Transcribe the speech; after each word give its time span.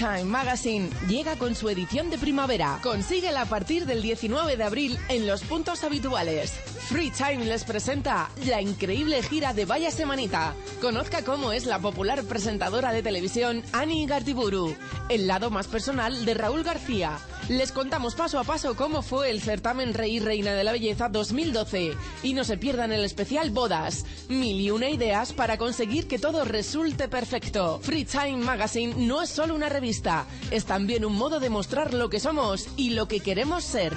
Time 0.00 0.24
Magazine 0.24 0.88
llega 1.10 1.36
con 1.36 1.54
su 1.54 1.68
edición 1.68 2.08
de 2.08 2.16
primavera. 2.16 2.78
Consíguela 2.82 3.42
a 3.42 3.44
partir 3.44 3.84
del 3.84 4.00
19 4.00 4.56
de 4.56 4.64
abril 4.64 4.98
en 5.10 5.26
los 5.26 5.42
puntos 5.42 5.84
habituales. 5.84 6.52
Free 6.88 7.10
Time 7.10 7.44
les 7.44 7.64
presenta 7.64 8.30
la 8.46 8.62
increíble 8.62 9.22
gira 9.22 9.52
de 9.52 9.66
Vaya 9.66 9.90
Semanita. 9.90 10.54
Conozca 10.80 11.22
cómo 11.22 11.52
es 11.52 11.66
la 11.66 11.80
popular 11.80 12.24
presentadora 12.24 12.92
de 12.92 13.02
televisión 13.02 13.62
Annie 13.72 14.06
Gartiburu, 14.06 14.74
el 15.10 15.26
lado 15.26 15.50
más 15.50 15.68
personal 15.68 16.24
de 16.24 16.32
Raúl 16.32 16.64
García. 16.64 17.18
Les 17.50 17.72
contamos 17.72 18.14
paso 18.14 18.38
a 18.38 18.44
paso 18.44 18.76
cómo 18.76 19.02
fue 19.02 19.28
el 19.28 19.40
certamen 19.40 19.92
Rey 19.92 20.18
y 20.18 20.20
Reina 20.20 20.54
de 20.54 20.62
la 20.62 20.70
Belleza 20.70 21.08
2012 21.08 21.96
y 22.22 22.32
no 22.32 22.44
se 22.44 22.56
pierdan 22.56 22.92
el 22.92 23.04
especial 23.04 23.50
Bodas. 23.50 24.04
Mil 24.28 24.60
y 24.60 24.70
una 24.70 24.88
ideas 24.88 25.32
para 25.32 25.58
conseguir 25.58 26.06
que 26.06 26.20
todo 26.20 26.44
resulte 26.44 27.08
perfecto. 27.08 27.80
Free 27.82 28.04
Time 28.04 28.36
Magazine 28.36 28.94
no 28.96 29.20
es 29.20 29.30
solo 29.30 29.56
una 29.56 29.68
revista, 29.68 29.89
es 30.50 30.64
también 30.66 31.04
un 31.04 31.16
modo 31.16 31.40
de 31.40 31.50
mostrar 31.50 31.94
lo 31.94 32.08
que 32.10 32.20
somos 32.20 32.68
y 32.76 32.90
lo 32.90 33.08
que 33.08 33.18
queremos 33.18 33.64
ser. 33.64 33.96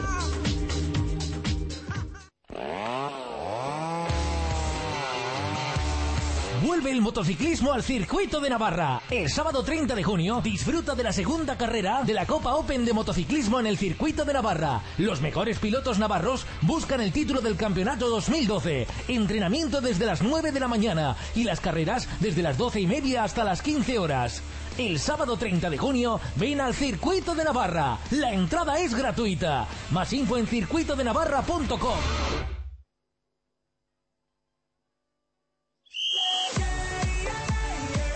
Vuelve 6.66 6.92
el 6.92 7.02
motociclismo 7.02 7.74
al 7.74 7.84
circuito 7.84 8.40
de 8.40 8.50
Navarra. 8.50 9.02
El 9.12 9.30
sábado 9.30 9.64
30 9.64 9.94
de 9.96 10.04
junio 10.04 10.40
disfruta 10.42 10.96
de 10.96 11.04
la 11.04 11.12
segunda 11.12 11.58
carrera 11.58 12.04
de 12.04 12.14
la 12.14 12.26
Copa 12.26 12.56
Open 12.56 12.86
de 12.86 12.94
motociclismo 12.94 13.60
en 13.60 13.68
el 13.68 13.78
circuito 13.78 14.24
de 14.24 14.34
Navarra. 14.34 14.82
Los 14.98 15.20
mejores 15.22 15.60
pilotos 15.60 16.00
navarros 16.00 16.46
buscan 16.62 17.02
el 17.02 17.12
título 17.12 17.42
del 17.42 17.58
campeonato 17.58 18.08
2012. 18.10 18.88
Entrenamiento 19.10 19.82
desde 19.82 20.06
las 20.06 20.22
9 20.22 20.54
de 20.54 20.60
la 20.62 20.70
mañana 20.70 21.18
y 21.36 21.44
las 21.44 21.60
carreras 21.60 22.08
desde 22.22 22.42
las 22.42 22.58
12 22.58 22.80
y 22.80 22.88
media 22.88 23.26
hasta 23.26 23.44
las 23.44 23.62
15 23.62 24.00
horas. 24.00 24.42
El 24.78 25.00
sábado 25.00 25.38
30 25.38 25.70
de 25.70 25.78
junio 25.78 26.20
ven 26.36 26.60
al 26.60 26.74
Circuito 26.74 27.36
de 27.36 27.44
Navarra. 27.44 28.00
La 28.12 28.34
entrada 28.34 28.80
es 28.80 28.96
gratuita. 28.96 29.68
Más 29.92 30.12
info 30.14 30.38
en 30.38 30.48
circuitodenavarra.com. 30.48 31.98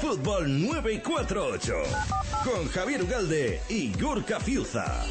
Fútbol 0.01 0.61
948 0.65 1.73
con 2.43 2.67
Javier 2.69 3.03
Ugalde 3.03 3.61
y 3.69 3.91
Gorka 3.99 4.39
Fiuza. 4.39 5.03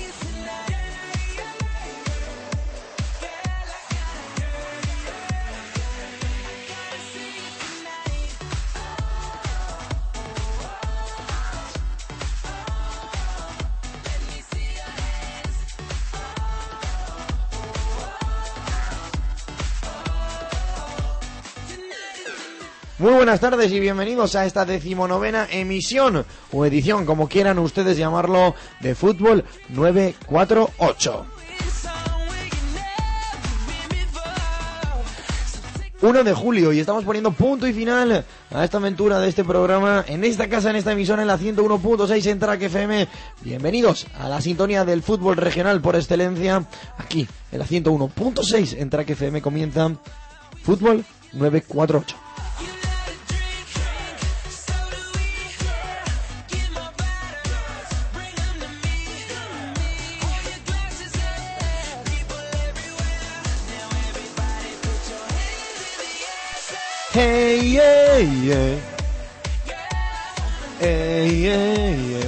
Muy 22.99 23.13
buenas 23.13 23.41
tardes 23.41 23.71
y 23.73 23.79
bienvenidos 23.79 24.37
a 24.37 24.47
esta 24.47 24.65
decimonovena 24.65 25.47
emisión 25.51 26.25
o 26.51 26.65
edición, 26.65 27.05
como 27.05 27.29
quieran 27.29 27.59
ustedes 27.59 27.99
llamarlo, 27.99 28.55
de 28.81 28.95
Fútbol 28.95 29.45
948. 29.69 31.27
1 36.01 36.25
de 36.25 36.33
julio 36.33 36.73
y 36.73 36.81
estamos 36.81 37.05
poniendo 37.05 37.33
punto 37.33 37.67
y 37.67 37.75
final 37.75 38.25
a 38.51 38.65
esta 38.65 38.79
aventura 38.79 39.19
de 39.19 39.29
este 39.29 39.45
programa 39.45 40.03
en 40.09 40.25
esta 40.25 40.49
casa, 40.49 40.71
en 40.71 40.77
esta 40.77 40.93
emisora, 40.93 41.21
en 41.21 41.29
la 41.29 41.39
101.6 41.39 42.27
en 42.27 42.39
Track 42.39 42.63
FM. 42.63 43.09
Bienvenidos 43.43 44.07
a 44.19 44.31
la 44.31 44.41
sintonía 44.41 44.87
del 44.87 45.03
fútbol 45.03 45.37
regional 45.37 45.83
por 45.83 45.97
excelencia. 45.97 46.65
Aquí, 46.97 47.29
en 47.53 47.59
la 47.59 47.67
101.6 47.67 48.77
en 48.79 48.89
Track 48.89 49.11
FM 49.11 49.43
comienza 49.43 49.91
Fútbol 50.63 51.05
948. 51.35 52.26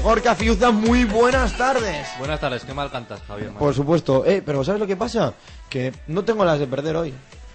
Gorka 0.03 0.34
Fiuza, 0.34 0.71
muy 0.71 1.04
buenas 1.04 1.56
tardes. 1.56 2.09
Buenas 2.19 2.41
tardes, 2.41 2.65
qué 2.65 2.72
mal 2.75 2.91
cantas, 2.91 3.21
Javier. 3.22 3.50
Por 3.53 3.75
supuesto, 3.75 4.25
eh, 4.25 4.43
pero 4.44 4.65
¿sabes 4.65 4.81
lo 4.81 4.87
que 4.87 4.97
pasa? 4.97 5.34
Que 5.69 5.93
no 6.06 6.25
tengo 6.25 6.44
las 6.44 6.59
de 6.59 6.66
perder 6.66 6.97
hoy, 6.97 7.12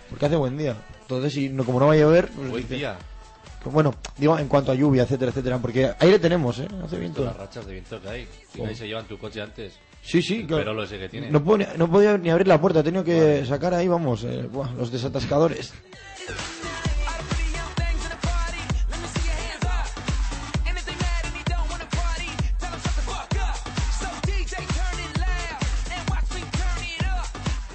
porque 0.10 0.26
hace 0.28 0.36
buen 0.36 0.58
día. 0.58 0.76
Entonces, 1.02 1.34
si 1.34 1.50
no, 1.50 1.64
como 1.66 1.80
no 1.80 1.88
va 1.88 1.94
a 1.94 1.98
llover, 1.98 2.28
pues, 2.30 2.50
Buen 2.50 2.62
dice- 2.64 2.76
día. 2.76 2.98
pues 3.64 3.74
bueno, 3.74 3.94
digo 4.18 4.38
en 4.38 4.48
cuanto 4.48 4.72
a 4.72 4.76
lluvia, 4.76 5.04
etcétera, 5.04 5.32
etcétera, 5.32 5.58
porque 5.58 5.92
aire 6.00 6.20
tenemos, 6.20 6.60
¿eh? 6.60 6.68
Hace 6.84 6.98
viento. 6.98 7.22
Todas 7.22 7.38
las 7.38 7.48
rachas 7.48 7.66
de 7.66 7.74
viento 7.74 8.02
que 8.02 8.10
hay. 8.10 8.28
Y 8.56 8.62
Oh. 8.62 8.68
ahí 8.68 8.76
se 8.76 8.88
llevan 8.88 9.06
tu 9.06 9.18
coche 9.18 9.42
antes. 9.42 9.74
Sí, 10.04 10.22
sí, 10.22 10.46
claro. 10.46 10.64
Pero 10.64 10.74
lo 10.74 10.84
ese 10.84 11.00
que 11.00 11.10
tiene. 11.10 11.30
No, 11.32 11.44
puedo 11.44 11.58
ni- 11.60 11.78
no 11.78 11.90
podía 11.90 12.18
ni 12.18 12.30
abrir 12.30 12.48
la 12.48 12.60
puerta, 12.62 12.82
he 12.82 12.84
tenido 12.84 13.04
que 13.04 13.46
sacar 13.46 13.74
ahí, 13.74 13.88
vamos, 13.88 14.24
eh, 14.26 14.48
buah, 14.52 14.72
los 14.74 14.92
desatascadores. 14.92 15.74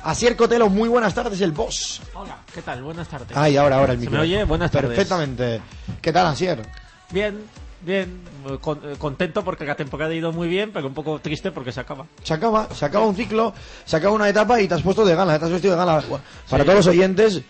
Asier 0.09 0.37
Cotelo, 0.37 0.71
muy 0.71 0.89
buenas 0.89 1.13
tardes, 1.15 1.39
el 1.43 1.53
boss. 1.53 2.01
Hola, 2.15 2.39
¿qué 2.55 2.63
tal? 2.63 2.83
Buenas 2.83 3.07
tardes. 3.09 3.37
Ay, 3.37 3.59
ahora, 3.59 3.77
ahora 3.77 3.93
el 3.93 3.99
¿Se 3.99 4.07
micro. 4.07 4.17
me 4.17 4.23
oye? 4.23 4.43
Buenas 4.45 4.71
tardes. 4.71 4.89
Perfectamente. 4.89 5.61
¿Qué 6.01 6.11
tal, 6.15 6.29
Asier? 6.29 6.63
Bien, 7.11 7.39
bien. 7.83 8.23
con- 8.63 8.81
eh, 8.85 8.95
contento 8.99 9.45
porque 9.45 9.67
la 9.67 9.75
temporada 9.75 10.13
ha 10.13 10.15
ido 10.15 10.33
muy 10.33 10.49
bien, 10.49 10.71
pero 10.73 10.87
un 10.87 10.95
poco 10.95 11.19
triste 11.19 11.51
porque 11.53 11.73
se 11.73 11.81
acaba. 11.81 12.07
Se 12.23 12.33
acaba, 12.33 12.69
se 12.75 12.87
acaba 12.87 13.05
un 13.05 13.17
ciclo, 13.17 13.53
se 13.85 13.97
acaba 13.97 14.15
una 14.15 14.27
etapa 14.31 14.59
y 14.63 14.67
te 14.67 14.73
has 14.73 14.83
puesto 14.83 15.05
de 15.05 15.15
gala, 15.15 15.39
te 15.39 15.45
has 15.45 15.51
vestido 15.51 15.75
de 15.75 15.79
gala. 15.79 16.01
Para 16.49 16.63
Sí. 16.63 16.67
todos 16.67 16.75
los 16.77 16.87
oyentes, 16.87 17.37
eh, 17.37 17.43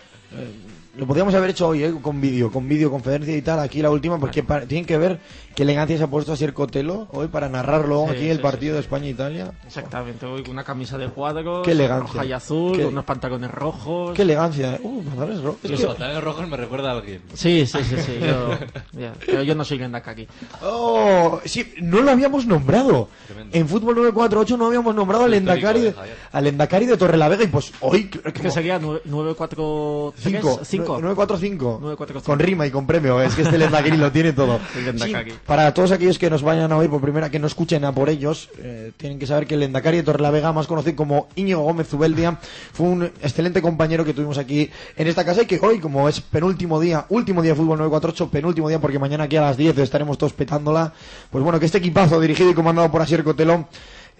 lo 0.99 1.07
podríamos 1.07 1.33
haber 1.33 1.51
hecho 1.51 1.69
hoy, 1.69 1.83
eh, 1.83 1.93
con 2.01 2.19
vídeo, 2.19 2.51
con 2.51 2.67
videoconferencia 2.67 3.35
y 3.35 3.41
tal, 3.41 3.59
aquí 3.59 3.81
la 3.81 3.89
última, 3.89 4.19
porque 4.19 4.43
pa- 4.43 4.61
tienen 4.61 4.85
que 4.85 4.97
ver 4.97 5.19
qué 5.55 5.63
elegancia 5.63 5.97
se 5.97 6.03
ha 6.03 6.07
puesto 6.07 6.33
Asier 6.33 6.53
Cotelo 6.53 7.07
hoy 7.13 7.27
para 7.27 7.47
narrarlo 7.49 8.05
Sí, 8.09 8.11
aquí 8.15 8.29
el 8.29 8.37
sí, 8.37 8.43
partido 8.43 8.73
de 8.75 8.81
España-Italia. 8.81 9.51
Exactamente, 9.65 10.25
hoy 10.25 10.41
con 10.43 10.51
una 10.51 10.63
camisa 10.63 10.97
de 10.97 11.07
cuadros, 11.07 11.65
Qué 11.65 11.71
elegancia. 11.71 12.13
roja 12.13 12.25
y 12.25 12.33
azul, 12.33 12.75
Qué- 12.77 12.83
con 12.83 12.93
unos 12.93 13.05
pantalones 13.05 13.49
rojos. 13.51 14.13
Qué 14.15 14.21
elegancia, 14.23 14.75
eh. 14.75 14.79
Uh, 14.83 15.01
pantalones 15.03 15.41
rojos. 15.41 15.59
Es 15.63 15.71
Los 15.71 15.79
que- 15.79 15.87
pantalones 15.87 16.23
rojos 16.23 16.47
me 16.49 16.57
recuerda 16.57 16.89
a 16.91 16.97
alguien. 16.97 17.21
Sí, 17.33 17.65
sí, 17.65 17.77
sí, 17.83 17.95
sí. 17.97 18.13
Yo, 18.19 19.09
pero 19.25 19.43
yo 19.43 19.55
no 19.55 19.63
soy 19.63 19.77
Lendakari. 19.79 20.27
Oh, 20.63 21.39
sí, 21.45 21.73
no 21.81 22.01
lo 22.01 22.11
habíamos 22.11 22.45
nombrado. 22.45 23.07
Tremendo. 23.27 23.55
En 23.57 23.67
Fútbol 23.67 23.95
948 23.95 24.57
no 24.57 24.67
habíamos 24.67 24.93
nombrado 24.95 25.23
al 25.25 25.33
Endacari, 25.33 25.81
de, 25.81 25.95
al 26.31 26.47
Endacari 26.47 26.85
de 26.85 26.97
Torrelavega 26.97 27.43
y 27.43 27.47
pues 27.47 27.71
hoy... 27.79 28.09
Que 28.09 28.51
sería 28.51 28.79
943 28.79 30.13
5, 30.41 30.59
5. 30.63 30.88
945. 30.93 31.79
945. 31.81 32.25
Con 32.25 32.39
rima 32.39 32.65
y 32.65 32.71
con 32.71 32.87
premio, 32.87 33.21
es 33.21 33.35
que 33.35 33.43
este 33.43 33.57
Lendakari 33.57 33.97
lo 33.97 34.11
tiene 34.11 34.33
todo. 34.33 34.59
Sí, 34.99 35.13
para 35.45 35.73
todos 35.73 35.91
aquellos 35.91 36.17
que 36.17 36.29
nos 36.29 36.41
vayan 36.41 36.71
a 36.71 36.77
oír 36.77 36.89
por 36.89 36.99
primera, 37.01 37.29
que 37.29 37.37
no 37.39 37.47
escuchen 37.47 37.85
a 37.85 37.91
por 37.91 38.09
ellos, 38.09 38.49
eh, 38.57 38.91
tienen 38.97 39.19
que 39.19 39.27
saber 39.27 39.45
que 39.45 39.53
el 39.53 39.61
Lendakari 39.61 39.97
de 39.97 40.03
Torrelavega, 40.03 40.51
más 40.51 40.67
conocido 40.67 40.95
como 40.95 41.27
Íñigo 41.35 41.61
Gómez 41.61 41.87
Zubeldia, 41.87 42.39
fue 42.73 42.87
un 42.87 43.03
excelente 43.03 43.61
compañero 43.61 44.03
que 44.03 44.13
tuvimos 44.13 44.37
aquí 44.37 44.69
en 44.97 45.07
esta 45.07 45.23
casa 45.23 45.43
y 45.43 45.45
que 45.45 45.59
hoy, 45.61 45.79
como 45.79 46.09
es 46.09 46.21
penúltimo 46.21 46.79
día, 46.79 47.05
último 47.09 47.41
día 47.41 47.51
de 47.51 47.55
fútbol 47.55 47.77
948, 47.77 48.31
penúltimo 48.31 48.69
día 48.69 48.79
porque 48.79 48.99
mañana 48.99 49.25
aquí 49.25 49.37
a 49.37 49.41
las 49.41 49.57
10 49.57 49.77
estaremos 49.77 50.17
todos 50.17 50.33
petándola, 50.33 50.93
pues 51.29 51.43
bueno, 51.43 51.59
que 51.59 51.65
este 51.65 51.77
equipazo 51.77 52.19
dirigido 52.19 52.49
y 52.49 52.53
comandado 52.53 52.91
por 52.91 53.01
Asier 53.01 53.23
Cotelón 53.23 53.67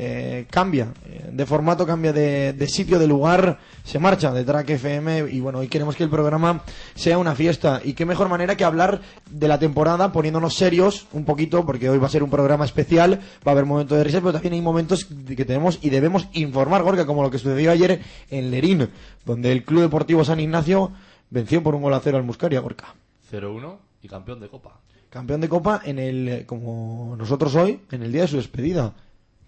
eh, 0.01 0.47
cambia 0.49 0.93
eh, 1.05 1.29
de 1.29 1.45
formato, 1.45 1.85
cambia 1.85 2.13
de, 2.13 2.53
de 2.53 2.67
sitio, 2.69 2.97
de 2.97 3.05
lugar, 3.05 3.59
se 3.83 3.99
marcha 3.99 4.31
de 4.31 4.45
Track 4.45 4.69
FM 4.69 5.29
y 5.29 5.41
bueno, 5.41 5.59
hoy 5.59 5.67
queremos 5.67 5.97
que 5.97 6.03
el 6.03 6.09
programa 6.09 6.63
sea 6.95 7.17
una 7.17 7.35
fiesta 7.35 7.81
y 7.83 7.91
qué 7.91 8.05
mejor 8.05 8.29
manera 8.29 8.55
que 8.55 8.63
hablar 8.63 9.01
de 9.29 9.47
la 9.49 9.59
temporada 9.59 10.13
poniéndonos 10.13 10.55
serios 10.55 11.05
un 11.11 11.25
poquito 11.25 11.65
porque 11.65 11.89
hoy 11.89 11.97
va 11.97 12.07
a 12.07 12.09
ser 12.09 12.23
un 12.23 12.29
programa 12.29 12.63
especial, 12.63 13.19
va 13.45 13.51
a 13.51 13.51
haber 13.51 13.65
momentos 13.65 13.97
de 13.97 14.05
risa, 14.05 14.21
pero 14.21 14.31
también 14.31 14.53
hay 14.53 14.61
momentos 14.61 15.03
que 15.03 15.43
tenemos 15.43 15.79
y 15.81 15.89
debemos 15.89 16.29
informar, 16.31 16.81
Gorka, 16.81 17.05
como 17.05 17.21
lo 17.21 17.29
que 17.29 17.37
sucedió 17.37 17.69
ayer 17.69 17.99
en 18.29 18.51
Lerín, 18.51 18.89
donde 19.25 19.51
el 19.51 19.65
Club 19.65 19.81
Deportivo 19.81 20.23
San 20.23 20.39
Ignacio 20.39 20.93
venció 21.29 21.61
por 21.61 21.75
un 21.75 21.81
gol 21.81 21.93
a 21.93 21.99
cero 21.99 22.17
al 22.17 22.23
Muscaria, 22.23 22.61
Gorka. 22.61 22.95
0-1 23.29 23.77
y 24.01 24.07
campeón 24.07 24.39
de 24.39 24.47
Copa. 24.47 24.79
Campeón 25.09 25.41
de 25.41 25.49
Copa 25.49 25.81
en 25.83 25.99
el, 25.99 26.45
como 26.45 27.15
nosotros 27.17 27.53
hoy, 27.55 27.81
en 27.91 28.03
el 28.03 28.13
día 28.13 28.21
de 28.21 28.27
su 28.29 28.37
despedida. 28.37 28.93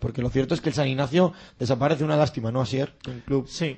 Porque 0.02 0.22
lo 0.22 0.30
cierto 0.30 0.54
es 0.54 0.60
que 0.60 0.68
el 0.70 0.76
San 0.76 0.88
Ignacio 0.90 1.32
desaparece 1.58 2.04
una 2.04 2.18
lástima, 2.18 2.52
¿no, 2.52 2.60
Asier? 2.60 2.94
El 3.08 3.22
club. 3.22 3.48
Sí, 3.48 3.78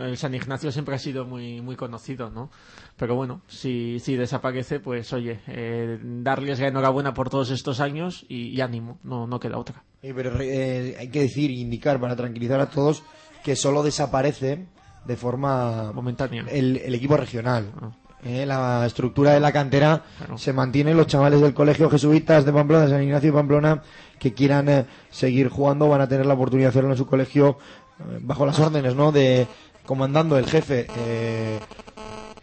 el 0.00 0.16
San 0.16 0.34
Ignacio 0.34 0.72
siempre 0.72 0.94
ha 0.94 0.98
sido 0.98 1.26
muy 1.26 1.60
muy 1.60 1.76
conocido, 1.76 2.30
¿no? 2.30 2.50
Pero 2.96 3.16
bueno, 3.16 3.42
si, 3.48 3.98
si 4.00 4.14
desaparece, 4.16 4.80
pues 4.80 5.12
oye, 5.12 5.40
eh, 5.48 5.98
darles 6.02 6.60
la 6.60 6.68
enhorabuena 6.68 7.12
por 7.12 7.28
todos 7.28 7.50
estos 7.50 7.80
años 7.80 8.24
y, 8.28 8.48
y 8.48 8.60
ánimo, 8.62 8.98
no, 9.02 9.26
no 9.26 9.38
queda 9.40 9.58
otra. 9.58 9.82
Sí, 10.00 10.12
pero 10.14 10.40
eh, 10.40 10.96
hay 10.98 11.08
que 11.08 11.20
decir, 11.22 11.50
indicar 11.50 12.00
para 12.00 12.14
tranquilizar 12.16 12.60
a 12.60 12.70
todos 12.70 13.02
que 13.42 13.56
solo 13.56 13.82
desaparece 13.82 14.66
de 15.04 15.16
forma 15.16 15.92
Momentánea. 15.92 16.46
el, 16.48 16.76
el 16.78 16.94
equipo 16.94 17.16
regional. 17.16 17.72
Ah. 17.82 17.90
Eh, 18.26 18.46
la 18.46 18.86
estructura 18.86 19.32
de 19.34 19.40
la 19.40 19.52
cantera 19.52 20.02
Claro. 20.16 20.38
se 20.38 20.54
mantiene. 20.54 20.94
Los 20.94 21.08
chavales 21.08 21.42
del 21.42 21.52
Colegio 21.52 21.90
Jesuitas 21.90 22.46
de 22.46 22.54
Pamplona, 22.54 22.88
San 22.88 23.02
Ignacio 23.02 23.30
de 23.30 23.36
Pamplona, 23.36 23.82
que 24.24 24.32
quieran 24.34 24.68
eh, 24.70 24.86
seguir 25.10 25.48
jugando, 25.50 25.86
van 25.88 26.00
a 26.00 26.08
tener 26.08 26.24
la 26.24 26.32
oportunidad 26.32 26.68
de 26.68 26.70
hacerlo 26.70 26.90
en 26.92 26.96
su 26.96 27.06
colegio 27.06 27.58
eh, 28.00 28.18
bajo 28.22 28.46
las 28.46 28.58
órdenes, 28.58 28.94
¿no? 28.94 29.12
De 29.12 29.46
comandando 29.84 30.38
el 30.38 30.46
jefe. 30.46 30.86
eh, 30.96 31.60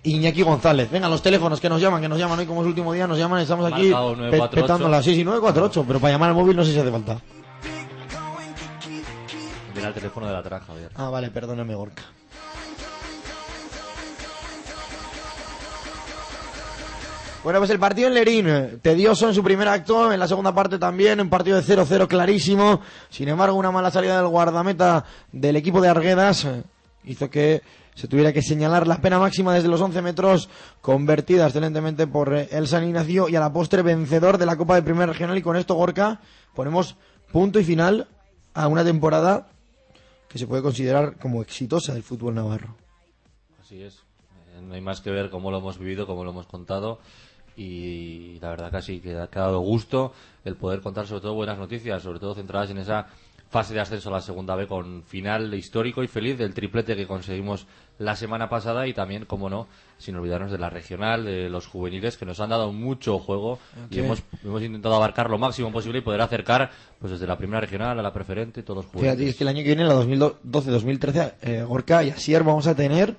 Iñaki 0.04 0.44
González. 0.44 0.89
Venga, 0.92 1.10
los 1.10 1.22
teléfonos 1.24 1.60
que 1.60 1.69
nos 1.69 1.81
llaman, 1.81 2.01
que 2.01 2.07
nos 2.10 2.18
llaman 2.19 2.38
hoy 2.39 2.45
como 2.45 2.62
es 2.62 2.68
último 2.68 2.94
día, 2.94 3.06
nos 3.07 3.18
llaman, 3.18 3.42
estamos 3.42 3.66
aquí 3.72 3.83
pe- 3.83 3.89
948. 3.89 4.62
petándola. 4.62 5.01
Sí, 5.04 5.16
sí, 5.16 5.24
948, 5.24 5.83
pero 5.88 6.00
para 6.00 6.13
llamar 6.13 6.30
al 6.30 6.36
móvil 6.36 6.56
no 6.56 6.63
sé 6.63 6.72
si 6.74 6.80
hace 6.80 6.92
falta. 6.92 7.18
Mira 9.75 9.88
el 9.88 9.94
teléfono 9.94 10.27
de 10.27 10.34
la 10.34 10.44
traja, 10.44 10.66
Javier. 10.66 10.92
Ah, 10.95 11.10
vale, 11.10 11.30
perdóname, 11.31 11.74
Gorka. 11.75 12.04
Bueno, 17.43 17.57
pues 17.57 17.71
el 17.71 17.79
partido 17.79 18.07
en 18.07 18.13
Lerín, 18.13 18.47
eh, 18.47 18.77
tedioso 18.83 19.27
en 19.27 19.33
su 19.33 19.43
primer 19.43 19.67
acto, 19.67 20.13
en 20.13 20.19
la 20.19 20.27
segunda 20.27 20.53
parte 20.53 20.77
también, 20.77 21.19
un 21.19 21.29
partido 21.29 21.59
de 21.59 21.63
0-0 21.63 22.07
clarísimo. 22.07 22.81
Sin 23.09 23.29
embargo, 23.29 23.57
una 23.57 23.71
mala 23.71 23.89
salida 23.89 24.17
del 24.17 24.27
guardameta 24.27 25.05
del 25.31 25.55
equipo 25.55 25.81
de 25.81 25.89
Arguedas 25.89 26.45
eh, 26.45 26.61
hizo 27.03 27.31
que 27.31 27.63
se 27.95 28.07
tuviera 28.07 28.31
que 28.31 28.43
señalar 28.43 28.85
la 28.85 29.01
pena 29.01 29.17
máxima 29.17 29.55
desde 29.55 29.69
los 29.69 29.81
11 29.81 30.03
metros, 30.03 30.49
convertida 30.81 31.45
excelentemente 31.45 32.05
por 32.05 32.31
eh, 32.31 32.47
el 32.51 32.67
San 32.67 32.83
Ignacio 32.83 33.27
y 33.27 33.35
a 33.35 33.39
la 33.39 33.51
postre 33.51 33.81
vencedor 33.81 34.38
de 34.38 34.45
la 34.45 34.55
Copa 34.55 34.75
de 34.75 34.83
Primera 34.83 35.07
Regional. 35.07 35.35
Y 35.35 35.41
con 35.41 35.57
esto, 35.57 35.73
Gorka, 35.73 36.21
ponemos 36.53 36.95
punto 37.31 37.59
y 37.59 37.63
final 37.63 38.07
a 38.53 38.67
una 38.67 38.83
temporada 38.83 39.47
que 40.29 40.38
se 40.38 40.45
puede 40.45 40.61
considerar 40.61 41.17
como 41.17 41.41
exitosa 41.41 41.91
del 41.91 42.03
fútbol 42.03 42.35
navarro. 42.35 42.75
Así 43.59 43.81
es. 43.81 44.03
No 44.61 44.75
hay 44.75 44.81
más 44.81 45.01
que 45.01 45.09
ver 45.09 45.31
cómo 45.31 45.49
lo 45.49 45.57
hemos 45.57 45.79
vivido, 45.79 46.05
cómo 46.05 46.23
lo 46.23 46.29
hemos 46.29 46.45
contado. 46.45 46.99
Y 47.57 48.39
la 48.39 48.50
verdad 48.50 48.71
casi 48.71 49.00
que 49.00 49.15
ha 49.15 49.27
dado 49.27 49.59
gusto 49.59 50.13
el 50.45 50.56
poder 50.56 50.81
contar 50.81 51.07
sobre 51.07 51.21
todo 51.21 51.33
buenas 51.33 51.57
noticias, 51.57 52.01
sobre 52.01 52.19
todo 52.19 52.33
centradas 52.33 52.69
en 52.71 52.77
esa 52.77 53.07
fase 53.51 53.74
de 53.74 53.81
ascenso 53.81 54.07
a 54.07 54.13
la 54.13 54.21
segunda 54.21 54.56
B 54.56 54.65
con 54.65 55.03
final 55.03 55.53
histórico 55.53 56.01
y 56.03 56.07
feliz 56.07 56.38
del 56.38 56.53
triplete 56.53 56.95
que 56.95 57.06
conseguimos 57.06 57.68
la 58.00 58.15
semana 58.15 58.48
pasada 58.48 58.88
y 58.88 58.94
también, 58.94 59.25
como 59.25 59.50
no, 59.50 59.68
sin 59.98 60.15
olvidarnos 60.15 60.51
de 60.51 60.57
la 60.57 60.69
regional, 60.69 61.25
de 61.25 61.50
los 61.50 61.68
juveniles 61.68 62.15
que 62.15 62.25
nos 62.25 62.39
han 62.39 62.50
dado 62.50 62.71
mucho 62.71 63.19
juego 63.19 63.59
y 63.89 64.00
hemos, 64.00 64.24
hemos 64.44 64.63
intentado 64.63 64.95
abarcar 64.95 65.30
lo 65.30 65.38
máximo 65.38 65.69
posible 65.69 66.00
y 66.00 66.01
poder 66.01 66.21
acercar 66.21 66.71
pues 66.98 67.12
desde 67.12 67.27
la 67.27 67.38
primera 67.38 67.59
regional 67.59 68.00
a 68.00 68.01
la 68.01 68.13
preferente 68.13 68.63
todos 68.63 68.86
los 68.86 68.86
juveniles. 68.86 69.18
Fíjate, 69.18 69.30
es 69.30 69.36
que 69.36 69.44
el 69.44 69.48
año 69.50 69.57
que 69.57 69.75
viene, 69.75 69.81
en 69.81 69.89
la 69.89 69.95
2012-2013, 69.95 71.33
eh, 71.42 71.63
Gorka 71.63 72.03
y 72.06 72.09
Asier 72.09 72.44
vamos 72.44 72.68
a 72.68 72.75
tener 72.75 73.18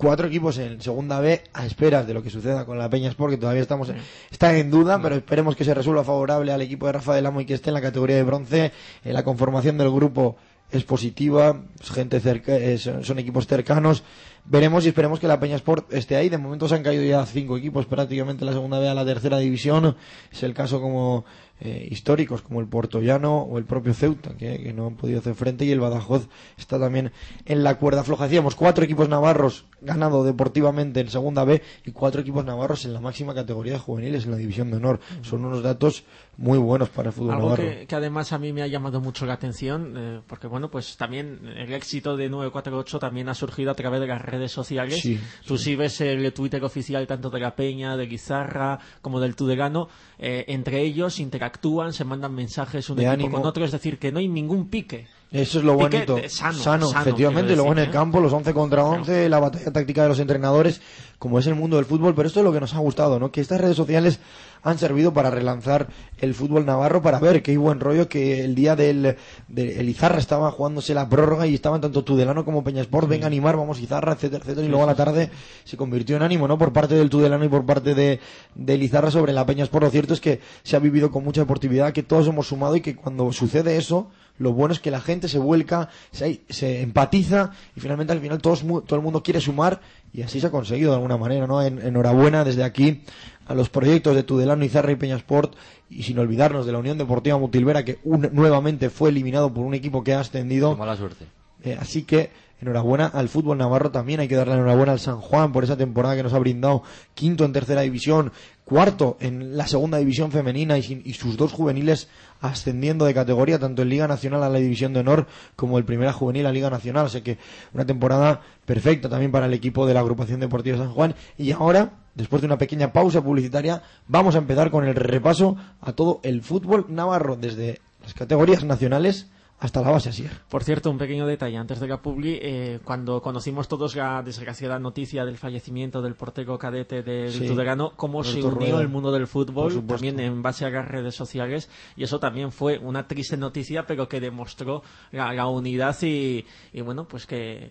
cuatro 0.00 0.28
equipos 0.28 0.56
en 0.56 0.80
segunda 0.80 1.20
B 1.20 1.42
a 1.52 1.66
esperas 1.66 2.06
de 2.06 2.14
lo 2.14 2.22
que 2.22 2.30
suceda 2.30 2.64
con 2.64 2.78
la 2.78 2.88
Peña 2.88 3.10
Sport, 3.10 3.32
que 3.32 3.36
todavía 3.36 3.60
estamos 3.60 3.90
en, 3.90 3.96
está 4.30 4.56
en 4.56 4.70
duda, 4.70 4.98
pero 5.02 5.14
esperemos 5.14 5.54
que 5.56 5.64
se 5.64 5.74
resuelva 5.74 6.02
favorable 6.04 6.52
al 6.52 6.62
equipo 6.62 6.86
de 6.86 6.92
Rafael 6.92 7.26
Amo 7.26 7.42
y 7.42 7.44
que 7.44 7.52
esté 7.52 7.68
en 7.68 7.74
la 7.74 7.82
categoría 7.82 8.16
de 8.16 8.22
bronce. 8.22 8.72
En 9.04 9.12
la 9.12 9.22
conformación 9.22 9.76
del 9.76 9.90
grupo 9.90 10.38
es 10.70 10.84
positiva, 10.84 11.64
es 11.78 11.90
gente 11.90 12.18
cerca, 12.18 12.56
eh, 12.56 12.78
son, 12.78 13.04
son 13.04 13.18
equipos 13.18 13.46
cercanos. 13.46 14.02
Veremos 14.46 14.86
y 14.86 14.88
esperemos 14.88 15.20
que 15.20 15.28
la 15.28 15.38
Peña 15.38 15.56
Sport 15.56 15.92
esté 15.92 16.16
ahí. 16.16 16.30
De 16.30 16.38
momento 16.38 16.66
se 16.66 16.76
han 16.76 16.82
caído 16.82 17.04
ya 17.04 17.26
cinco 17.26 17.58
equipos 17.58 17.84
prácticamente 17.84 18.46
la 18.46 18.52
segunda 18.52 18.78
B 18.78 18.88
a 18.88 18.94
la 18.94 19.04
tercera 19.04 19.36
división. 19.36 19.96
Es 20.32 20.42
el 20.42 20.54
caso 20.54 20.80
como 20.80 21.26
eh, 21.60 21.88
históricos 21.90 22.40
como 22.40 22.60
el 22.60 22.66
Portollano 22.66 23.42
o 23.42 23.58
el 23.58 23.66
propio 23.66 23.92
Ceuta, 23.92 24.34
que, 24.38 24.62
que 24.62 24.72
no 24.72 24.86
han 24.86 24.96
podido 24.96 25.18
hacer 25.18 25.34
frente, 25.34 25.66
y 25.66 25.72
el 25.72 25.80
Badajoz 25.80 26.28
está 26.56 26.80
también 26.80 27.12
en 27.44 27.62
la 27.62 27.76
cuerda 27.76 28.02
floja. 28.02 28.24
Decíamos, 28.24 28.54
cuatro 28.54 28.82
equipos 28.82 29.10
navarros 29.10 29.66
ganado 29.80 30.24
deportivamente 30.24 31.00
en 31.00 31.08
segunda 31.08 31.44
B 31.44 31.62
y 31.84 31.92
cuatro 31.92 32.20
equipos 32.20 32.44
navarros 32.44 32.84
en 32.84 32.92
la 32.92 33.00
máxima 33.00 33.34
categoría 33.34 33.74
de 33.74 33.78
juveniles 33.78 34.24
en 34.24 34.30
la 34.32 34.36
división 34.36 34.70
de 34.70 34.76
honor. 34.78 35.00
Son 35.22 35.44
unos 35.44 35.62
datos 35.62 36.04
muy 36.36 36.58
buenos 36.58 36.88
para 36.88 37.08
el 37.08 37.12
fútbol 37.12 37.34
Algo 37.34 37.44
navarro. 37.50 37.62
que, 37.62 37.86
que 37.86 37.94
además 37.94 38.32
a 38.32 38.38
mí 38.38 38.52
me 38.52 38.62
ha 38.62 38.66
llamado 38.66 39.00
mucho 39.00 39.26
la 39.26 39.34
atención, 39.34 39.94
eh, 39.96 40.20
porque 40.26 40.46
bueno, 40.46 40.70
pues 40.70 40.96
también 40.96 41.40
el 41.56 41.72
éxito 41.72 42.16
de 42.16 42.28
948 42.28 42.98
también 42.98 43.28
ha 43.28 43.34
surgido 43.34 43.70
a 43.70 43.74
través 43.74 44.00
de 44.00 44.06
las 44.06 44.22
redes 44.22 44.50
sociales. 44.52 45.00
Sí, 45.00 45.20
Tú 45.46 45.58
si 45.58 45.76
ves 45.76 46.00
el 46.00 46.32
Twitter 46.32 46.62
oficial 46.64 47.06
tanto 47.06 47.30
de 47.30 47.40
la 47.40 47.54
Peña, 47.54 47.96
de 47.96 48.06
Guizarra, 48.06 48.78
como 49.02 49.20
del 49.20 49.36
Tudelano, 49.36 49.88
eh, 50.18 50.44
entre 50.48 50.80
ellos 50.82 51.20
interactúan, 51.20 51.92
se 51.92 52.04
mandan 52.04 52.34
mensajes 52.34 52.88
un 52.90 52.96
De 52.96 53.02
equipo 53.02 53.12
ánimo. 53.14 53.36
con 53.38 53.46
otro, 53.46 53.64
es 53.64 53.72
decir, 53.72 53.98
que 53.98 54.12
no 54.12 54.18
hay 54.18 54.28
ningún 54.28 54.68
pique. 54.68 55.06
Eso 55.32 55.58
es 55.58 55.64
lo 55.64 55.74
bonito. 55.74 56.16
de- 56.16 56.28
sano, 56.28 56.58
sano, 56.58 56.90
efectivamente. 56.90 57.54
Luego 57.54 57.72
en 57.72 57.78
el 57.78 57.88
¿eh? 57.88 57.90
campo, 57.90 58.20
los 58.20 58.32
11 58.32 58.52
contra 58.52 58.84
11, 58.84 59.28
la 59.28 59.38
batalla 59.38 59.72
táctica 59.72 60.02
de 60.02 60.08
los 60.08 60.18
entrenadores, 60.18 60.80
como 61.18 61.38
es 61.38 61.46
el 61.46 61.54
mundo 61.54 61.76
del 61.76 61.84
fútbol. 61.86 62.14
Pero 62.14 62.26
esto 62.26 62.40
es 62.40 62.44
lo 62.44 62.52
que 62.52 62.60
nos 62.60 62.74
ha 62.74 62.78
gustado, 62.78 63.20
¿no? 63.20 63.30
Que 63.30 63.40
estas 63.40 63.60
redes 63.60 63.76
sociales 63.76 64.18
han 64.62 64.78
servido 64.78 65.12
para 65.12 65.30
relanzar 65.30 65.88
el 66.18 66.34
fútbol 66.34 66.66
navarro, 66.66 67.00
para 67.02 67.18
ver 67.18 67.42
que 67.42 67.50
hay 67.52 67.56
buen 67.56 67.80
rollo, 67.80 68.08
que 68.08 68.44
el 68.44 68.54
día 68.54 68.76
del, 68.76 69.16
de 69.48 69.84
Izarra 69.84 70.18
estaba 70.18 70.50
jugándose 70.50 70.92
la 70.94 71.08
prórroga 71.08 71.46
y 71.46 71.54
estaban 71.54 71.80
tanto 71.80 72.04
Tudelano 72.04 72.44
como 72.44 72.62
Peñasport, 72.62 73.08
venga 73.08 73.24
a 73.24 73.28
animar, 73.28 73.56
vamos 73.56 73.80
Izarra, 73.80 74.12
etcétera, 74.12 74.42
etcétera. 74.42 74.66
Y 74.66 74.68
luego 74.70 74.84
a 74.84 74.86
la 74.88 74.94
tarde 74.94 75.30
se 75.64 75.76
convirtió 75.76 76.16
en 76.16 76.22
ánimo, 76.22 76.46
¿no? 76.46 76.58
Por 76.58 76.72
parte 76.72 76.94
del 76.94 77.08
Tudelano 77.10 77.44
y 77.44 77.48
por 77.48 77.64
parte 77.64 77.94
de, 77.94 78.20
del 78.54 78.82
Izarra 78.82 79.10
sobre 79.10 79.32
la 79.32 79.46
Peñasport. 79.46 79.84
Lo 79.84 79.90
cierto 79.90 80.12
es 80.14 80.20
que 80.20 80.40
se 80.62 80.76
ha 80.76 80.78
vivido 80.78 81.10
con 81.10 81.24
mucha 81.24 81.40
deportividad, 81.40 81.92
que 81.92 82.02
todos 82.02 82.26
hemos 82.28 82.48
sumado 82.48 82.76
y 82.76 82.80
que 82.82 82.94
cuando 82.96 83.32
sucede 83.32 83.76
eso, 83.78 84.10
lo 84.38 84.52
bueno 84.52 84.72
es 84.72 84.80
que 84.80 84.90
la 84.90 85.00
gente 85.00 85.28
se 85.28 85.38
vuelca, 85.38 85.88
se, 86.12 86.42
se 86.48 86.80
empatiza 86.82 87.50
y 87.76 87.80
finalmente 87.80 88.12
al 88.12 88.20
final 88.20 88.40
todos, 88.40 88.60
todo 88.86 88.96
el 88.96 89.02
mundo 89.02 89.22
quiere 89.22 89.40
sumar 89.40 89.80
y 90.12 90.22
así 90.22 90.40
se 90.40 90.46
ha 90.46 90.50
conseguido 90.50 90.90
de 90.90 90.96
alguna 90.96 91.16
manera, 91.18 91.46
¿no? 91.46 91.62
En- 91.62 91.78
enhorabuena 91.80 92.42
desde 92.42 92.64
aquí 92.64 93.04
a 93.50 93.54
los 93.54 93.68
proyectos 93.68 94.14
de 94.14 94.22
Tudelano, 94.22 94.64
Izarra 94.64 94.92
y 94.92 94.96
Peñasport 94.96 95.54
y 95.90 96.04
sin 96.04 96.18
olvidarnos 96.20 96.66
de 96.66 96.72
la 96.72 96.78
Unión 96.78 96.98
Deportiva 96.98 97.36
Mutilvera 97.36 97.84
que 97.84 97.98
un- 98.04 98.30
nuevamente 98.32 98.90
fue 98.90 99.10
eliminado 99.10 99.52
por 99.52 99.64
un 99.66 99.74
equipo 99.74 100.04
que 100.04 100.14
ha 100.14 100.20
ascendido. 100.20 100.74
Qué 100.74 100.78
mala 100.78 100.96
suerte. 100.96 101.26
Eh, 101.64 101.76
así 101.78 102.04
que 102.04 102.30
enhorabuena 102.62 103.06
al 103.06 103.28
fútbol 103.28 103.58
navarro 103.58 103.90
también. 103.90 104.20
Hay 104.20 104.28
que 104.28 104.36
darle 104.36 104.54
enhorabuena 104.54 104.92
al 104.92 105.00
San 105.00 105.20
Juan 105.20 105.50
por 105.52 105.64
esa 105.64 105.76
temporada 105.76 106.14
que 106.16 106.22
nos 106.22 106.32
ha 106.32 106.38
brindado 106.38 106.82
quinto 107.14 107.44
en 107.44 107.52
tercera 107.52 107.80
división, 107.80 108.32
cuarto 108.64 109.16
en 109.20 109.56
la 109.56 109.66
segunda 109.66 109.98
división 109.98 110.30
femenina 110.30 110.78
y, 110.78 110.82
sin- 110.82 111.02
y 111.04 111.14
sus 111.14 111.36
dos 111.36 111.52
juveniles 111.52 112.08
ascendiendo 112.40 113.04
de 113.04 113.14
categoría, 113.14 113.58
tanto 113.58 113.82
en 113.82 113.88
Liga 113.88 114.06
Nacional 114.08 114.42
a 114.42 114.48
la 114.48 114.58
División 114.58 114.92
de 114.94 115.00
Honor 115.00 115.26
como 115.56 115.76
el 115.76 115.84
Primera 115.84 116.12
Juvenil 116.12 116.46
a 116.46 116.52
Liga 116.52 116.70
Nacional. 116.70 117.06
Así 117.06 117.20
que 117.22 117.36
una 117.74 117.84
temporada 117.84 118.40
perfecta 118.64 119.08
también 119.08 119.32
para 119.32 119.46
el 119.46 119.54
equipo 119.54 119.86
de 119.86 119.94
la 119.94 120.00
agrupación 120.00 120.40
deportiva 120.40 120.78
San 120.78 120.92
Juan. 120.92 121.14
Y 121.36 121.52
ahora, 121.52 121.99
después 122.14 122.42
de 122.42 122.46
una 122.46 122.58
pequeña 122.58 122.92
pausa 122.92 123.22
publicitaria, 123.22 123.82
vamos 124.08 124.34
a 124.34 124.38
empezar 124.38 124.70
con 124.70 124.86
el 124.86 124.94
repaso 124.94 125.56
a 125.80 125.92
todo 125.92 126.20
el 126.22 126.42
fútbol 126.42 126.86
navarro, 126.88 127.36
desde 127.36 127.80
las 128.02 128.14
categorías 128.14 128.64
nacionales 128.64 129.30
hasta 129.62 129.82
la 129.82 129.90
base 129.90 130.08
así. 130.08 130.26
Por 130.48 130.64
cierto, 130.64 130.90
un 130.90 130.96
pequeño 130.96 131.26
detalle 131.26 131.58
antes 131.58 131.80
de 131.80 131.86
la 131.86 132.00
publi, 132.00 132.38
eh, 132.40 132.80
cuando 132.82 133.20
conocimos 133.20 133.68
todos 133.68 133.94
la 133.94 134.22
desgraciada 134.22 134.78
noticia 134.78 135.26
del 135.26 135.36
fallecimiento 135.36 136.00
del 136.00 136.14
portero 136.14 136.56
cadete 136.56 137.02
del 137.02 137.30
Sí. 137.30 137.46
Tudelano, 137.46 137.92
cómo 137.94 138.24
se 138.24 138.38
unió 138.38 138.50
Rueda. 138.52 138.80
el 138.80 138.88
mundo 138.88 139.12
del 139.12 139.26
fútbol 139.26 139.84
también 139.86 140.18
en 140.18 140.40
base 140.40 140.64
a 140.64 140.70
las 140.70 140.88
redes 140.88 141.14
sociales 141.14 141.68
y 141.94 142.04
eso 142.04 142.18
también 142.18 142.52
fue 142.52 142.78
una 142.78 143.06
triste 143.06 143.36
noticia, 143.36 143.84
pero 143.86 144.08
que 144.08 144.18
demostró 144.18 144.82
la, 145.12 145.30
la 145.34 145.46
unidad 145.46 145.94
y, 146.00 146.46
y 146.72 146.80
bueno, 146.80 147.06
pues 147.06 147.26
que, 147.26 147.70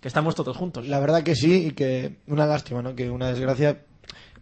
que 0.00 0.08
estamos 0.08 0.34
todos 0.34 0.56
juntos. 0.56 0.86
La 0.88 1.00
verdad 1.00 1.22
que 1.22 1.34
sí, 1.34 1.66
y 1.66 1.70
que 1.72 2.16
una 2.26 2.46
lástima, 2.46 2.82
¿no? 2.82 2.94
Que 2.94 3.10
una 3.10 3.28
desgracia 3.28 3.82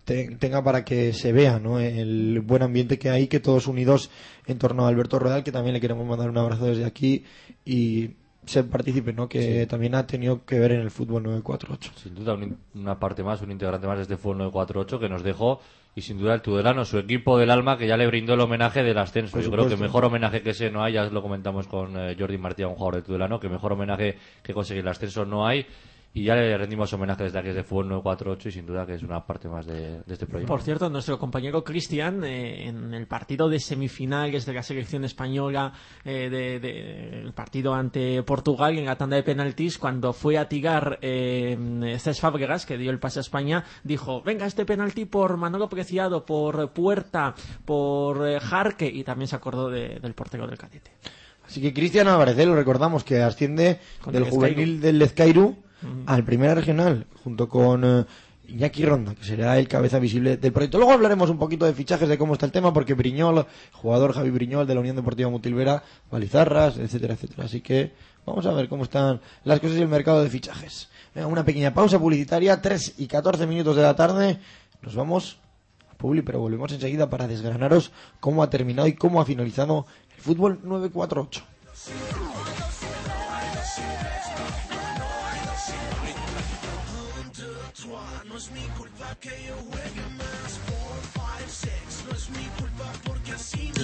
te- 0.04 0.36
tenga 0.36 0.62
para 0.62 0.84
que 0.84 1.12
se 1.12 1.32
vea 1.32 1.58
¿no? 1.58 1.80
el 1.80 2.40
buen 2.40 2.62
ambiente 2.62 2.98
que 2.98 3.10
hay, 3.10 3.26
que 3.28 3.40
todos 3.40 3.66
unidos 3.66 4.10
en 4.46 4.58
torno 4.58 4.86
a 4.86 4.88
Alberto 4.88 5.18
Rodal, 5.18 5.44
que 5.44 5.52
también 5.52 5.74
le 5.74 5.80
queremos 5.80 6.06
mandar 6.06 6.30
un 6.30 6.38
abrazo 6.38 6.66
desde 6.66 6.84
aquí 6.84 7.24
y 7.64 8.10
ser 8.48 8.68
partícipe, 8.68 9.12
¿no? 9.12 9.28
que 9.28 9.66
también 9.66 9.94
ha 9.94 10.06
tenido 10.06 10.44
que 10.44 10.58
ver 10.58 10.72
en 10.72 10.80
el 10.80 10.90
fútbol 10.90 11.22
948. 11.22 11.92
Sin 12.02 12.14
duda, 12.14 12.34
un 12.34 12.56
una 12.74 12.98
parte 12.98 13.22
más, 13.22 13.42
un 13.42 13.50
integrante 13.50 13.86
más 13.86 13.96
de 13.96 14.02
este 14.02 14.16
fútbol 14.16 14.38
948 14.38 15.00
que 15.00 15.08
nos 15.08 15.22
dejó, 15.22 15.60
y 15.94 16.02
sin 16.02 16.18
duda 16.18 16.34
el 16.34 16.42
Tudelano, 16.42 16.84
su 16.84 16.98
equipo 16.98 17.38
del 17.38 17.50
alma, 17.50 17.76
que 17.76 17.86
ya 17.86 17.96
le 17.96 18.06
brindó 18.06 18.34
el 18.34 18.40
homenaje 18.40 18.82
del 18.82 18.98
ascenso. 18.98 19.32
Por 19.32 19.42
Yo 19.42 19.50
creo 19.50 19.68
que 19.68 19.76
mejor 19.76 20.04
homenaje 20.04 20.42
que 20.42 20.50
ese 20.50 20.70
no 20.70 20.82
hay, 20.82 20.94
ya 20.94 21.04
lo 21.04 21.22
comentamos 21.22 21.66
con 21.66 21.98
eh, 21.98 22.16
Jordi 22.18 22.38
Martí, 22.38 22.62
un 22.62 22.74
jugador 22.74 22.96
de 22.96 23.02
Tudelano, 23.02 23.40
que 23.40 23.48
mejor 23.48 23.72
homenaje 23.72 24.16
que 24.42 24.54
conseguir 24.54 24.82
el 24.82 24.88
ascenso 24.88 25.24
no 25.24 25.46
hay. 25.46 25.66
Y 26.18 26.24
ya 26.24 26.34
le 26.34 26.56
rendimos 26.58 26.92
homenaje 26.92 27.24
desde 27.24 27.38
aquí, 27.38 27.48
desde 27.48 27.62
Fútbol 27.64 27.88
948, 27.88 28.48
y 28.48 28.52
sin 28.52 28.66
duda 28.66 28.84
que 28.86 28.94
es 28.94 29.02
una 29.02 29.24
parte 29.24 29.48
más 29.48 29.66
de, 29.66 30.00
de 30.02 30.12
este 30.12 30.26
proyecto. 30.26 30.52
Por 30.52 30.62
cierto, 30.62 30.90
nuestro 30.90 31.18
compañero 31.18 31.62
Cristian, 31.62 32.24
eh, 32.24 32.66
en 32.68 32.92
el 32.94 33.06
partido 33.06 33.48
de 33.48 33.60
semifinales 33.60 34.44
de 34.46 34.52
la 34.52 34.62
selección 34.62 35.04
española, 35.04 35.72
eh, 36.04 36.28
de, 36.30 36.58
de- 36.60 37.20
el 37.20 37.32
partido 37.32 37.74
ante 37.74 38.22
Portugal 38.24 38.78
en 38.78 38.86
la 38.86 38.96
tanda 38.96 39.16
de 39.16 39.22
penaltis, 39.22 39.78
cuando 39.78 40.12
fue 40.12 40.38
a 40.38 40.48
tirar 40.48 40.98
eh, 41.02 41.96
Cés 42.00 42.20
Fábregas, 42.20 42.66
que 42.66 42.76
dio 42.78 42.90
el 42.90 42.98
pase 42.98 43.20
a 43.20 43.22
España, 43.22 43.64
dijo, 43.84 44.20
venga, 44.22 44.46
este 44.46 44.64
penalti 44.64 45.04
por 45.04 45.36
Manolo 45.36 45.68
Preciado, 45.68 46.24
por 46.26 46.72
Puerta, 46.72 47.34
por 47.64 48.26
eh, 48.28 48.40
Jarque, 48.40 48.86
y 48.86 49.04
también 49.04 49.28
se 49.28 49.36
acordó 49.36 49.68
de- 49.70 50.00
del 50.00 50.14
portero 50.14 50.46
del 50.46 50.58
cadete. 50.58 50.90
Así 51.46 51.62
que 51.62 51.72
Cristian 51.72 52.08
Álvarez, 52.08 52.36
¿eh? 52.38 52.44
lo 52.46 52.54
recordamos, 52.54 53.04
que 53.04 53.22
asciende 53.22 53.78
Con 54.02 54.12
del 54.12 54.24
el 54.24 54.30
juvenil 54.30 54.80
del 54.80 54.98
Lezcairu 54.98 55.56
al 56.06 56.24
primera 56.24 56.54
regional, 56.54 57.06
junto 57.22 57.48
con 57.48 57.84
eh, 57.84 58.04
Iñaki 58.48 58.84
Ronda, 58.84 59.14
que 59.14 59.24
será 59.24 59.58
el 59.58 59.68
cabeza 59.68 59.98
visible 59.98 60.36
del 60.36 60.52
proyecto. 60.52 60.78
Luego 60.78 60.92
hablaremos 60.92 61.30
un 61.30 61.38
poquito 61.38 61.66
de 61.66 61.74
fichajes, 61.74 62.08
de 62.08 62.18
cómo 62.18 62.32
está 62.32 62.46
el 62.46 62.52
tema, 62.52 62.72
porque 62.72 62.94
Briñol, 62.94 63.46
jugador 63.72 64.14
Javi 64.14 64.30
Briñol 64.30 64.66
de 64.66 64.74
la 64.74 64.80
Unión 64.80 64.96
Deportiva 64.96 65.28
Mutilvera, 65.28 65.82
Balizarras, 66.10 66.78
etcétera, 66.78 67.14
etcétera. 67.14 67.44
Así 67.44 67.60
que 67.60 67.92
vamos 68.24 68.46
a 68.46 68.52
ver 68.52 68.68
cómo 68.68 68.84
están 68.84 69.20
las 69.44 69.60
cosas 69.60 69.76
y 69.76 69.82
el 69.82 69.88
mercado 69.88 70.22
de 70.22 70.30
fichajes. 70.30 70.88
Una 71.14 71.44
pequeña 71.44 71.74
pausa 71.74 71.98
publicitaria, 71.98 72.60
3 72.62 72.94
y 72.98 73.06
14 73.06 73.46
minutos 73.46 73.76
de 73.76 73.82
la 73.82 73.96
tarde. 73.96 74.38
Nos 74.82 74.94
vamos 74.94 75.38
a 75.90 75.94
Publi, 75.96 76.22
pero 76.22 76.38
volvemos 76.40 76.72
enseguida 76.72 77.10
para 77.10 77.26
desgranaros 77.26 77.90
cómo 78.20 78.42
ha 78.42 78.50
terminado 78.50 78.86
y 78.88 78.94
cómo 78.94 79.20
ha 79.20 79.24
finalizado 79.24 79.86
el 80.16 80.22
fútbol 80.22 80.60
948. 80.62 81.42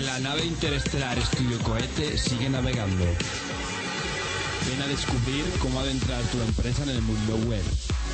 La 0.04 0.20
nave 0.20 0.44
interestelar 0.44 1.18
Estudio 1.18 1.58
Cohete 1.58 2.16
sigue 2.16 2.48
navegando. 2.48 3.04
Ven 3.04 4.82
a 4.82 4.86
descubrir 4.86 5.44
cómo 5.60 5.80
adentrar 5.80 6.22
tu 6.24 6.40
empresa 6.40 6.84
en 6.84 6.90
el 6.90 7.02
mundo 7.02 7.36
web, 7.48 7.62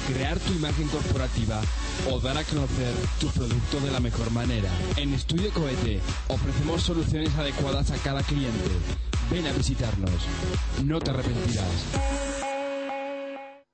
crear 0.08 0.38
tu 0.38 0.54
imagen 0.54 0.88
corporativa 0.88 1.60
o 2.10 2.20
dar 2.20 2.38
a 2.38 2.44
conocer 2.44 2.94
tu 3.18 3.26
producto 3.28 3.80
de 3.80 3.90
la 3.90 4.00
mejor 4.00 4.30
manera. 4.30 4.70
En 4.96 5.12
Estudio 5.12 5.50
Cohete 5.52 6.00
ofrecemos 6.28 6.82
soluciones 6.82 7.34
adecuadas 7.36 7.90
a 7.90 7.96
cada 7.98 8.22
cliente. 8.22 8.70
Ven 9.30 9.46
a 9.46 9.52
visitarnos. 9.52 10.10
No 10.84 10.98
te 11.00 11.10
arrepentirás. 11.10 12.39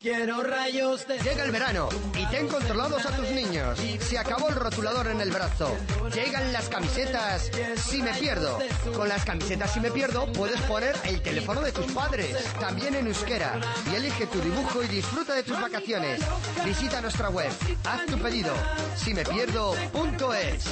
Quiero 0.06 0.40
rayos 0.40 1.04
de... 1.08 1.18
Llega 1.18 1.42
el 1.42 1.50
verano 1.50 1.88
y 2.16 2.24
ten 2.26 2.46
controlados 2.46 3.04
a 3.06 3.16
tus 3.16 3.28
niños. 3.30 3.76
Se 3.98 4.16
acabó 4.16 4.48
el 4.48 4.54
rotulador 4.54 5.08
en 5.08 5.20
el 5.20 5.32
brazo. 5.32 5.76
Llegan 6.14 6.52
las 6.52 6.68
camisetas 6.68 7.50
Si 7.74 8.00
me 8.04 8.14
pierdo. 8.14 8.56
Con 8.94 9.08
las 9.08 9.24
camisetas 9.24 9.72
Si 9.74 9.80
me 9.80 9.90
pierdo 9.90 10.30
puedes 10.32 10.60
poner 10.60 10.94
el 11.06 11.20
teléfono 11.22 11.60
de 11.60 11.72
tus 11.72 11.86
padres. 11.90 12.36
También 12.60 12.94
en 12.94 13.08
euskera. 13.08 13.60
Y 13.90 13.96
elige 13.96 14.28
tu 14.28 14.40
dibujo 14.40 14.84
y 14.84 14.86
disfruta 14.86 15.34
de 15.34 15.42
tus 15.42 15.60
vacaciones. 15.60 16.20
Visita 16.64 17.00
nuestra 17.00 17.28
web. 17.28 17.50
Haz 17.82 18.06
tu 18.06 18.16
pedido. 18.16 18.54
simepierdo.es. 18.94 20.66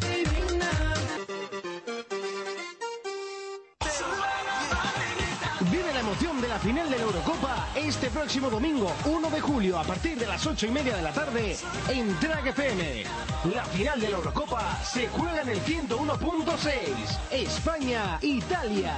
Vive 0.00 0.37
la 6.48 6.58
final 6.58 6.88
de 6.88 6.96
la 6.96 7.02
Eurocopa 7.04 7.68
este 7.74 8.08
próximo 8.10 8.48
domingo, 8.48 8.90
1 9.04 9.30
de 9.30 9.40
julio, 9.40 9.78
a 9.78 9.84
partir 9.84 10.18
de 10.18 10.26
las 10.26 10.46
8 10.46 10.66
y 10.66 10.70
media 10.70 10.96
de 10.96 11.02
la 11.02 11.12
tarde, 11.12 11.56
en 11.88 12.18
Track 12.20 12.46
FM. 12.46 13.04
La 13.54 13.64
final 13.66 14.00
de 14.00 14.08
la 14.08 14.16
Eurocopa 14.16 14.78
se 14.82 15.08
juega 15.08 15.42
en 15.42 15.50
el 15.50 15.60
101.6. 15.62 17.18
España-Italia. 17.30 18.96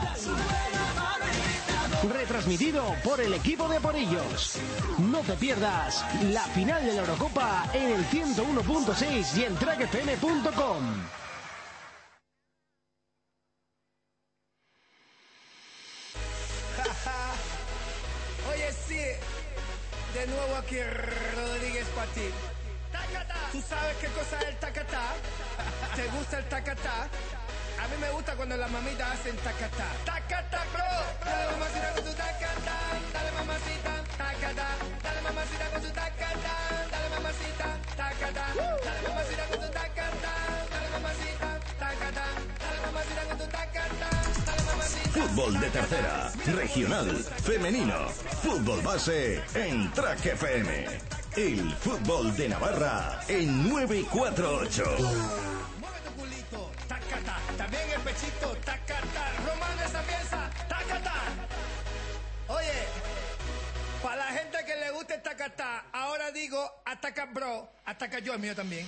Retransmitido 2.12 2.84
por 3.02 3.20
el 3.20 3.34
equipo 3.34 3.68
de 3.68 3.78
Aporillos. 3.78 4.58
No 4.98 5.18
te 5.20 5.32
pierdas 5.34 6.04
la 6.30 6.42
final 6.42 6.84
de 6.84 6.92
la 6.92 7.00
Eurocopa 7.00 7.68
en 7.74 7.90
el 7.92 8.04
101.6 8.06 9.36
y 9.38 9.44
en 9.44 9.56
trackfm.com. 9.56 11.19
de 20.20 20.26
nuevo 20.26 20.56
aquí 20.56 20.76
Rodríguez 20.82 21.86
para 21.96 22.12
ti. 22.12 22.28
¿Tú 23.52 23.62
sabes 23.62 23.96
qué 24.00 24.06
cosa 24.08 24.38
es 24.40 24.48
el 24.48 24.56
tacatá? 24.56 25.14
¿Te 25.96 26.06
gusta 26.08 26.38
el 26.38 26.44
tacatá? 26.44 27.08
A 27.80 27.88
mí 27.88 27.96
me 27.98 28.10
gusta 28.10 28.34
cuando 28.36 28.56
las 28.56 28.70
mamitas 28.70 29.14
hacen 29.14 29.36
tacatá. 29.38 29.88
Tacatá, 30.04 30.62
bro. 30.72 30.92
Dale 31.24 31.50
mamacita 31.52 31.92
con 31.94 32.04
tu 32.04 32.12
tacatá. 32.12 32.76
Dale 33.14 33.30
mamacita, 33.32 33.92
tacatá. 34.18 34.68
Dale 35.02 35.20
mamacita 35.22 35.64
con 35.70 35.82
tu 35.82 35.88
tacatá. 35.88 36.56
Dale 36.90 37.08
mamacita, 37.08 37.66
tacatá. 37.96 38.46
Dale 38.84 39.08
mamacita 39.08 39.49
Fútbol 45.12 45.58
de 45.58 45.70
tercera, 45.70 46.30
regional, 46.54 47.24
femenino, 47.42 48.08
fútbol 48.42 48.80
base 48.80 49.42
en 49.54 49.90
Track 49.92 50.24
FM. 50.24 50.86
El 51.36 51.74
fútbol 51.74 52.36
de 52.36 52.48
Navarra 52.48 53.20
en 53.26 53.68
948. 53.68 54.84
Tacata, 56.86 57.38
también 57.58 57.82
el 57.94 58.00
pechito, 58.02 58.56
tacata, 58.64 59.26
esa 59.84 60.02
pieza, 60.02 60.50
tacata. 60.68 61.14
Oye, 62.46 62.86
para 64.02 64.16
la 64.16 64.26
gente 64.26 64.58
que 64.64 64.76
le 64.76 64.90
guste 64.92 65.14
el 65.14 65.22
tacata, 65.22 65.86
ahora 65.92 66.30
digo 66.30 66.82
ataca 66.84 67.26
bro, 67.26 67.68
ataca 67.84 68.20
yo 68.20 68.34
el 68.34 68.38
mío 68.38 68.54
también. 68.54 68.86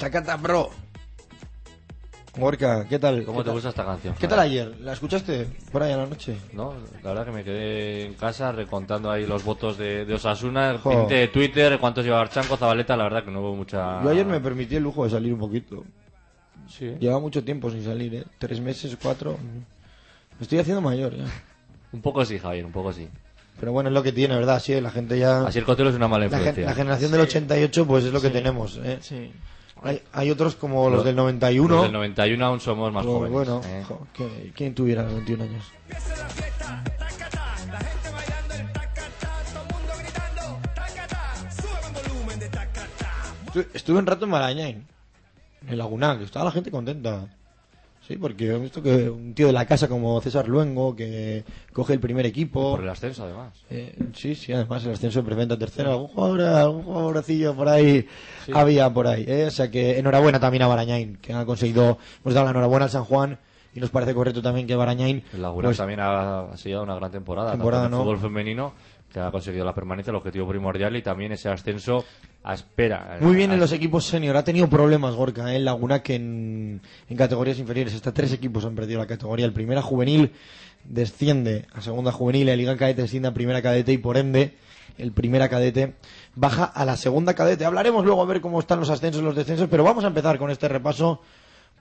Chacata, 0.00 0.36
bro. 0.38 0.70
Gorka, 2.38 2.86
¿qué 2.88 2.98
tal? 2.98 3.22
¿Cómo 3.24 3.38
¿Qué 3.40 3.42
te 3.42 3.46
tal? 3.48 3.54
gusta 3.54 3.68
esta 3.68 3.84
canción? 3.84 4.14
¿Qué 4.18 4.26
tal 4.26 4.38
ayer? 4.38 4.74
¿La 4.80 4.94
escuchaste 4.94 5.46
por 5.70 5.82
ahí 5.82 5.92
a 5.92 5.98
la 5.98 6.06
noche? 6.06 6.38
No, 6.54 6.72
la 7.02 7.10
verdad 7.10 7.26
que 7.26 7.32
me 7.32 7.44
quedé 7.44 8.06
en 8.06 8.14
casa 8.14 8.50
recontando 8.50 9.10
ahí 9.10 9.26
los 9.26 9.44
votos 9.44 9.76
de, 9.76 10.06
de 10.06 10.14
Osasuna, 10.14 10.78
Jo. 10.82 10.90
pinté 10.90 11.28
Twitter, 11.28 11.78
cuántos 11.78 12.02
lleva 12.02 12.18
Archanco, 12.20 12.56
Zabaleta, 12.56 12.96
la 12.96 13.04
verdad 13.04 13.24
que 13.24 13.30
no 13.30 13.40
hubo 13.40 13.56
mucha... 13.56 14.02
Yo 14.02 14.08
ayer 14.08 14.24
me 14.24 14.40
permití 14.40 14.76
el 14.76 14.84
lujo 14.84 15.04
de 15.04 15.10
salir 15.10 15.34
un 15.34 15.40
poquito. 15.40 15.84
Sí. 16.66 16.94
Lleva 16.98 17.18
mucho 17.18 17.44
tiempo 17.44 17.68
sin 17.70 17.84
salir, 17.84 18.14
¿eh? 18.14 18.24
Tres 18.38 18.58
meses, 18.60 18.96
cuatro. 19.02 19.36
Me 20.38 20.42
estoy 20.42 20.60
haciendo 20.60 20.80
mayor 20.80 21.14
ya. 21.14 21.24
Un 21.92 22.00
poco 22.00 22.24
sí, 22.24 22.38
Javier, 22.38 22.64
un 22.64 22.70
poco 22.72 22.92
sí. 22.92 23.08
Pero 23.58 23.72
bueno, 23.72 23.88
es 23.90 23.94
lo 23.94 24.02
que 24.04 24.12
tiene, 24.12 24.36
¿verdad? 24.36 24.60
Sí, 24.60 24.80
la 24.80 24.90
gente 24.92 25.18
ya... 25.18 25.42
Así 25.42 25.58
el 25.58 25.64
cotelo 25.64 25.90
es 25.90 25.96
una 25.96 26.06
mala 26.08 26.24
La, 26.26 26.30
gen- 26.30 26.38
influencia. 26.38 26.64
la 26.66 26.74
generación 26.74 27.10
del 27.10 27.20
88, 27.22 27.86
pues 27.86 28.04
es 28.04 28.12
lo 28.12 28.20
que 28.20 28.28
Sí. 28.28 28.32
tenemos, 28.32 28.80
¿eh? 28.84 28.98
Sí. 29.02 29.32
Hay, 29.82 30.02
hay 30.12 30.30
otros 30.30 30.56
como 30.56 30.84
los, 30.90 30.98
Los- 30.98 31.04
del 31.06 31.16
91. 31.16 31.74
Los 31.74 31.82
del 31.84 31.92
91 31.92 32.44
aún 32.46 32.60
somos 32.60 32.92
más 32.92 33.04
Pues 33.04 33.14
jóvenes. 33.16 33.32
bueno, 33.32 33.60
¿eh? 33.64 33.84
jo, 33.88 34.06
que- 34.12 34.52
¿quién 34.54 34.74
tuviera 34.74 35.02
21 35.04 35.44
años? 35.44 35.64
Estu- 43.46 43.66
Estuve 43.74 43.98
un 43.98 44.06
rato 44.06 44.24
en 44.24 44.30
Marañain, 44.30 44.86
en 45.62 45.68
el 45.68 45.78
Lagunac, 45.78 46.20
estaba 46.22 46.44
la 46.46 46.50
gente 46.52 46.70
contenta. 46.70 47.26
Sí, 48.10 48.16
porque 48.16 48.48
he 48.48 48.58
visto 48.58 48.82
que 48.82 49.08
un 49.08 49.34
tío 49.34 49.46
de 49.46 49.52
la 49.52 49.66
casa 49.66 49.86
como 49.86 50.20
César 50.20 50.48
Luengo, 50.48 50.96
que 50.96 51.44
coge 51.72 51.92
el 51.92 52.00
primer 52.00 52.26
equipo. 52.26 52.72
Por 52.72 52.82
el 52.82 52.88
ascenso, 52.88 53.22
además. 53.22 53.64
Eh, 53.70 53.94
sí, 54.16 54.34
sí, 54.34 54.52
además 54.52 54.84
el 54.84 54.94
ascenso 54.94 55.20
de 55.20 55.26
preventa 55.26 55.56
tercera. 55.56 55.90
Algún 55.92 56.08
jugador, 56.08 56.40
algún 56.40 56.82
jugadorcillo 56.82 57.54
por 57.54 57.68
ahí 57.68 58.08
había 58.52 58.92
por 58.92 59.06
ahí. 59.06 59.24
¿eh? 59.28 59.44
O 59.46 59.50
sea 59.52 59.70
que 59.70 59.96
enhorabuena 59.96 60.40
también 60.40 60.64
a 60.64 60.66
Barañain, 60.66 61.18
que 61.18 61.32
ha 61.32 61.44
conseguido. 61.44 61.98
Hemos 62.24 62.34
dado 62.34 62.46
la 62.46 62.50
enhorabuena 62.50 62.86
al 62.86 62.90
San 62.90 63.04
Juan 63.04 63.38
y 63.72 63.78
nos 63.78 63.90
parece 63.90 64.12
correcto 64.12 64.42
también 64.42 64.66
que 64.66 64.74
Barañain. 64.74 65.22
Laguna 65.34 65.68
pues, 65.68 65.76
también 65.76 66.00
ha, 66.00 66.50
ha 66.50 66.56
sido 66.56 66.82
una 66.82 66.96
gran 66.96 67.12
temporada. 67.12 67.52
Temporada, 67.52 67.84
tanto 67.84 67.96
en 67.96 68.00
el 68.02 68.06
¿no? 68.06 68.12
fútbol 68.12 68.28
femenino, 68.28 68.72
que 69.12 69.20
ha 69.20 69.30
conseguido 69.30 69.64
la 69.64 69.72
permanencia, 69.72 70.10
el 70.10 70.16
objetivo 70.16 70.48
primordial, 70.48 70.96
y 70.96 71.02
también 71.02 71.30
ese 71.30 71.48
ascenso 71.48 72.04
a 72.42 72.54
espera. 72.54 73.18
Muy 73.20 73.34
bien 73.36 73.50
A- 73.50 73.54
en 73.54 73.60
los 73.60 73.72
equipos 73.72 74.04
senior. 74.06 74.36
Ha 74.36 74.44
tenido 74.44 74.68
problemas 74.68 75.14
Gorka 75.14 75.52
¿eh? 75.52 75.56
en 75.56 75.64
Laguna 75.64 76.02
que 76.02 76.14
en, 76.14 76.80
en 77.08 77.16
categorías 77.16 77.58
inferiores. 77.58 77.94
Hasta 77.94 78.12
tres 78.14 78.32
equipos 78.32 78.64
han 78.64 78.74
perdido 78.74 78.98
la 79.00 79.06
categoría. 79.06 79.44
El 79.46 79.52
primera 79.52 79.82
juvenil 79.82 80.32
desciende 80.84 81.66
a 81.74 81.80
segunda 81.80 82.12
juvenil, 82.12 82.46
la 82.46 82.56
Liga 82.56 82.76
Cadete 82.76 83.02
desciende 83.02 83.28
a 83.28 83.34
primera 83.34 83.60
cadete 83.62 83.92
y 83.92 83.98
por 83.98 84.16
ende 84.16 84.54
el 84.98 85.12
primera 85.12 85.48
cadete 85.48 85.94
baja 86.34 86.64
a 86.64 86.84
la 86.84 86.96
segunda 86.96 87.34
cadete. 87.34 87.64
Hablaremos 87.64 88.04
luego 88.04 88.22
a 88.22 88.26
ver 88.26 88.40
cómo 88.40 88.58
están 88.60 88.80
los 88.80 88.90
ascensos 88.90 89.20
y 89.22 89.24
los 89.24 89.36
descensos, 89.36 89.68
pero 89.70 89.84
vamos 89.84 90.04
a 90.04 90.08
empezar 90.08 90.38
con 90.38 90.50
este 90.50 90.68
repaso 90.68 91.20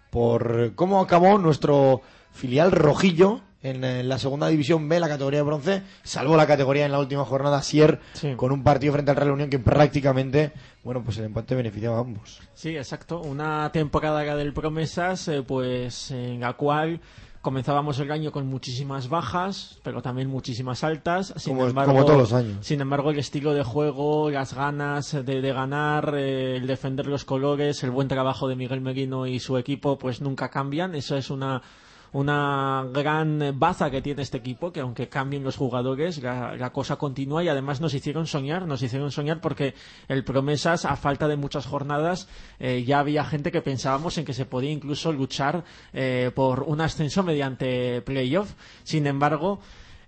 por 0.09 0.73
cómo 0.75 0.99
acabó 1.01 1.37
nuestro 1.37 2.01
filial 2.31 2.71
rojillo 2.71 3.41
en, 3.61 3.83
eh, 3.83 4.03
la 4.03 4.17
segunda 4.17 4.47
división 4.47 4.87
B, 4.87 4.99
la 4.99 5.09
categoría 5.09 5.39
de 5.39 5.43
bronce, 5.43 5.83
salvó 6.03 6.37
la 6.37 6.47
categoría 6.47 6.85
en 6.85 6.91
la 6.91 6.99
última 6.99 7.25
jornada 7.25 7.61
Sier 7.61 7.99
con 8.37 8.51
un 8.51 8.63
partido 8.63 8.93
frente 8.93 9.11
al 9.11 9.17
Real 9.17 9.31
Unión 9.31 9.49
que 9.49 9.59
prácticamente, 9.59 10.53
bueno, 10.83 11.03
pues 11.03 11.17
el 11.17 11.25
empate 11.25 11.55
beneficiaba 11.55 11.97
a 11.97 12.01
ambos. 12.01 12.39
Sí, 12.53 12.77
exacto. 12.77 13.19
Una 13.19 13.69
temporada 13.71 14.35
del 14.35 14.53
Promesas, 14.53 15.27
eh, 15.27 15.43
pues 15.45 16.11
en 16.11 16.39
la 16.39 16.53
cual 16.53 17.01
comenzábamos 17.41 17.99
el 17.99 18.11
año 18.11 18.31
con 18.31 18.47
muchísimas 18.47 19.07
bajas, 19.09 19.79
pero 19.83 20.01
también 20.01 20.29
muchísimas 20.29 20.83
altas. 20.83 21.33
Sin 21.37 21.53
Como- 21.55 21.67
embargo, 21.67 21.93
como 21.93 22.05
todos 22.05 22.19
los 22.19 22.33
años. 22.33 22.57
Sin 22.65 22.81
embargo, 22.81 23.11
el 23.11 23.19
estilo 23.19 23.53
de 23.53 23.63
juego, 23.63 24.29
las 24.29 24.53
ganas 24.53 25.11
de, 25.13 25.41
de 25.41 25.53
ganar, 25.53 26.13
eh, 26.17 26.57
el 26.57 26.67
defender 26.67 27.07
los 27.07 27.25
colores, 27.25 27.81
el 27.83 27.91
buen 27.91 28.07
trabajo 28.07 28.47
de 28.47 28.55
Miguel 28.55 28.81
Merino 28.81 29.25
y 29.25 29.39
su 29.39 29.57
equipo, 29.57 29.97
pues 29.97 30.21
nunca 30.21 30.49
cambian. 30.49 30.95
Eso 30.95 31.15
es 31.15 31.29
una 31.29 31.61
una 32.11 32.85
gran 32.93 33.53
baza 33.59 33.89
que 33.89 34.01
tiene 34.01 34.21
este 34.21 34.37
equipo, 34.37 34.71
que 34.71 34.79
aunque 34.79 35.09
cambien 35.09 35.43
los 35.43 35.57
jugadores, 35.57 36.21
la, 36.21 36.55
la 36.55 36.71
cosa 36.71 36.95
continúa 36.95 37.43
y 37.43 37.47
además 37.47 37.81
nos 37.81 37.93
hicieron 37.93 38.27
soñar, 38.27 38.67
nos 38.67 38.81
hicieron 38.81 39.11
soñar 39.11 39.41
porque 39.41 39.73
el 40.07 40.23
Promesas, 40.23 40.85
a 40.85 40.95
falta 40.95 41.27
de 41.27 41.35
muchas 41.35 41.65
jornadas, 41.65 42.27
eh, 42.59 42.83
ya 42.83 42.99
había 42.99 43.23
gente 43.25 43.51
que 43.51 43.61
pensábamos 43.61 44.17
en 44.17 44.25
que 44.25 44.33
se 44.33 44.45
podía 44.45 44.71
incluso 44.71 45.11
luchar 45.11 45.63
eh, 45.93 46.31
por 46.33 46.63
un 46.63 46.81
ascenso 46.81 47.23
mediante 47.23 48.01
playoff. 48.01 48.53
Sin 48.83 49.07
embargo, 49.07 49.59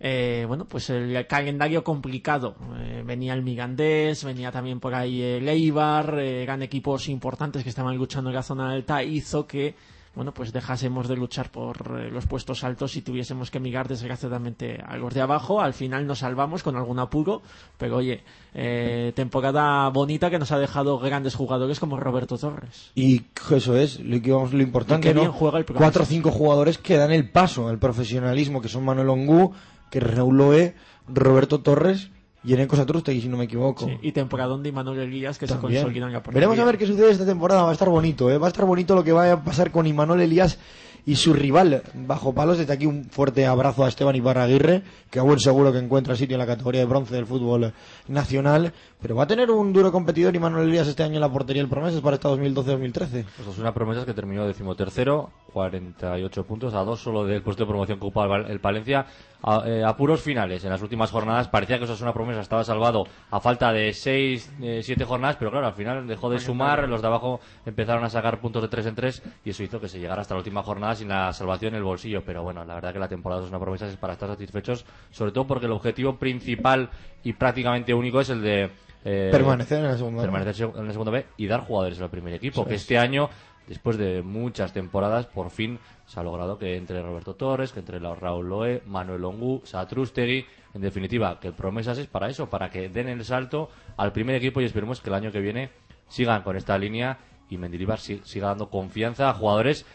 eh, 0.04 0.46
bueno, 0.48 0.66
pues 0.66 0.90
el 0.90 1.28
calendario 1.28 1.84
complicado. 1.84 2.56
Eh, 2.80 3.04
venía 3.06 3.36
el 3.36 3.44
Migandés, 3.44 4.24
venía 4.24 4.52
también 4.52 4.80
por 4.80 4.96
ahí 4.96 5.22
el 5.22 5.48
Eibar, 5.48 6.18
eh, 6.18 6.42
eran 6.42 6.64
equipos 6.64 7.08
importantes 7.08 7.64
que 7.64 7.70
estaban 7.70 7.96
luchando 7.98 8.32
en 8.32 8.36
la 8.36 8.42
zona 8.42 8.72
alta, 8.72 9.04
hizo 9.04 9.46
que 9.46 9.76
bueno, 10.14 10.34
pues 10.34 10.52
dejásemos 10.52 11.08
de 11.08 11.16
luchar 11.16 11.52
por 11.52 12.00
eh, 12.00 12.12
los 12.12 12.26
puestos 12.26 12.64
altos 12.66 12.98
y 12.98 13.02
tuviésemos 13.02 13.50
que 13.50 13.62
migrar 13.62 13.88
desgraciadamente 13.88 14.82
a 14.86 14.98
los 14.98 15.14
de 15.14 15.22
abajo. 15.22 15.62
Al 15.62 15.74
final 15.74 16.06
nos 16.06 16.20
salvamos 16.20 16.64
con 16.64 16.76
algún 16.76 17.00
apuro, 17.00 17.42
pero 17.78 17.98
oye, 17.98 18.24
eh, 18.54 19.14
temporada 19.16 19.88
bonita 19.90 20.30
que 20.30 20.38
nos 20.38 20.52
ha 20.52 20.60
dejado 20.60 21.00
grandes 21.00 21.36
jugadores 21.36 21.80
como 21.80 21.98
Roberto 21.98 22.38
Torres. 22.38 22.92
Y 22.94 23.24
eso 23.52 23.78
es 23.78 24.02
lo, 24.02 24.22
que 24.22 24.32
vamos, 24.32 24.54
lo 24.54 24.62
importante, 24.62 25.08
Y 25.08 25.12
qué 25.12 25.16
¿no? 25.16 25.22
bien 25.22 25.32
juega 25.32 25.60
el. 25.60 25.66
Cuatro 25.66 26.04
o 26.04 26.06
cinco 26.06 26.32
jugadores 26.32 26.78
que 26.78 26.98
dan 26.98 27.12
el 27.12 27.30
paso 27.30 27.70
al 27.70 27.80
profesionalismo, 27.80 28.62
que 28.62 28.68
son 28.68 28.84
Manuel 28.84 29.10
Ongú, 29.10 29.54
que 29.90 30.02
Raúl 30.02 30.38
Loé, 30.38 30.76
Roberto 31.08 31.62
Torres 31.62 32.10
y 32.44 32.56
Satrustegui, 32.56 33.22
si 33.22 33.30
no 33.30 33.38
me 33.38 33.46
equivoco. 33.46 33.86
Sí, 33.86 33.98
y 34.02 34.12
temporadón 34.12 34.64
de 34.64 34.70
Imanol 34.70 35.00
Elías 35.00 35.38
que 35.38 35.46
También. 35.46 35.74
se 35.74 35.82
consolidan 35.82 36.12
la. 36.12 36.20
Veremos 36.20 36.58
a 36.58 36.66
ver 36.66 36.78
qué 36.78 36.88
sucede 36.88 37.12
esta 37.12 37.26
temporada. 37.26 37.64
Va 37.64 37.70
a 37.70 37.74
estar 37.74 37.90
bonito, 37.90 38.32
¿eh? 38.32 38.38
Va 38.38 38.48
a 38.48 38.50
estar 38.50 38.66
bonito 38.66 38.96
lo 38.96 39.04
que 39.04 39.12
va 39.12 39.32
a 39.32 39.44
pasar 39.44 39.72
con 39.72 39.86
Imanol 39.86 40.22
Elías 40.22 40.58
y 41.06 41.16
su 41.16 41.34
rival 41.34 41.84
bajo 41.94 42.34
palos. 42.34 42.58
Desde 42.58 42.74
aquí 42.74 42.86
un 42.86 43.06
fuerte 43.06 43.46
abrazo 43.46 43.86
a 43.86 43.90
Esteban 43.90 44.16
Ibarraguirre, 44.16 44.84
que 45.10 45.20
a 45.20 45.24
buen 45.24 45.40
seguro 45.40 45.72
que 45.72 45.80
encuentra 45.80 46.16
sitio 46.16 46.36
en 46.36 46.40
la 46.40 46.48
categoría 46.48 46.82
de 46.82 46.88
bronce 46.88 47.14
del 47.14 47.28
fútbol 47.28 47.74
nacional. 48.08 48.74
Pero 49.02 49.16
va 49.16 49.24
a 49.24 49.28
tener 49.28 49.50
un 49.50 49.74
duro 49.74 49.92
competidor 49.92 50.36
Imanol 50.36 50.68
Elías 50.68 50.88
este 50.88 51.02
año 51.02 51.16
en 51.16 51.22
la 51.22 51.32
portería 51.32 51.64
del 51.64 51.70
Promesas 51.70 52.02
para 52.02 52.18
esta 52.18 52.30
2012-2013. 52.30 53.26
Pues 53.36 53.48
es 53.48 53.58
una 53.58 53.74
promesa 53.74 54.06
que 54.06 54.14
terminó 54.14 54.46
decimotercero, 54.46 55.32
48 55.54 56.44
puntos, 56.46 56.76
a 56.76 56.84
dos 56.84 57.00
solo 57.00 57.26
del 57.26 57.42
puesto 57.42 57.64
de 57.64 57.70
promoción 57.70 57.98
que 57.98 58.06
ocupaba 58.06 58.38
el 58.38 58.52
el 58.52 58.60
Palencia. 58.60 59.08
A, 59.44 59.64
eh, 59.66 59.84
a 59.84 59.98
puros 59.98 60.22
finales, 60.22 60.64
en 60.66 60.70
las 60.70 60.84
últimas 60.84 61.10
jornadas 61.10 61.48
parecía 61.48 61.80
que 61.80 61.86
eso 61.86 61.94
es 61.94 62.02
una 62.02 62.14
promesa, 62.14 62.42
estaba 62.42 62.64
salvado 62.64 63.08
a 63.32 63.40
falta 63.40 63.74
de 63.74 63.92
6, 63.92 64.54
7 64.84 65.04
jornadas, 65.04 65.36
pero 65.38 65.50
claro, 65.50 65.66
al 65.66 65.74
final 65.74 66.06
dejó 66.06 66.30
de 66.30 66.38
sumar, 66.38 66.88
los 66.88 67.02
de 67.02 67.08
abajo 67.08 67.40
empezaron 67.66 68.04
a 68.04 68.10
sacar 68.12 68.40
puntos 68.40 68.62
de 68.62 68.68
3 68.68 68.86
en 68.86 68.96
3 68.96 69.24
y 69.44 69.50
eso 69.50 69.64
hizo 69.64 69.82
que 69.82 69.90
se 69.90 70.00
llegara 70.00 70.22
hasta 70.22 70.36
la 70.36 70.42
última 70.42 70.62
jornada 70.62 70.94
sin 70.94 71.08
la 71.08 71.34
salvación 71.34 71.74
en 71.74 71.80
el 71.80 71.84
bolsillo. 71.84 72.22
Pero 72.24 72.44
bueno, 72.44 72.64
la 72.66 72.76
verdad 72.76 72.94
que 72.94 73.00
la 73.00 73.08
temporada 73.08 73.42
es 73.42 73.50
una 73.50 73.60
promesa, 73.60 73.88
es 73.88 73.98
para 73.98 74.14
estar 74.14 74.30
satisfechos, 74.30 74.86
sobre 75.10 75.32
todo 75.32 75.48
porque 75.48 75.66
el 75.66 75.72
objetivo 75.72 76.18
principal 76.18 76.92
y 77.24 77.34
prácticamente 77.34 77.96
único 77.96 78.22
es 78.22 78.30
el 78.30 78.44
de 78.44 78.70
eh, 79.06 79.30
Permanecer 79.32 79.80
en 79.80 79.86
la 79.86 79.98
segunda 79.98 80.22
B. 80.22 80.28
permanecer 80.28 80.70
en 80.76 80.86
la 80.86 80.92
segunda 80.92 81.12
B 81.12 81.26
y 81.38 81.48
dar 81.48 81.62
jugadores 81.62 82.00
al 82.02 82.10
primer 82.10 82.34
equipo. 82.34 82.66
Que 82.66 82.76
es. 82.76 82.82
este 82.82 82.98
año, 82.98 83.30
después 83.68 83.98
de 83.98 84.22
muchas 84.22 84.74
temporadas, 84.74 85.26
por 85.26 85.50
fin 85.50 85.80
se 86.06 86.20
ha 86.20 86.24
logrado 86.24 86.58
que 86.58 86.76
entre 86.76 87.02
Roberto 87.02 87.36
Torres, 87.36 87.72
que 87.72 87.80
entre 87.80 88.00
Raúl 88.00 88.50
Loé, 88.50 88.82
Manuel 88.86 89.24
Ongu, 89.24 89.62
Satrustegui, 89.64 90.46
en 90.74 90.82
definitiva, 90.82 91.40
que 91.40 91.52
promesas 91.52 91.98
es 91.98 92.08
para 92.08 92.28
eso, 92.30 92.50
para 92.50 92.70
que 92.70 92.90
den 92.90 93.08
el 93.10 93.24
salto 93.26 93.70
al 93.98 94.12
primer 94.12 94.36
equipo 94.36 94.62
y 94.62 94.66
esperemos 94.66 95.02
que 95.02 95.10
el 95.10 95.16
año 95.16 95.32
que 95.32 95.40
viene 95.40 95.70
sigan 96.08 96.44
con 96.44 96.56
esta 96.58 96.78
línea 96.78 97.18
y 97.50 97.58
Mendilibar 97.58 98.00
si- 98.00 98.22
siga 98.24 98.48
dando 98.50 98.70
confianza 98.70 99.30
a 99.30 99.34
jugadores 99.34 99.86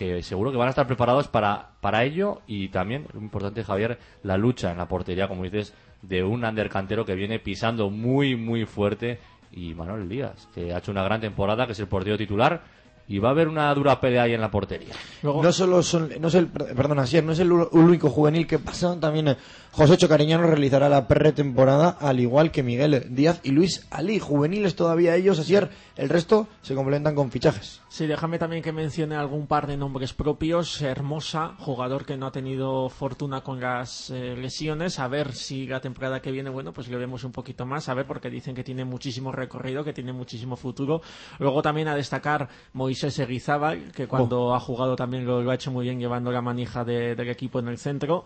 que 0.00 0.22
seguro 0.22 0.50
que 0.50 0.56
van 0.56 0.68
a 0.68 0.70
estar 0.70 0.86
preparados 0.86 1.28
para, 1.28 1.72
para 1.82 2.04
ello. 2.04 2.40
Y 2.46 2.68
también, 2.68 3.06
lo 3.12 3.20
importante 3.20 3.62
Javier, 3.62 3.98
la 4.22 4.38
lucha 4.38 4.70
en 4.70 4.78
la 4.78 4.88
portería, 4.88 5.28
como 5.28 5.44
dices, 5.44 5.74
de 6.00 6.24
un 6.24 6.42
undercantero 6.42 7.04
que 7.04 7.14
viene 7.14 7.38
pisando 7.38 7.90
muy, 7.90 8.34
muy 8.34 8.64
fuerte. 8.64 9.18
Y 9.52 9.74
Manuel 9.74 10.08
Díaz, 10.08 10.48
que 10.54 10.72
ha 10.72 10.78
hecho 10.78 10.90
una 10.90 11.02
gran 11.02 11.20
temporada, 11.20 11.66
que 11.66 11.72
es 11.72 11.80
el 11.80 11.86
portero 11.86 12.16
titular. 12.16 12.62
Y 13.08 13.18
va 13.18 13.28
a 13.28 13.32
haber 13.32 13.48
una 13.48 13.74
dura 13.74 14.00
pelea 14.00 14.22
ahí 14.22 14.32
en 14.32 14.40
la 14.40 14.50
portería. 14.50 14.94
No 15.22 15.52
solo 15.52 15.82
son, 15.82 16.08
no 16.18 16.28
es 16.28 16.34
el, 16.34 16.46
perdón, 16.46 17.00
así 17.00 17.18
es, 17.18 17.24
no 17.24 17.32
es 17.32 17.40
el 17.40 17.52
único 17.52 18.08
juvenil 18.08 18.46
que 18.46 18.58
pasa, 18.58 18.98
también 18.98 19.28
eh, 19.28 19.36
José 19.72 20.08
Cariñano 20.08 20.46
realizará 20.48 20.88
la 20.88 21.06
pretemporada, 21.06 21.90
al 22.00 22.18
igual 22.18 22.50
que 22.50 22.62
Miguel 22.62 23.06
Díaz 23.10 23.40
y 23.44 23.52
Luis 23.52 23.86
Ali, 23.90 24.18
juveniles 24.18 24.74
todavía 24.74 25.14
ellos, 25.14 25.38
así 25.38 25.54
es, 25.54 25.68
el 25.96 26.08
resto 26.08 26.48
se 26.60 26.74
complementan 26.74 27.14
con 27.14 27.30
fichajes. 27.30 27.80
Sí, 27.88 28.06
déjame 28.06 28.38
también 28.38 28.62
que 28.62 28.72
mencione 28.72 29.14
algún 29.14 29.46
par 29.46 29.66
de 29.66 29.76
nombres 29.76 30.12
propios. 30.12 30.80
Hermosa, 30.82 31.54
jugador 31.58 32.04
que 32.04 32.16
no 32.16 32.26
ha 32.26 32.32
tenido 32.32 32.88
fortuna 32.88 33.42
con 33.42 33.60
las 33.60 34.10
eh, 34.10 34.34
lesiones. 34.36 34.98
A 34.98 35.08
ver 35.08 35.32
si 35.34 35.66
la 35.66 35.80
temporada 35.80 36.20
que 36.20 36.30
viene, 36.32 36.50
bueno, 36.50 36.72
pues 36.72 36.88
le 36.88 36.96
vemos 36.96 37.24
un 37.24 37.32
poquito 37.32 37.64
más. 37.66 37.88
A 37.88 37.94
ver, 37.94 38.06
porque 38.06 38.30
dicen 38.30 38.54
que 38.54 38.64
tiene 38.64 38.84
muchísimo 38.84 39.30
recorrido, 39.32 39.84
que 39.84 39.92
tiene 39.92 40.12
muchísimo 40.12 40.56
futuro. 40.56 41.00
Luego 41.38 41.62
también 41.62 41.88
a 41.88 41.94
destacar 41.94 42.48
Moisés 42.72 43.18
Eguizábal, 43.18 43.92
que 43.92 44.06
cuando 44.08 44.54
ha 44.54 44.60
jugado 44.60 44.96
también 44.96 45.24
lo, 45.26 45.42
lo 45.42 45.50
ha 45.50 45.54
hecho 45.54 45.70
muy 45.70 45.84
bien 45.84 45.98
llevando 46.00 46.30
la 46.32 46.42
manija 46.42 46.84
de- 46.84 47.14
del 47.14 47.28
equipo 47.28 47.58
en 47.58 47.68
el 47.68 47.78
centro. 47.78 48.24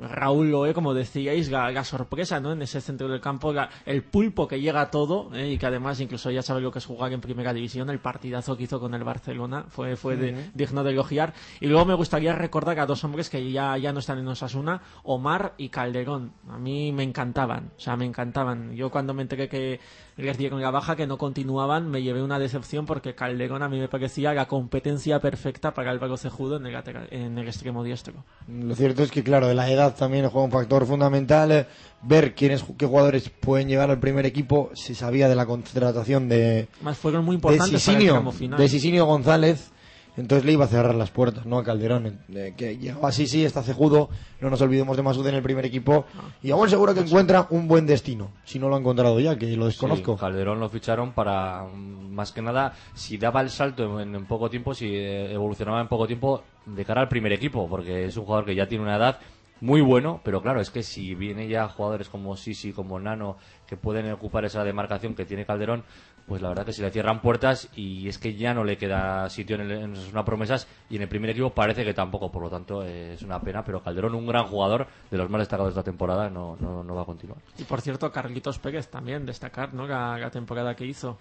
Raúl 0.00 0.50
Loé, 0.50 0.74
como 0.74 0.94
decíais, 0.94 1.50
la, 1.50 1.70
la 1.70 1.84
sorpresa 1.84 2.40
¿no? 2.40 2.52
en 2.52 2.60
ese 2.62 2.80
centro 2.80 3.08
del 3.08 3.20
campo, 3.20 3.52
la- 3.52 3.68
el 3.84 4.02
pulpo 4.02 4.48
que 4.48 4.60
llega 4.60 4.80
a 4.80 4.90
todo 4.90 5.30
¿eh? 5.34 5.52
y 5.52 5.58
que 5.58 5.66
además 5.66 6.00
incluso 6.00 6.30
ya 6.30 6.42
sabe 6.42 6.60
lo 6.60 6.72
que 6.72 6.80
es 6.80 6.86
jugar 6.86 7.12
en 7.12 7.20
primera 7.20 7.52
división, 7.52 7.88
el 7.90 8.00
partidazo 8.00 8.56
que 8.56 8.64
hizo 8.64 8.80
con 8.80 8.94
el 8.94 9.04
Barcelona 9.04 9.64
fue, 9.68 9.96
fue 9.96 10.16
de- 10.16 10.50
digno 10.54 10.82
de 10.82 10.90
elogiar. 10.90 11.34
Y 11.60 11.66
luego 11.66 11.84
me 11.84 11.94
gustaría 11.94 12.32
recordar 12.34 12.78
a 12.80 12.86
dos 12.86 13.04
hombres 13.04 13.30
que 13.30 13.50
ya, 13.52 13.76
ya 13.78 13.92
no 13.92 14.00
están 14.00 14.18
en 14.18 14.26
Osasuna, 14.28 14.82
Omar 15.04 15.54
y 15.56 15.68
Calderón. 15.68 16.32
A 16.50 16.58
mí 16.58 16.90
me 16.92 17.04
encantaban, 17.04 17.70
o 17.76 17.80
sea, 17.80 17.96
me 17.96 18.04
encantaban. 18.04 18.74
Yo 18.74 18.90
cuando 18.90 19.14
me 19.14 19.22
enteré 19.22 19.48
que 19.48 19.78
les 20.16 20.38
dieron 20.38 20.60
la 20.62 20.70
baja, 20.70 20.96
que 20.96 21.06
no 21.06 21.18
continuaban, 21.18 21.90
me 21.90 22.02
llevé 22.02 22.22
una 22.22 22.38
decepción 22.38 22.86
porque 22.86 23.14
Calderón 23.14 23.62
a 23.62 23.68
mí 23.68 23.78
me 23.78 23.88
parecía 23.88 24.32
la 24.34 24.46
competencia 24.48 25.20
perfecta 25.20 25.74
para 25.74 25.90
Álvaro 25.90 26.16
Cejudo 26.16 26.56
en 26.56 26.66
el, 26.66 26.74
en 27.10 27.38
el 27.38 27.46
extremo 27.46 27.84
diestro. 27.84 28.24
Lo 28.48 28.74
cierto 28.74 29.02
es 29.02 29.10
que, 29.10 29.22
claro, 29.22 29.46
de 29.46 29.54
la 29.54 29.70
edad 29.76 29.94
también 29.94 30.28
juega 30.28 30.44
un 30.44 30.52
factor 30.52 30.84
fundamental. 30.86 31.52
eh, 31.52 31.66
ver 32.02 32.34
quiénes, 32.34 32.64
qué 32.76 32.86
jugadores 32.86 33.30
pueden 33.30 33.68
llegar 33.68 33.90
al 33.90 33.98
primer 33.98 34.26
equipo. 34.26 34.70
Se 34.74 34.94
sabía 34.94 35.28
de 35.28 35.34
la 35.34 35.46
contratación 35.46 36.28
de, 36.28 36.68
Más 36.82 36.96
fueron 36.98 37.24
muy 37.24 37.34
de 37.34 37.36
importantes 37.36 37.82
para 37.84 37.96
el 37.96 38.02
Sisinio, 38.04 38.32
final. 38.32 38.58
de 38.58 38.68
Sisinio 38.68 39.06
González, 39.06 39.72
Entonces 40.16 40.46
le 40.46 40.52
iba 40.52 40.64
a 40.64 40.68
cerrar 40.68 40.94
las 40.94 41.10
puertas, 41.10 41.44
¿no? 41.44 41.58
A 41.58 41.64
Calderón. 41.64 42.20
eh, 42.34 42.54
que 42.56 42.78
llegaba 42.78 43.08
así, 43.08 43.26
sí, 43.26 43.44
está 43.44 43.62
cejudo. 43.62 44.08
No 44.40 44.48
nos 44.48 44.60
olvidemos 44.62 44.96
de 44.96 45.02
Masud 45.02 45.26
en 45.26 45.34
el 45.34 45.42
primer 45.42 45.66
equipo. 45.66 46.06
Y 46.42 46.50
aún 46.52 46.70
seguro 46.70 46.94
que 46.94 47.00
encuentra 47.00 47.46
un 47.50 47.68
buen 47.68 47.86
destino. 47.86 48.30
Si 48.44 48.58
no 48.58 48.68
lo 48.70 48.76
ha 48.76 48.78
encontrado 48.78 49.20
ya, 49.20 49.36
que 49.36 49.54
lo 49.56 49.66
desconozco. 49.66 50.14
Sí, 50.14 50.20
Calderón 50.20 50.58
lo 50.58 50.68
ficharon 50.70 51.12
para, 51.12 51.64
mm, 51.64 52.14
más 52.14 52.32
que 52.32 52.40
nada, 52.40 52.72
si 52.94 53.18
daba 53.18 53.42
el 53.42 53.50
salto 53.50 54.00
en, 54.00 54.14
en 54.14 54.24
poco 54.26 54.48
tiempo, 54.48 54.72
si 54.74 54.86
eh, 54.86 55.32
evolucionaba 55.34 55.80
en 55.82 55.88
poco 55.88 56.06
tiempo 56.06 56.42
de 56.64 56.84
cara 56.84 57.02
al 57.02 57.08
primer 57.08 57.32
equipo, 57.32 57.68
porque 57.68 58.06
es 58.06 58.16
un 58.16 58.24
jugador 58.24 58.46
que 58.46 58.54
ya 58.54 58.66
tiene 58.66 58.84
una 58.84 58.96
edad 58.96 59.18
muy 59.60 59.80
bueno, 59.80 60.20
pero 60.24 60.42
claro, 60.42 60.60
es 60.60 60.70
que 60.70 60.82
si 60.82 61.14
viene 61.14 61.48
ya 61.48 61.68
jugadores 61.68 62.08
como 62.08 62.36
Sisi, 62.36 62.72
como 62.72 62.98
Nano, 63.00 63.36
que 63.66 63.76
pueden 63.76 64.10
ocupar 64.12 64.44
esa 64.44 64.64
demarcación 64.64 65.14
que 65.14 65.24
tiene 65.24 65.46
Calderón, 65.46 65.84
pues 66.26 66.42
la 66.42 66.48
verdad 66.48 66.66
que 66.66 66.72
se 66.72 66.82
le 66.82 66.90
cierran 66.90 67.20
puertas 67.20 67.68
y 67.74 68.08
es 68.08 68.18
que 68.18 68.34
ya 68.34 68.52
no 68.52 68.64
le 68.64 68.76
queda 68.76 69.28
sitio 69.30 69.56
en, 69.56 69.62
el, 69.62 69.70
en 69.70 69.96
una 70.10 70.24
promesas 70.24 70.66
y 70.90 70.96
en 70.96 71.02
el 71.02 71.08
primer 71.08 71.30
equipo 71.30 71.50
parece 71.50 71.84
que 71.84 71.94
tampoco, 71.94 72.30
por 72.30 72.42
lo 72.42 72.50
tanto 72.50 72.82
eh, 72.82 73.14
es 73.14 73.22
una 73.22 73.40
pena, 73.40 73.64
pero 73.64 73.82
Calderón, 73.82 74.14
un 74.14 74.26
gran 74.26 74.46
jugador, 74.46 74.86
de 75.10 75.16
los 75.16 75.30
más 75.30 75.40
destacados 75.40 75.72
de 75.72 75.80
esta 75.80 75.88
temporada, 75.90 76.28
no, 76.28 76.56
no, 76.60 76.82
no 76.82 76.94
va 76.94 77.02
a 77.02 77.06
continuar. 77.06 77.38
Y 77.58 77.64
por 77.64 77.80
cierto, 77.80 78.10
Carlitos 78.10 78.58
Pérez 78.58 78.88
también, 78.88 79.24
destacar, 79.24 79.72
¿no? 79.72 79.86
La, 79.86 80.18
la 80.18 80.30
temporada 80.30 80.74
que 80.74 80.84
hizo. 80.84 81.18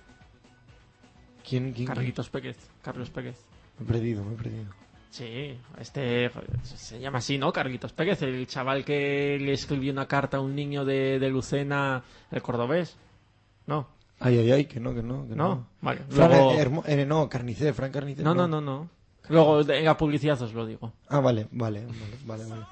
¿Quién? 1.48 1.74
quién 1.74 1.88
Carlitos 1.88 2.30
Pérez, 2.30 2.58
Carlos 2.82 3.12
Pérez. 3.12 3.38
Me 3.78 3.86
he 3.86 3.88
perdido, 3.88 4.24
me 4.24 4.34
he 4.34 4.38
perdido. 4.38 4.85
Sí, 5.16 5.58
este 5.80 6.30
se 6.66 7.00
llama 7.00 7.20
así, 7.20 7.38
¿no? 7.38 7.54
Carlitos 7.54 7.94
Pérez, 7.94 8.22
el 8.22 8.46
chaval 8.48 8.84
que 8.84 9.38
le 9.40 9.54
escribió 9.54 9.94
una 9.94 10.10
carta 10.10 10.38
a 10.38 10.42
un 10.42 10.54
niño 10.54 10.84
de, 10.84 11.20
de 11.20 11.30
Lucena, 11.30 12.04
el 12.32 12.42
cordobés. 12.42 12.98
No. 13.66 13.88
Ay, 14.20 14.40
ay, 14.40 14.52
ay, 14.52 14.66
que 14.66 14.82
no, 14.82 14.94
que 14.94 15.02
no. 15.02 15.26
Que 15.26 15.34
No, 15.38 15.48
no. 15.56 15.68
vale. 15.80 16.02
Luego- 16.10 16.52
Hermo- 16.52 16.84
eh, 16.86 17.06
no, 17.06 17.30
Carnicer, 17.30 17.74
Fran 17.74 17.92
Carnicer. 17.94 18.26
No, 18.26 18.36
no, 18.36 18.46
no, 18.46 18.60
no. 18.60 18.90
Luego 19.30 19.64
de- 19.64 19.80
en 19.80 19.86
la 19.86 19.96
publicidad 19.96 20.42
os 20.42 20.54
lo 20.54 20.66
digo. 20.66 20.92
Ah, 21.08 21.22
vale, 21.22 21.48
vale, 21.52 21.86
vale, 22.26 22.44
vale. 22.44 22.46
vale. 22.50 22.66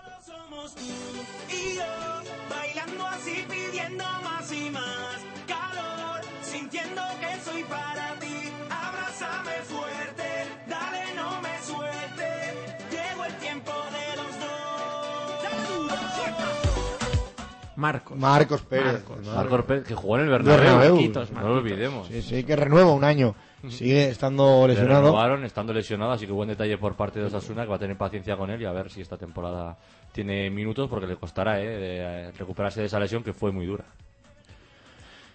Marcos. 17.84 18.18
Marcos 18.18 18.62
Pérez. 18.62 19.04
Marcos 19.36 19.66
Pérez, 19.66 19.84
que 19.86 19.94
jugó 19.96 20.16
en 20.18 20.24
el 20.24 20.30
Bernabéu. 20.30 20.58
Bernabéu. 20.64 20.96
Marquitos, 20.96 21.32
No 21.32 21.42
lo 21.42 21.48
Marquitos. 21.56 21.64
olvidemos. 21.72 22.08
Sí, 22.08 22.22
sí, 22.22 22.44
que 22.44 22.56
renueva 22.56 22.92
un 22.92 23.04
año. 23.04 23.36
Sigue 23.70 24.10
estando 24.10 24.66
Le 24.68 24.74
lesionado. 24.74 25.02
renovaron 25.04 25.44
estando 25.46 25.72
lesionado, 25.74 26.12
así 26.12 26.26
que 26.26 26.32
buen 26.34 26.50
detalle 26.50 26.78
por 26.78 26.96
parte 26.96 27.20
de 27.20 27.26
Osasuna, 27.28 27.64
que 27.64 27.70
va 27.70 27.76
a 27.78 27.80
tener 27.80 27.98
paciencia 27.98 28.36
con 28.36 28.50
él 28.50 28.62
y 28.62 28.66
a 28.66 28.72
ver 28.74 28.90
si 28.92 29.00
esta 29.02 29.18
temporada 29.18 29.78
tiene 30.12 30.50
minutos, 30.50 30.90
porque 30.90 31.08
le 31.08 31.16
costará 31.16 31.62
eh, 31.62 31.66
de- 31.68 32.32
recuperarse 32.34 32.82
de 32.82 32.88
esa 32.88 33.00
lesión 33.00 33.24
que 33.24 33.32
fue 33.34 33.52
muy 33.54 33.66
dura. 33.66 33.86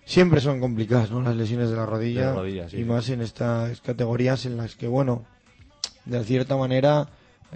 Siempre 0.05 0.41
son 0.41 0.61
complicadas, 0.61 1.11
¿no? 1.11 1.21
Las 1.21 1.37
lesiones 1.37 1.71
de 1.71 1.77
la 1.77 1.85
rodilla. 1.87 2.21
De 2.21 2.27
la 2.27 2.33
rodilla, 2.35 2.69
sí, 2.69 2.77
y 2.77 2.81
sí. 2.81 2.85
más 2.85 3.09
en 3.11 3.21
estas 3.21 3.81
categorías 3.83 4.47
en 4.47 4.57
las 4.57 4.75
que, 4.75 4.87
bueno, 4.89 5.25
de 6.07 6.25
cierta 6.25 6.57
manera 6.57 7.09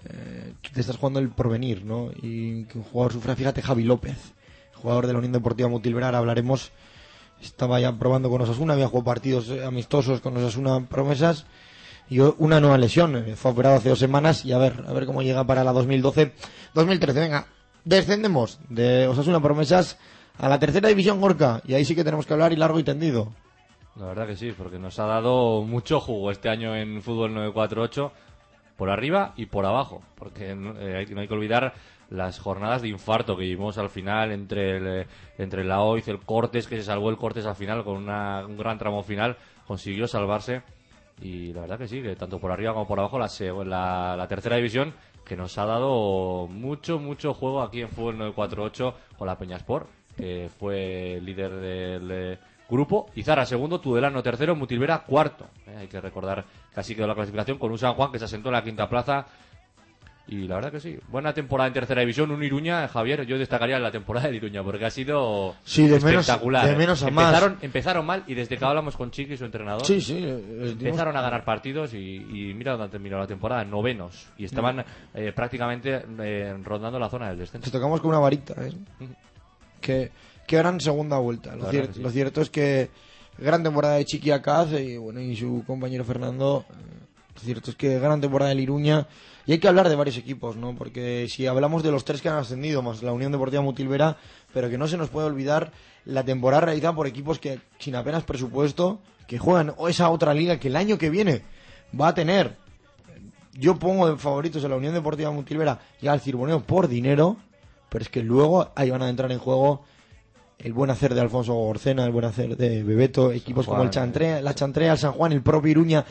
eh, 0.04 0.52
te 0.72 0.80
estás 0.80 0.96
jugando 0.96 1.18
el 1.18 1.30
porvenir, 1.30 1.84
¿no? 1.84 2.10
Y 2.22 2.64
que 2.64 2.78
un 2.78 2.84
jugador 2.84 3.12
sufra, 3.12 3.36
fíjate, 3.36 3.62
Javi 3.62 3.84
López, 3.84 4.32
jugador 4.82 5.06
de 5.06 5.12
la 5.12 5.18
Unión 5.20 5.32
Deportiva 5.32 5.68
Mutilverar, 5.68 6.14
hablaremos. 6.14 6.72
Estaba 7.40 7.80
ya 7.80 7.92
probando 7.98 8.28
con 8.30 8.40
Osasuna, 8.42 8.74
había 8.74 8.88
jugado 8.88 9.04
partidos 9.04 9.48
eh, 9.48 9.64
amistosos 9.64 10.20
con 10.20 10.36
Osasuna 10.36 10.86
promesas 10.88 11.46
y 12.08 12.20
una 12.20 12.60
nueva 12.60 12.78
lesión. 12.78 13.16
eh, 13.16 13.36
Fue 13.36 13.50
operado 13.52 13.76
hace 13.76 13.88
dos 13.88 13.98
semanas 13.98 14.44
y 14.44 14.52
a 14.52 14.58
ver, 14.58 14.84
a 14.86 14.92
ver 14.92 15.06
cómo 15.06 15.22
llega 15.22 15.44
para 15.44 15.64
la 15.64 15.72
2012-2013. 15.72 17.14
Venga, 17.14 17.46
descendemos 17.84 18.60
de 18.68 19.06
Osasuna 19.08 19.40
promesas 19.40 19.98
a 20.38 20.48
la 20.48 20.58
tercera 20.58 20.88
división 20.88 21.20
Gorka 21.20 21.62
y 21.66 21.74
ahí 21.74 21.84
sí 21.84 21.94
que 21.94 22.04
tenemos 22.04 22.26
que 22.26 22.32
hablar 22.32 22.52
y 22.52 22.56
largo 22.56 22.78
y 22.78 22.84
tendido. 22.84 23.32
La 23.96 24.06
verdad 24.06 24.26
que 24.26 24.36
sí, 24.36 24.52
porque 24.56 24.78
nos 24.78 24.98
ha 24.98 25.04
dado 25.06 25.62
mucho 25.62 26.00
jugo 26.00 26.30
este 26.30 26.48
año 26.48 26.74
en 26.74 27.02
fútbol 27.02 27.34
948, 27.34 28.12
por 28.76 28.88
arriba 28.88 29.34
y 29.36 29.46
por 29.46 29.66
abajo, 29.66 30.02
porque 30.16 30.50
eh, 30.52 31.06
no 31.10 31.20
hay 31.20 31.28
que 31.28 31.34
olvidar 31.34 31.74
las 32.12 32.38
jornadas 32.38 32.82
de 32.82 32.88
infarto 32.88 33.36
que 33.36 33.44
vimos 33.44 33.78
al 33.78 33.88
final 33.90 34.32
entre 34.32 34.76
el, 34.76 34.86
eh, 35.02 35.06
entre 35.38 35.64
la 35.64 35.80
OIZ, 35.82 36.08
el 36.08 36.20
Cortes, 36.20 36.66
que 36.66 36.76
se 36.76 36.82
salvó 36.84 37.10
el 37.10 37.16
Cortes 37.16 37.46
al 37.46 37.54
final 37.56 37.84
con 37.84 37.96
una- 37.96 38.44
un 38.46 38.56
gran 38.56 38.78
tramo 38.78 39.02
final, 39.02 39.36
consiguió 39.66 40.06
salvarse 40.06 40.62
y 41.20 41.52
la 41.52 41.62
verdad 41.62 41.78
que 41.78 41.88
sí, 41.88 42.02
que 42.02 42.16
tanto 42.16 42.38
por 42.38 42.50
arriba 42.52 42.72
como 42.74 42.86
por 42.86 42.98
abajo 42.98 43.18
la, 43.18 43.28
la, 43.64 44.14
la 44.16 44.28
tercera 44.28 44.56
división 44.56 44.92
que 45.24 45.36
nos 45.36 45.56
ha 45.58 45.64
dado 45.66 46.48
mucho, 46.48 46.98
mucho 46.98 47.32
juego 47.32 47.62
aquí 47.62 47.80
en 47.80 47.88
Fútbol 47.88 48.18
948 48.18 48.94
con 49.16 49.26
la 49.28 49.38
Peñaspor, 49.38 49.86
que 50.16 50.50
fue 50.58 51.20
líder 51.22 51.50
del 51.52 52.10
eh, 52.10 52.38
grupo, 52.68 53.06
Izarra 53.14 53.46
segundo, 53.46 53.80
Tudelano 53.80 54.22
tercero, 54.22 54.56
Mutilvera 54.56 55.04
cuarto. 55.04 55.46
Eh, 55.66 55.76
hay 55.80 55.86
que 55.86 56.00
recordar 56.00 56.44
que 56.74 56.80
así 56.80 56.94
quedó 56.96 57.06
la 57.06 57.14
clasificación 57.14 57.58
con 57.58 57.70
un 57.70 57.78
San 57.78 57.94
Juan 57.94 58.10
que 58.10 58.18
se 58.18 58.24
asentó 58.24 58.48
en 58.48 58.54
la 58.54 58.64
quinta 58.64 58.88
plaza. 58.88 59.26
Y 60.28 60.46
la 60.46 60.54
verdad 60.54 60.70
que 60.70 60.78
sí, 60.80 60.96
buena 61.08 61.34
temporada 61.34 61.66
en 61.66 61.74
tercera 61.74 62.00
división, 62.00 62.30
un 62.30 62.42
Iruña, 62.44 62.86
Javier, 62.86 63.26
yo 63.26 63.36
destacaría 63.38 63.78
la 63.80 63.90
temporada 63.90 64.28
de 64.28 64.36
Iruña 64.36 64.62
porque 64.62 64.84
ha 64.84 64.90
sido 64.90 65.56
Sí, 65.64 65.88
de 65.88 65.98
menos- 66.00 66.20
espectacular. 66.26 66.64
de 66.64 66.72
eh. 66.72 66.76
menos 66.76 67.02
a 67.02 67.10
más. 67.10 67.24
empezaron, 67.26 67.58
empezaron 67.60 68.06
mal 68.06 68.22
y 68.28 68.34
desde 68.34 68.56
que 68.56 68.64
hablamos 68.64 68.96
con 68.96 69.10
Chiqui, 69.10 69.36
su 69.36 69.44
entrenador, 69.44 69.84
Sí, 69.84 70.00
sí, 70.00 70.18
eh, 70.24 70.38
eh, 70.48 70.70
empezaron 70.78 71.16
a 71.16 71.22
ganar 71.22 71.44
partidos 71.44 71.92
y, 71.94 71.98
y 71.98 72.54
mira 72.54 72.70
dónde 72.72 72.84
han 72.84 72.90
terminado 72.92 73.20
la 73.22 73.26
temporada, 73.26 73.64
novenos. 73.64 74.28
Y 74.38 74.44
estaban 74.44 74.84
eh, 75.12 75.32
prácticamente 75.34 76.02
eh, 76.20 76.54
rondando 76.62 77.00
la 77.00 77.08
zona 77.10 77.28
del 77.30 77.38
descenso. 77.38 77.64
Te 77.70 77.76
tocamos 77.76 78.00
con 78.00 78.10
una 78.10 78.20
varita, 78.20 78.54
¿eh? 78.64 78.72
Que, 79.80 80.12
que 80.46 80.56
gran 80.56 80.80
segunda 80.80 81.18
vuelta. 81.18 81.56
Lo, 81.56 81.70
cier- 81.70 81.94
lo 81.96 82.10
cierto 82.10 82.40
es 82.40 82.48
que 82.50 82.90
gran 83.38 83.62
temporada 83.64 83.94
de 83.96 84.04
Chiqui 84.04 84.30
Acaz 84.30 84.72
y, 84.72 84.96
bueno, 84.96 85.20
y 85.20 85.34
su 85.34 85.64
compañero 85.66 86.04
Fernando. 86.04 86.64
eh, 86.70 86.74
Lo 87.34 87.40
cierto 87.40 87.70
es 87.72 87.76
que 87.76 87.98
gran 87.98 88.20
temporada 88.20 88.54
de 88.54 88.62
Iruña. 88.62 89.06
Y 89.46 89.52
hay 89.52 89.58
que 89.58 89.68
hablar 89.68 89.88
de 89.88 89.96
varios 89.96 90.16
equipos, 90.16 90.56
¿no? 90.56 90.74
Porque 90.74 91.26
si 91.28 91.46
hablamos 91.46 91.82
de 91.82 91.90
los 91.90 92.04
tres 92.04 92.22
que 92.22 92.28
han 92.28 92.36
ascendido, 92.36 92.82
más 92.82 93.02
la 93.02 93.12
Unión 93.12 93.32
Deportiva 93.32 93.62
Mutilvera, 93.62 94.16
pero 94.54 94.70
que 94.70 94.78
no 94.78 94.86
se 94.86 94.96
nos 94.96 95.08
puede 95.08 95.26
olvidar 95.26 95.72
la 96.04 96.24
temporada 96.24 96.66
realizada 96.66 96.94
por 96.94 97.06
equipos 97.06 97.38
que 97.38 97.60
sin 97.78 97.96
apenas 97.96 98.24
presupuesto, 98.24 99.00
que 99.26 99.38
juegan 99.38 99.74
esa 99.88 100.10
otra 100.10 100.34
liga 100.34 100.58
que 100.58 100.68
el 100.68 100.76
año 100.76 100.98
que 100.98 101.10
viene 101.10 101.42
va 101.98 102.08
a 102.08 102.14
tener 102.14 102.56
yo 103.54 103.78
pongo 103.78 104.08
de 104.08 104.16
favoritos 104.16 104.64
a 104.64 104.68
la 104.68 104.76
Unión 104.76 104.94
Deportiva 104.94 105.30
Mutilvera 105.30 105.80
y 106.00 106.06
al 106.06 106.20
Cirboneo 106.20 106.60
por 106.60 106.88
dinero, 106.88 107.36
pero 107.88 108.02
es 108.02 108.08
que 108.08 108.22
luego 108.22 108.70
ahí 108.74 108.90
van 108.90 109.02
a 109.02 109.08
entrar 109.08 109.30
en 109.30 109.38
juego 109.38 109.84
el 110.62 110.72
buen 110.72 110.90
hacer 110.90 111.14
de 111.14 111.20
Alfonso 111.20 111.54
Gorcena, 111.54 112.04
el 112.04 112.12
buen 112.12 112.24
hacer 112.24 112.56
de 112.56 112.82
Bebeto, 112.82 113.32
equipos 113.32 113.66
Juan, 113.66 113.76
como 113.76 113.84
el 113.84 113.90
Chantrea, 113.90 114.40
la 114.40 114.54
Chantrea, 114.54 114.92
el 114.92 114.98
San 114.98 115.12
Juan, 115.12 115.32
el 115.32 115.42
propio 115.42 115.70
Iruña, 115.70 116.04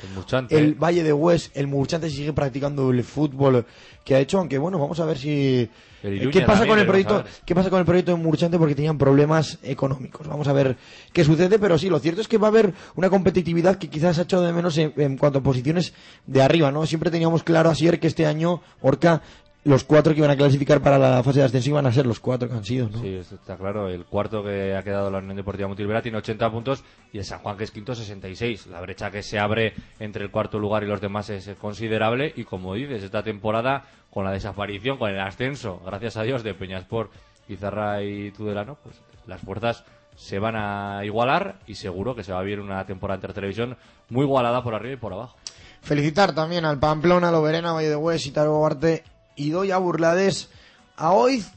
El 0.50 0.76
Valle 0.76 1.04
de 1.04 1.14
Hues, 1.14 1.52
el 1.54 1.68
Murchante 1.68 2.10
sigue 2.10 2.34
practicando 2.34 2.92
el 2.92 3.04
fútbol 3.04 3.66
que 4.04 4.16
ha 4.16 4.20
hecho, 4.20 4.40
aunque 4.40 4.58
bueno, 4.58 4.80
vamos 4.80 5.00
a 5.00 5.06
ver 5.06 5.18
si 5.18 5.70
eh, 6.04 6.30
¿Qué 6.32 6.42
pasa 6.42 6.66
con 6.66 6.80
el 6.80 6.86
proyecto? 6.88 7.24
¿Qué 7.46 7.54
pasa 7.54 7.70
con 7.70 7.80
el 7.80 7.86
proyecto 7.86 8.12
de 8.12 8.18
Murchante? 8.18 8.58
Porque 8.58 8.74
tenían 8.74 8.98
problemas 8.98 9.60
económicos. 9.62 10.28
Vamos 10.28 10.48
a 10.48 10.54
ver 10.54 10.76
qué 11.14 11.24
sucede, 11.24 11.60
pero 11.60 11.78
sí, 11.78 11.90
lo 11.90 12.00
cierto 12.00 12.22
es 12.22 12.28
que 12.28 12.38
va 12.38 12.48
a 12.48 12.50
haber 12.50 12.74
una 12.96 13.10
competitividad 13.10 13.78
que 13.78 13.90
quizás 13.90 14.18
ha 14.18 14.24
hecho 14.24 14.42
de 14.42 14.52
menos 14.52 14.78
en, 14.78 14.94
en 14.98 15.18
cuanto 15.18 15.40
a 15.40 15.44
posiciones 15.44 15.94
de 16.26 16.42
arriba, 16.42 16.72
¿no? 16.72 16.86
Siempre 16.88 17.12
teníamos 17.12 17.44
claro 17.44 17.70
ayer 17.70 18.00
que 18.00 18.08
este 18.08 18.26
año 18.26 18.62
Orca 18.82 19.22
los 19.64 19.84
cuatro 19.84 20.14
que 20.14 20.20
iban 20.20 20.32
a 20.32 20.36
clasificar 20.36 20.82
para 20.82 20.98
la 20.98 21.22
fase 21.22 21.40
de 21.40 21.46
ascenso 21.46 21.70
iban 21.70 21.86
a 21.86 21.92
ser 21.92 22.08
los 22.08 22.20
cuatro 22.20 22.50
que 22.50 22.56
han 22.56 22.64
sido, 22.64 22.90
¿no? 22.90 23.00
Sí, 23.00 23.16
eso 23.16 23.36
está 23.36 23.58
claro. 23.58 23.90
El 23.90 24.06
cuarto 24.06 24.44
que 24.44 24.76
ha 24.76 24.82
quedado 24.82 25.12
la 25.12 25.20
Unión 25.20 25.36
Deportiva 25.36 25.68
Mutilvera 25.68 26.02
tiene 26.02 26.18
80 26.18 26.52
puntos 26.52 26.84
y 27.14 27.20
el 27.20 27.26
San 27.26 27.40
Juan, 27.40 27.58
que 27.58 27.66
es 27.66 27.72
quinto, 27.72 27.94
66. 27.94 28.68
La 28.68 28.82
brecha 28.82 29.12
que 29.12 29.22
se 29.22 29.38
abre 29.38 29.74
entre 30.00 30.24
el 30.24 30.32
cuarto 30.32 30.58
lugar 30.58 30.84
y 30.84 30.88
los 30.88 31.00
demás 31.00 31.30
es 31.30 31.48
considerable. 31.60 32.34
Y 32.36 32.44
como 32.44 32.74
dices, 32.74 33.04
esta 33.04 33.22
temporada, 33.22 33.84
con 34.10 34.26
la 34.26 34.32
desaparición, 34.32 34.98
con 34.98 35.12
el 35.12 35.20
ascenso, 35.20 35.80
gracias 35.86 36.18
a 36.18 36.24
Dios, 36.24 36.44
de 36.44 36.56
Peñaspor, 36.56 37.12
Izarra 37.48 38.04
y 38.04 38.32
Tudelano, 38.32 38.78
pues 38.82 39.00
las 39.28 39.42
fuerzas 39.42 39.84
se 40.16 40.40
van 40.40 40.56
a 40.56 41.06
igualar 41.06 41.60
y 41.68 41.76
seguro 41.76 42.16
que 42.16 42.24
se 42.24 42.34
va 42.34 42.40
a 42.40 42.44
ver 42.44 42.60
una 42.60 42.86
temporada 42.86 43.16
en 43.16 43.22
tercera 43.22 43.46
división 43.46 43.78
muy 44.10 44.24
igualada 44.24 44.64
por 44.64 44.74
arriba 44.74 44.94
y 44.94 44.98
por 44.98 45.14
abajo. 45.14 45.38
Felicitar 45.82 46.34
también 46.36 46.66
al 46.66 46.80
Pamplona, 46.80 47.30
a 47.30 47.32
Loberena, 47.32 47.74
Valle 47.74 47.90
de 47.90 47.96
Hues, 47.96 48.28
Itaro 48.28 48.60
Barte, 48.60 49.04
Idoya 49.36 49.78
Burlades, 49.78 50.50
a 50.98 51.14
Oiz 51.14 51.52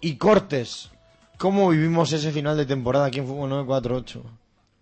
y 0.00 0.16
Cortes. 0.16 0.90
¿Cómo 1.38 1.68
vivimos 1.70 2.12
ese 2.12 2.30
final 2.30 2.56
de 2.56 2.66
temporada 2.66 3.06
aquí 3.06 3.18
en 3.18 3.26
Fútbol 3.26 3.50
948? 3.50 4.22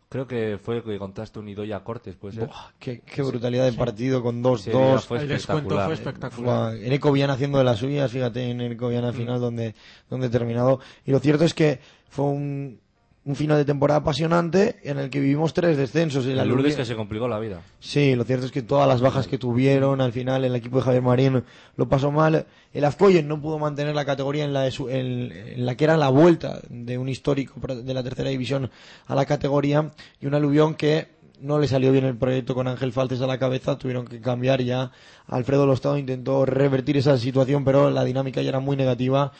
Creo 0.08 0.26
que 0.26 0.58
fue 0.62 0.76
el 0.76 0.82
que 0.82 0.98
contaste 0.98 1.38
un 1.38 1.48
Idoya 1.48 1.82
Cortes, 1.82 2.16
puede 2.16 2.34
ser. 2.34 2.46
Buah, 2.46 2.72
qué, 2.78 3.00
qué 3.00 3.22
brutalidad 3.22 3.64
de 3.64 3.72
partido 3.72 4.22
con 4.22 4.42
2-2. 4.42 4.58
Ese 4.58 4.70
día 4.70 4.98
fue 4.98 5.18
El 5.20 5.28
descuento 5.28 5.74
espectacular. 5.74 5.84
fue 5.86 5.92
eh. 5.92 5.94
espectacular. 5.94 6.72
Buah, 6.74 6.86
En 6.86 6.92
Eco 6.92 7.12
Viana 7.12 7.32
haciendo 7.32 7.56
de 7.56 7.64
las 7.64 7.78
suyas, 7.78 8.10
fíjate, 8.10 8.50
en 8.50 8.60
Eco 8.60 8.88
Viana 8.88 9.08
al 9.08 9.14
final 9.14 9.40
donde, 9.40 9.74
donde 10.10 10.28
terminado. 10.28 10.80
Y 11.06 11.12
lo 11.12 11.18
cierto 11.18 11.46
es 11.46 11.54
que 11.54 11.80
fue 12.10 12.26
un, 12.26 12.81
un 13.24 13.36
final 13.36 13.56
de 13.56 13.64
temporada 13.64 14.00
apasionante 14.00 14.80
en 14.82 14.98
el 14.98 15.08
que 15.08 15.20
vivimos 15.20 15.54
tres 15.54 15.76
descensos. 15.76 16.26
Y 16.26 16.32
la 16.34 16.42
El 16.42 16.48
Lourdes 16.48 16.72
Lourdes- 16.74 16.76
que 16.78 16.84
se 16.84 16.96
complicó 16.96 17.28
la 17.28 17.38
vida. 17.38 17.60
Sí, 17.78 18.16
lo 18.16 18.24
cierto 18.24 18.46
es 18.46 18.52
que 18.52 18.62
todas 18.62 18.88
las 18.88 19.00
bajas 19.00 19.28
que 19.28 19.38
tuvieron 19.38 20.00
al 20.00 20.12
final 20.12 20.44
el 20.44 20.56
equipo 20.56 20.78
de 20.78 20.82
Javier 20.82 21.02
Marín 21.02 21.44
lo 21.76 21.88
pasó 21.88 22.10
mal. 22.10 22.46
El 22.72 22.84
Azcoyen 22.84 23.28
no 23.28 23.40
pudo 23.40 23.60
mantener 23.60 23.94
la 23.94 24.04
categoría 24.04 24.44
en 24.44 24.52
la, 24.52 24.62
de 24.62 24.72
su- 24.72 24.88
en, 24.88 25.30
en 25.30 25.64
la 25.66 25.76
que 25.76 25.84
era 25.84 25.96
la 25.96 26.08
vuelta 26.08 26.60
de 26.68 26.98
un 26.98 27.08
histórico 27.08 27.60
de 27.74 27.94
la 27.94 28.02
tercera 28.02 28.30
división 28.30 28.70
a 29.06 29.14
la 29.14 29.24
categoría 29.24 29.92
y 30.20 30.26
un 30.26 30.34
aluvión 30.34 30.74
que 30.74 31.06
no 31.40 31.58
le 31.60 31.66
salió 31.68 31.90
bien 31.92 32.04
el 32.04 32.16
proyecto 32.16 32.54
con 32.54 32.66
Ángel 32.68 32.92
Faltes 32.92 33.20
a 33.20 33.26
la 33.26 33.38
cabeza, 33.38 33.76
tuvieron 33.78 34.06
que 34.06 34.20
cambiar 34.20 34.62
ya. 34.62 34.90
Alfredo 35.26 35.66
Lostado 35.66 35.96
intentó 35.98 36.44
revertir 36.46 36.96
esa 36.96 37.16
situación, 37.18 37.64
pero 37.64 37.90
la 37.90 38.04
dinámica 38.04 38.42
ya 38.42 38.48
era 38.48 38.60
muy 38.60 38.76
negativa 38.76 39.32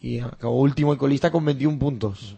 y 0.00 0.20
acabó 0.20 0.58
último 0.60 0.92
y 0.94 0.96
colista 0.96 1.30
con 1.30 1.44
21 1.44 1.78
puntos. 1.78 2.36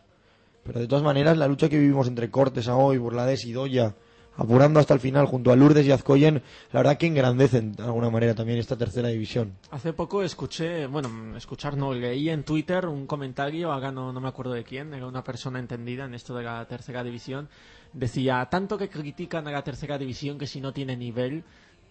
Pero 0.65 0.81
de 0.81 0.87
todas 0.87 1.05
maneras, 1.05 1.37
la 1.37 1.49
lucha 1.49 1.69
que 1.69 1.79
vivimos 1.79 2.07
entre 2.07 2.31
Cortes, 2.31 2.69
Aoy, 2.69 2.99
Burlades 2.99 3.45
y 3.45 3.53
Doya, 3.53 3.95
apurando 4.37 4.81
hasta 4.81 4.95
el 4.95 5.01
final 5.01 5.27
junto 5.27 5.53
a 5.53 5.57
Lourdes 5.57 5.87
y 5.87 5.93
Azcoyen, 5.93 6.43
la 6.73 6.81
verdad 6.81 6.97
que 6.97 7.07
engrandecen 7.07 7.73
de 7.73 7.83
alguna 7.83 8.11
manera 8.11 8.35
también 8.35 8.59
esta 8.59 8.77
tercera 8.77 9.09
división. 9.09 9.57
Hace 9.71 9.93
poco 9.93 10.23
escuché, 10.23 10.87
bueno, 10.87 11.37
escuchar 11.37 11.77
no, 11.77 11.93
leí 11.93 12.31
en 12.31 12.45
Twitter 12.45 12.87
un 12.87 13.07
comentario, 13.07 13.69
no, 13.93 14.13
no 14.13 14.21
me 14.21 14.29
acuerdo 14.29 14.53
de 14.53 14.65
quién, 14.65 14.95
era 14.95 15.07
una 15.07 15.25
persona 15.25 15.59
entendida 15.59 16.05
en 16.05 16.15
esto 16.15 16.35
de 16.35 16.45
la 16.45 16.65
tercera 16.67 17.05
división, 17.05 17.49
decía, 17.93 18.47
tanto 18.51 18.79
que 18.79 18.89
critican 18.89 19.47
a 19.49 19.53
la 19.53 19.63
tercera 19.63 19.99
división 19.99 20.39
que 20.39 20.47
si 20.47 20.61
no 20.61 20.73
tiene 20.73 20.97
nivel, 20.97 21.45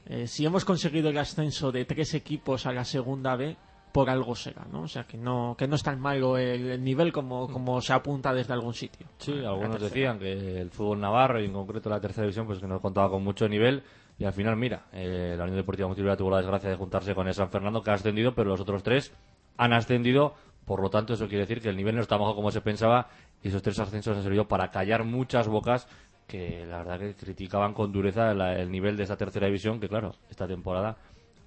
eh, 0.06 0.26
si 0.28 0.46
hemos 0.46 0.66
conseguido 0.66 1.10
el 1.10 1.18
ascenso 1.18 1.72
de 1.72 1.86
tres 1.86 2.14
equipos 2.16 2.66
a 2.66 2.74
la 2.74 2.86
segunda 2.86 3.36
B, 3.36 3.56
por 3.92 4.10
algo 4.10 4.36
será, 4.36 4.66
¿no? 4.72 4.84
O 4.84 4.88
sea, 4.88 5.04
que 5.04 5.18
no, 5.18 5.56
que 5.58 5.68
no 5.68 5.76
es 5.76 5.84
tan 5.84 6.00
malo 6.00 6.38
el, 6.38 6.72
el 6.72 6.84
nivel 6.84 7.12
como, 7.12 7.48
como 7.50 7.82
se 7.82 7.94
apunta 7.94 8.34
desde 8.34 8.54
algún 8.54 8.74
sitio. 8.74 9.06
Sí, 9.18 9.44
algunos 9.46 9.82
decían 9.82 10.18
que 10.20 10.62
el 10.62 10.70
fútbol 10.70 11.00
navarro 11.00 11.42
y 11.42 11.46
en 11.46 11.54
concreto 11.54 11.90
la 11.90 12.00
tercera 12.00 12.24
división 12.24 12.46
pues 12.48 12.60
que 12.60 12.68
no 12.68 12.80
contaba 12.80 13.10
con 13.10 13.24
mucho 13.24 13.48
nivel 13.50 13.84
y 14.18 14.26
al 14.26 14.34
final 14.34 14.56
mira, 14.56 14.86
eh, 14.94 15.36
la 15.38 15.44
Unión 15.44 15.58
Deportiva 15.58 15.88
Multibra 15.88 16.16
tuvo 16.16 16.30
la 16.32 16.38
desgracia 16.38 16.70
de 16.70 16.76
juntarse 16.76 17.14
con 17.16 17.28
el 17.28 17.34
San 17.34 17.50
Fernando 17.50 17.82
que 17.82 17.92
ha 17.92 17.96
ascendido, 17.96 18.34
pero 18.34 18.50
los 18.50 18.62
otros 18.62 18.82
tres 18.84 19.12
han 19.58 19.74
ascendido, 19.74 20.36
por 20.66 20.82
lo 20.82 20.90
tanto 20.90 21.14
eso 21.14 21.28
quiere 21.28 21.42
decir 21.46 21.62
que 21.62 21.70
el 21.70 21.76
nivel 21.78 21.96
no 21.96 22.02
está 22.02 22.18
bajo 22.18 22.36
como 22.36 22.52
se 22.52 22.62
pensaba 22.62 23.10
y 23.44 23.50
esos 23.50 23.62
tres 23.62 23.80
ascensos 23.80 24.16
han 24.16 24.24
servido 24.24 24.48
para 24.48 24.72
callar 24.72 25.04
muchas 25.04 25.48
bocas 25.48 25.88
que 26.28 26.66
la 26.66 26.78
verdad 26.78 27.00
que 27.00 27.14
criticaban 27.16 27.74
con 27.74 27.92
dureza 27.92 28.34
la- 28.34 28.56
el 28.58 28.72
nivel 28.72 28.96
de 28.96 29.04
esa 29.04 29.18
tercera 29.18 29.48
división 29.48 29.80
que 29.82 29.90
claro, 29.90 30.14
esta 30.30 30.48
temporada 30.48 30.96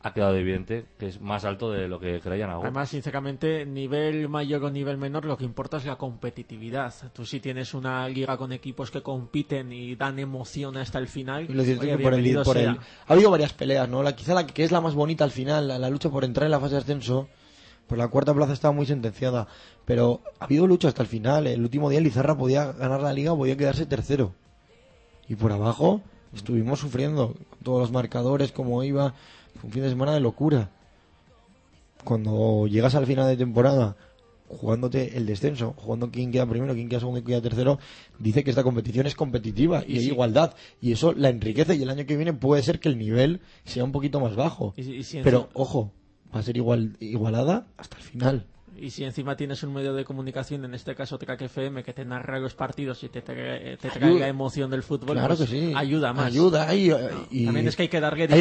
ha 0.07 0.13
quedado 0.13 0.37
evidente 0.37 0.85
que 0.99 1.07
es 1.09 1.19
más 1.21 1.47
alto 1.47 1.73
de 1.73 1.89
lo 1.89 1.99
que 1.99 2.21
creían 2.21 2.51
ahora. 2.51 2.69
Además, 2.69 2.91
sinceramente, 2.91 3.65
nivel 3.65 4.29
mayor 4.29 4.63
o 4.65 4.71
nivel 4.71 4.99
menor, 4.99 5.25
lo 5.25 5.39
que 5.39 5.45
importa 5.45 5.79
es 5.79 5.87
la 5.87 5.97
competitividad. 5.97 6.93
Tú 7.15 7.25
si 7.25 7.41
tienes 7.41 7.73
una 7.73 8.07
liga 8.09 8.37
con 8.37 8.53
equipos 8.53 8.91
que 8.91 9.03
compiten 9.03 9.73
y 9.73 9.97
dan 9.97 10.19
emoción 10.19 10.77
hasta 10.77 10.99
el 10.99 11.09
final, 11.09 11.47
Y 11.49 11.55
lo 11.55 11.65
cierto 11.65 11.83
oye, 11.85 11.93
es 11.93 11.97
que 11.97 12.03
por 12.03 12.13
el, 12.13 12.21
bienvenido 12.21 12.45
por 12.45 12.57
sea. 12.59 12.71
el- 12.73 12.79
ha 12.79 13.13
habido 13.15 13.31
varias 13.31 13.55
peleas, 13.55 13.89
¿no? 13.89 14.03
La, 14.03 14.15
quizá 14.15 14.35
la 14.35 14.47
que 14.47 14.63
es 14.63 14.71
la 14.73 14.83
más 14.83 14.95
bonita 14.95 15.25
al 15.25 15.31
final, 15.31 15.69
la, 15.69 15.79
la 15.79 15.89
lucha 15.89 16.11
por 16.11 16.25
entrar 16.25 16.45
en 16.45 16.51
la 16.51 16.61
fase 16.61 16.75
de 16.75 16.81
ascenso, 16.83 17.29
pues 17.87 17.99
la 17.99 18.09
cuarta 18.09 18.35
plaza 18.35 18.53
estaba 18.53 18.73
muy 18.73 18.85
sentenciada, 18.85 19.47
pero 19.87 20.21
ha 20.39 20.45
habido 20.45 20.67
lucha 20.67 20.89
hasta 20.89 21.01
el 21.03 21.09
final. 21.09 21.47
El 21.47 21.63
último 21.63 21.89
día 21.89 22.01
Lizarra 22.03 22.37
podía 22.37 22.73
ganar 22.73 23.01
la 23.01 23.15
liga, 23.15 23.35
podía 23.35 23.57
quedarse 23.57 23.87
tercero. 23.87 24.35
Y 25.29 25.37
por 25.37 25.51
abajo 25.53 26.03
estuvimos 26.35 26.81
sufriendo 26.81 27.35
todos 27.63 27.81
los 27.81 27.91
marcadores, 27.91 28.53
como 28.53 28.83
iba. 28.85 29.15
Fue 29.55 29.69
un 29.69 29.73
fin 29.73 29.83
de 29.83 29.89
semana 29.91 30.13
de 30.15 30.21
locura. 30.21 30.71
Cuando 32.05 32.67
llegas 32.67 32.95
al 32.95 33.07
final 33.07 33.29
de 33.29 33.37
temporada, 33.37 33.97
jugándote 34.49 35.17
el 35.17 35.25
descenso, 35.27 35.73
jugando 35.77 36.11
quién 36.11 36.31
queda 36.33 36.47
primero, 36.47 36.75
quién 36.75 36.89
queda 36.89 37.01
segundo 37.01 37.21
y 37.21 37.23
quién 37.23 37.41
queda 37.41 37.49
tercero, 37.49 37.79
dice 38.19 38.45
que 38.45 38.51
esta 38.51 38.63
competición 38.63 39.07
es 39.07 39.15
competitiva 39.15 39.83
y, 39.87 39.93
Y 39.95 39.97
hay 39.99 40.05
sí. 40.05 40.11
igualdad. 40.11 40.55
Y 40.83 40.93
eso 40.93 41.13
la 41.15 41.31
enriquece 41.31 41.75
y 41.77 41.83
el 41.83 41.89
año 41.91 42.05
que 42.05 42.17
viene 42.17 42.35
puede 42.35 42.63
ser 42.63 42.79
que 42.79 42.89
el 42.91 42.99
nivel 42.99 43.41
sea 43.65 43.85
un 43.85 43.93
poquito 43.93 44.21
más 44.21 44.37
bajo. 44.37 44.75
Y 44.77 44.83
si- 44.85 44.95
y 44.97 45.03
si 45.03 45.21
Pero, 45.23 45.49
ojo, 45.55 45.93
va 46.35 46.41
a 46.41 46.43
ser 46.43 46.57
igual, 46.59 46.97
igualada 47.01 47.67
hasta 47.79 47.97
el 47.97 48.03
final. 48.03 48.47
Y 48.77 48.91
si 48.91 49.05
encima 49.05 49.37
tienes 49.37 49.63
un 49.63 49.73
medio 49.73 49.95
de 49.95 50.05
comunicación, 50.05 50.65
en 50.65 50.75
este 50.75 50.95
caso 50.95 51.17
Track 51.17 51.43
FM, 51.43 51.85
que 51.85 51.93
te 51.93 52.05
narra 52.05 52.39
los 52.41 52.55
partidos 52.55 53.03
y 53.05 53.09
te 53.09 53.23
trae, 53.23 53.77
te 53.77 53.89
la 54.01 54.27
emoción 54.29 54.69
del 54.71 54.83
fútbol, 54.83 55.17
Claro 55.17 55.37
pues 55.37 55.49
que 55.49 55.57
sí. 55.69 55.73
ayuda 55.77 56.13
más. 56.13 56.27
Ayuda. 56.27 56.75
Y, 56.75 56.91
y- 57.31 57.45
También 57.47 57.69
es 57.69 57.77
que 57.77 57.83
hay 57.83 57.89
que 57.89 58.01
darle 58.01 58.25
Hay 58.25 58.29
que 58.29 58.37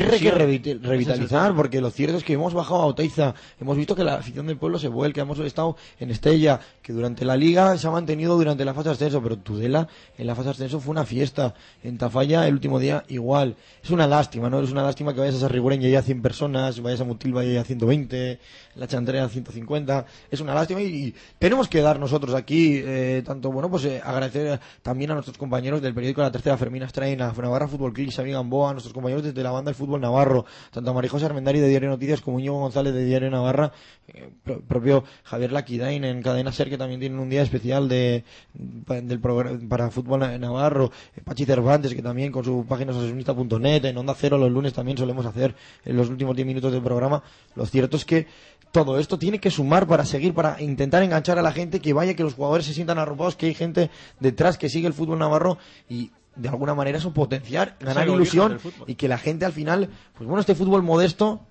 es 0.72 0.82
revitalizar, 0.82 1.56
porque 1.56 1.80
lo 1.82 1.92
cierto 1.92 2.18
es 2.18 2.24
que 2.24 2.34
hemos 2.34 2.54
bajado 2.54 2.82
a 2.82 2.86
Oteiza, 2.88 3.36
hemos 3.62 3.78
visto 3.78 3.96
que 3.96 4.04
la 4.04 4.16
afición 4.16 4.48
del 4.48 4.58
pueblo 4.58 4.80
se 4.80 4.88
vuelca, 4.88 5.22
hemos 5.22 5.38
estado 5.40 5.78
en 6.00 6.10
Estella, 6.10 6.60
que 6.82 6.94
durante 6.94 7.26
la 7.26 7.38
liga 7.38 7.78
se 7.78 7.88
ha 7.88 7.92
mantenido 7.92 8.36
durante 8.36 8.66
la 8.66 8.74
fase 8.74 8.90
de 8.90 8.94
ascenso, 8.96 9.22
pero 9.22 9.38
Tudela 9.38 9.88
en 10.18 10.26
la 10.28 10.34
fase 10.36 10.46
de 10.48 10.52
ascenso 10.52 10.80
fue 10.80 10.92
una 10.92 11.06
fiesta, 11.06 11.54
en 11.84 11.98
Tafalla 11.98 12.48
el 12.48 12.54
último 12.56 12.80
día 12.80 13.04
igual. 13.10 13.56
Es 13.84 13.92
una 13.92 14.08
lástima, 14.08 14.50
¿no? 14.50 14.62
Es 14.62 14.72
una 14.72 14.82
lástima 14.84 15.14
que 15.14 15.20
vayas 15.20 15.36
a 15.36 15.40
Sarriguren 15.42 15.82
y 15.82 15.86
haya 15.86 16.02
100 16.02 16.22
personas, 16.22 16.82
vayas 16.82 17.02
a 17.02 17.04
Mutilva 17.04 17.46
y 17.46 17.50
haya 17.52 17.64
120, 17.64 18.40
la 18.76 18.88
Chantrea 18.88 19.30
150, 19.30 20.06
es 20.32 20.40
una 20.42 20.54
lástima 20.54 20.82
y, 20.82 21.14
tenemos 21.40 21.68
que 21.68 21.82
dar 21.82 22.00
nosotros 22.00 22.34
aquí, 22.36 22.82
eh, 22.84 23.22
tanto, 23.26 23.52
bueno, 23.52 23.70
pues 23.70 23.86
eh, 23.86 24.02
agradecer 24.04 24.60
también 24.82 25.12
a 25.12 25.14
nuestros 25.16 25.38
compañeros 25.38 25.82
del 25.82 25.94
periódico 25.94 26.22
La 26.22 26.32
Tercera, 26.32 26.58
Fermina 26.58 26.86
Estraina, 26.86 27.34
Navarra 27.36 27.68
Fútbol 27.68 27.94
Club, 27.94 28.12
Xavi 28.12 28.32
Gamboa, 28.32 28.70
a 28.70 28.74
nuestros 28.74 28.94
compañeros 28.94 29.24
desde 29.24 29.44
la 29.44 29.52
banda 29.52 29.70
del 29.70 29.76
fútbol 29.76 30.02
navarro, 30.02 30.46
tanto 30.72 30.92
a 30.92 30.94
Marijose 30.94 31.26
Armendari 31.26 31.60
de 31.60 31.68
Diario 31.68 31.90
Noticias 31.90 32.22
como 32.22 32.40
Íñigo 32.40 32.60
González 32.60 32.94
de 32.94 33.06
Diario 33.06 33.30
Navarra, 33.30 33.72
eh, 34.08 34.30
pro- 34.44 34.62
propio 34.62 35.04
Javier 35.24 35.52
Laquidain 35.52 36.04
en 36.04 36.22
Cadena 36.22 36.52
Ser, 36.52 36.70
que 36.70 36.78
también 36.78 37.00
tienen 37.00 37.20
un 37.20 37.30
día 37.30 37.42
especial 37.42 37.88
de, 37.90 38.24
del 38.54 39.20
para 39.68 39.92
fútbol 39.92 40.20
na- 40.22 40.38
navarro, 40.38 40.92
eh, 41.16 41.22
Pachi 41.24 41.46
Cervantes, 41.46 41.94
que 41.94 42.02
también 42.02 42.32
con 42.32 42.44
su 42.44 42.66
página 42.68 42.92
asesionista.net, 42.92 43.86
en 43.86 43.98
Onda 43.98 44.16
Cero 44.18 44.38
los 44.38 44.52
lunes 44.52 44.74
también 44.74 44.98
solemos 44.98 45.26
hacer 45.26 45.56
en 45.86 45.96
los 45.98 46.10
últimos 46.10 46.36
10 46.36 46.48
minutos 46.48 46.72
del 46.72 46.82
programa. 46.82 47.24
Lo 47.56 47.66
cierto 47.66 47.98
es 47.98 48.06
que 48.06 48.28
todo 48.74 48.98
esto 48.98 49.20
tiene 49.20 49.40
que 49.40 49.52
sumar 49.52 49.86
para 49.86 50.04
seguir, 50.04 50.34
para 50.34 50.60
intentar 50.60 51.04
enganchar 51.04 51.38
a 51.38 51.44
la 51.44 51.52
gente, 51.52 51.80
que 51.80 51.94
vaya, 51.94 52.16
que 52.16 52.24
los 52.24 52.34
jugadores 52.34 52.66
se 52.66 52.74
sientan 52.74 52.98
arropados, 52.98 53.36
que 53.36 53.46
hay 53.46 53.54
gente 53.54 53.92
detrás 54.20 54.58
que 54.58 54.68
sigue 54.68 54.88
el 54.88 54.94
fútbol 54.94 55.20
navarro 55.20 55.60
y 55.88 56.12
de 56.36 56.50
alguna 56.50 56.74
manera 56.74 56.98
eso 56.98 57.14
potenciar, 57.14 57.78
ganar 57.80 58.08
ilusión 58.08 58.58
y 58.88 58.96
que 58.96 59.08
la 59.08 59.20
gente 59.20 59.46
al 59.46 59.54
final, 59.54 59.90
pues 60.18 60.28
bueno, 60.28 60.42
este 60.42 60.56
fútbol 60.56 60.82
modesto 60.82 61.42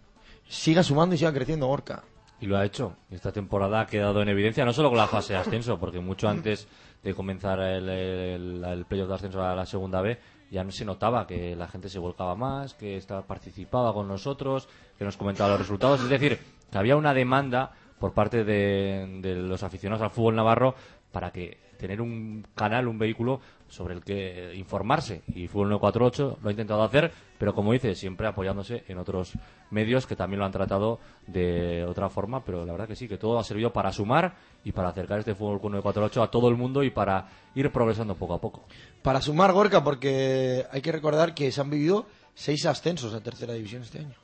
siga 0.48 0.82
sumando 0.82 1.14
y 1.14 1.18
siga 1.18 1.32
creciendo 1.32 1.68
Orca. 1.68 2.02
Y 2.40 2.46
lo 2.46 2.58
ha 2.58 2.64
hecho. 2.64 2.96
Esta 3.08 3.30
temporada 3.30 3.82
ha 3.82 3.86
quedado 3.86 4.20
en 4.20 4.28
evidencia, 4.28 4.64
no 4.64 4.72
solo 4.72 4.88
con 4.88 4.98
la 4.98 5.06
fase 5.06 5.34
de 5.34 5.38
ascenso, 5.38 5.78
porque 5.78 6.00
mucho 6.00 6.28
antes 6.28 6.66
de 7.04 7.14
comenzar 7.14 7.60
el, 7.60 7.88
el, 7.88 8.64
el 8.64 8.84
playoff 8.84 9.08
de 9.08 9.14
ascenso 9.14 9.40
a 9.44 9.54
la 9.54 9.64
segunda 9.64 10.00
B, 10.00 10.18
ya 10.50 10.64
no 10.64 10.72
se 10.72 10.84
notaba 10.84 11.24
que 11.24 11.54
la 11.54 11.68
gente 11.68 11.88
se 11.88 12.00
volcaba 12.00 12.34
más, 12.34 12.74
que 12.74 12.96
estaba, 12.96 13.22
participaba 13.22 13.94
con 13.94 14.08
nosotros, 14.08 14.68
que 14.98 15.04
nos 15.04 15.16
comentaba 15.16 15.50
los 15.50 15.60
resultados. 15.60 16.02
Es 16.02 16.08
decir, 16.08 16.40
que 16.72 16.78
había 16.78 16.96
una 16.96 17.14
demanda 17.14 17.70
por 18.00 18.12
parte 18.12 18.42
de, 18.42 19.20
de 19.20 19.36
los 19.36 19.62
aficionados 19.62 20.02
al 20.02 20.10
fútbol 20.10 20.34
navarro 20.34 20.74
para 21.12 21.30
que 21.30 21.58
tener 21.82 22.00
un 22.00 22.46
canal, 22.54 22.86
un 22.86 22.96
vehículo 22.96 23.40
sobre 23.68 23.94
el 23.94 24.04
que 24.04 24.54
informarse. 24.54 25.22
Y 25.34 25.48
Fútbol 25.48 25.70
948 25.70 26.38
lo 26.40 26.48
ha 26.48 26.52
intentado 26.52 26.82
hacer, 26.84 27.10
pero 27.38 27.54
como 27.54 27.72
dice, 27.72 27.96
siempre 27.96 28.28
apoyándose 28.28 28.84
en 28.86 28.98
otros 28.98 29.32
medios 29.70 30.06
que 30.06 30.14
también 30.14 30.38
lo 30.38 30.46
han 30.46 30.52
tratado 30.52 31.00
de 31.26 31.84
otra 31.84 32.08
forma, 32.08 32.44
pero 32.44 32.64
la 32.64 32.72
verdad 32.72 32.86
que 32.86 32.94
sí, 32.94 33.08
que 33.08 33.18
todo 33.18 33.38
ha 33.38 33.44
servido 33.44 33.72
para 33.72 33.92
sumar 33.92 34.34
y 34.64 34.70
para 34.70 34.90
acercar 34.90 35.18
este 35.18 35.34
Fútbol 35.34 35.58
948 35.60 36.22
a 36.22 36.30
todo 36.30 36.48
el 36.48 36.56
mundo 36.56 36.84
y 36.84 36.90
para 36.90 37.26
ir 37.56 37.72
progresando 37.72 38.14
poco 38.14 38.34
a 38.34 38.40
poco. 38.40 38.62
Para 39.02 39.20
sumar 39.20 39.52
Gorka, 39.52 39.82
porque 39.82 40.64
hay 40.70 40.82
que 40.82 40.92
recordar 40.92 41.34
que 41.34 41.50
se 41.50 41.60
han 41.60 41.70
vivido 41.70 42.06
seis 42.34 42.64
ascensos 42.64 43.12
a 43.12 43.20
tercera 43.20 43.54
división 43.54 43.82
este 43.82 43.98
año. 43.98 44.14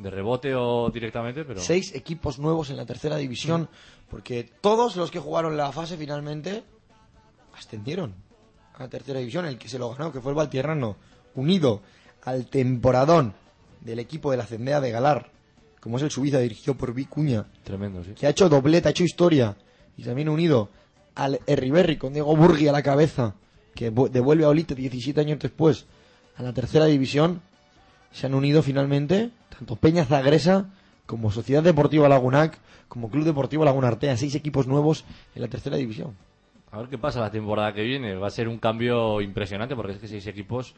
De 0.00 0.10
rebote 0.10 0.54
o 0.54 0.90
directamente, 0.90 1.44
pero... 1.44 1.60
Seis 1.60 1.94
equipos 1.94 2.38
nuevos 2.38 2.70
en 2.70 2.76
la 2.76 2.86
tercera 2.86 3.16
división, 3.16 3.68
porque 4.08 4.50
todos 4.60 4.96
los 4.96 5.10
que 5.10 5.18
jugaron 5.18 5.56
la 5.56 5.72
fase 5.72 5.96
finalmente 5.96 6.62
ascendieron 7.56 8.14
a 8.74 8.82
la 8.84 8.88
tercera 8.88 9.18
división. 9.18 9.44
El 9.46 9.58
que 9.58 9.68
se 9.68 9.78
lo 9.78 9.90
ganó, 9.94 10.12
que 10.12 10.20
fue 10.20 10.32
el 10.32 10.36
Valtierrano, 10.36 10.96
unido 11.34 11.82
al 12.24 12.46
temporadón 12.46 13.34
del 13.80 13.98
equipo 13.98 14.30
de 14.30 14.36
la 14.38 14.46
Cendea 14.46 14.80
de 14.80 14.90
Galar, 14.90 15.30
como 15.80 15.96
es 15.96 16.02
el 16.02 16.10
Suiza, 16.10 16.38
dirigido 16.38 16.74
por 16.74 16.92
Vicuña, 16.92 17.46
Tremendo, 17.64 18.04
sí. 18.04 18.10
que 18.12 18.26
ha 18.26 18.30
hecho 18.30 18.48
dobleta, 18.48 18.88
ha 18.88 18.92
hecho 18.92 19.04
historia, 19.04 19.56
y 19.96 20.02
también 20.02 20.28
unido 20.28 20.68
al 21.14 21.40
Erriberri 21.46 21.96
con 21.96 22.12
Diego 22.12 22.36
Burgui 22.36 22.68
a 22.68 22.72
la 22.72 22.82
cabeza, 22.82 23.34
que 23.74 23.90
vu- 23.92 24.08
devuelve 24.10 24.44
a 24.44 24.48
Olite 24.48 24.74
17 24.74 25.20
años 25.20 25.38
después 25.38 25.86
a 26.36 26.42
la 26.42 26.52
tercera 26.52 26.84
división, 26.86 27.40
se 28.12 28.26
han 28.26 28.34
unido 28.34 28.62
finalmente 28.62 29.30
tanto 29.48 29.76
Peña 29.76 30.04
Zagresa 30.04 30.70
como 31.06 31.30
Sociedad 31.30 31.62
Deportiva 31.62 32.08
Lagunac, 32.08 32.58
como 32.88 33.10
Club 33.10 33.24
Deportivo 33.24 33.64
Laguna 33.64 33.88
Artea, 33.88 34.16
seis 34.16 34.34
equipos 34.34 34.66
nuevos 34.66 35.04
en 35.34 35.42
la 35.42 35.48
tercera 35.48 35.76
división. 35.76 36.16
A 36.72 36.78
ver 36.78 36.88
qué 36.88 36.98
pasa 36.98 37.20
la 37.20 37.30
temporada 37.30 37.72
que 37.72 37.82
viene. 37.82 38.14
Va 38.14 38.28
a 38.28 38.30
ser 38.30 38.46
un 38.46 38.58
cambio 38.58 39.20
impresionante 39.20 39.74
porque 39.74 39.92
es 39.92 39.98
que 39.98 40.08
seis 40.08 40.26
equipos 40.26 40.74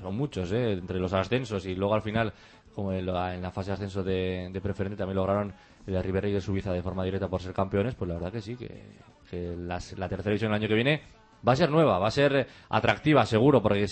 son 0.00 0.16
muchos, 0.16 0.52
¿eh? 0.52 0.72
entre 0.72 1.00
los 1.00 1.12
ascensos 1.12 1.66
y 1.66 1.74
luego 1.74 1.94
al 1.94 2.02
final 2.02 2.32
como 2.78 2.92
en 2.92 3.06
la, 3.06 3.50
fase 3.50 3.70
de 3.70 3.74
ascenso 3.74 4.04
de, 4.04 4.60
preferente 4.62 4.96
también 4.96 5.16
lograron 5.16 5.52
el 5.84 6.00
Rivera 6.00 6.28
y 6.28 6.32
de 6.32 6.40
Suiza 6.40 6.72
de 6.72 6.80
forma 6.80 7.02
directa 7.02 7.26
por 7.26 7.42
ser 7.42 7.52
campeones, 7.52 7.96
pues 7.96 8.06
la 8.08 8.14
verdad 8.14 8.30
que 8.30 8.40
sí, 8.40 8.54
que, 8.54 9.56
la 9.56 9.80
tercera 9.80 10.30
división 10.30 10.52
el 10.52 10.58
año 10.58 10.68
que 10.68 10.74
viene 10.74 11.02
va 11.46 11.52
a 11.52 11.56
ser 11.56 11.70
nueva, 11.70 11.98
va 11.98 12.08
a 12.08 12.10
ser 12.10 12.36
eh, 12.36 12.46
atractiva, 12.68 13.24
seguro, 13.26 13.62
porque 13.62 13.86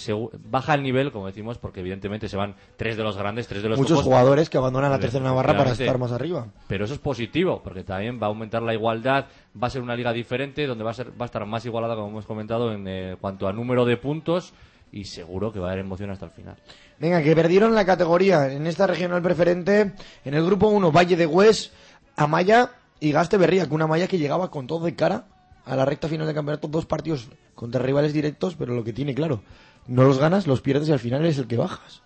baja 0.51 0.75
el 0.75 0.83
nivel, 0.83 1.13
como 1.13 1.27
decimos, 1.27 1.59
porque 1.59 1.81
evidentemente 1.81 2.29
se 2.29 2.37
van 2.37 2.55
tres 2.77 2.97
de 2.97 3.03
los 3.03 3.17
grandes, 3.17 3.47
tres 3.47 3.63
de 3.63 3.69
los 3.69 3.79
Muchos 3.79 4.03
jugadores 4.03 4.51
que 4.51 4.59
abandonan 4.59 4.91
la 4.91 4.99
tercera 4.99 5.25
Navarra 5.25 5.57
para 5.57 5.73
estar 5.73 5.99
más 5.99 6.13
arriba. 6.13 6.49
Pero 6.69 6.85
eso 6.85 6.95
es 6.95 7.01
positivo, 7.01 7.61
porque 7.63 7.85
también 7.85 8.21
va 8.21 8.27
a 8.27 8.29
aumentar 8.29 8.63
la 8.63 8.75
igualdad, 8.75 9.27
va 9.61 9.67
a 9.69 9.71
ser 9.71 9.83
una 9.83 9.95
liga 9.97 10.13
diferente, 10.13 10.67
donde 10.67 10.85
va 10.85 10.91
a, 10.91 10.95
ser, 10.95 11.11
va 11.11 11.25
a 11.25 11.27
estar 11.27 11.45
más 11.47 11.65
igualada, 11.65 11.95
como 11.95 12.09
hemos 12.09 12.27
comentado, 12.27 12.73
en 12.73 12.87
eh, 12.87 13.17
cuanto 13.21 13.49
a 13.49 13.53
número 13.53 13.85
de 13.85 13.97
puntos, 13.97 14.53
y 14.93 15.05
seguro 15.05 15.53
que 15.53 15.59
va 15.59 15.69
a 15.69 15.73
haber 15.73 15.85
emoción 15.85 16.11
hasta 16.11 16.27
el 16.27 16.33
final. 16.33 16.57
Venga, 16.99 17.23
que 17.23 17.35
perdieron 17.35 17.75
la 17.75 17.85
categoría 17.85 18.51
en 18.53 18.67
esta 18.67 18.87
regional 18.87 19.21
preferente. 19.21 19.93
En 20.25 20.35
el 20.35 20.45
grupo 20.45 20.69
1, 20.69 20.93
Valle 20.93 21.17
de 21.17 21.27
Hues, 21.27 21.73
Amaya 22.17 22.71
y 23.01 23.13
Gaste 23.13 23.37
Berría, 23.37 23.67
que 23.67 23.75
una 23.75 23.85
Amaya 23.85 24.09
que 24.09 24.19
llegaba 24.19 24.51
con 24.51 24.67
todo 24.67 24.87
de 24.87 24.95
cara 24.95 25.27
a 25.67 25.77
la 25.77 25.85
recta 25.85 26.09
final 26.09 26.27
del 26.27 26.35
campeonato. 26.35 26.69
Dos 26.69 26.87
partidos 26.87 27.29
contra 27.55 27.83
rivales 27.83 28.13
directos, 28.15 28.55
pero 28.57 28.75
lo 28.75 28.83
que 28.85 28.93
tiene 28.95 29.15
claro, 29.15 29.43
no 29.87 30.05
los 30.05 30.19
ganas, 30.19 30.47
los 30.47 30.61
pierdes 30.63 30.89
y 30.89 30.93
al 30.93 30.99
final 30.99 31.21
eres 31.23 31.37
el 31.39 31.47
que 31.47 31.57
bajas. 31.59 32.03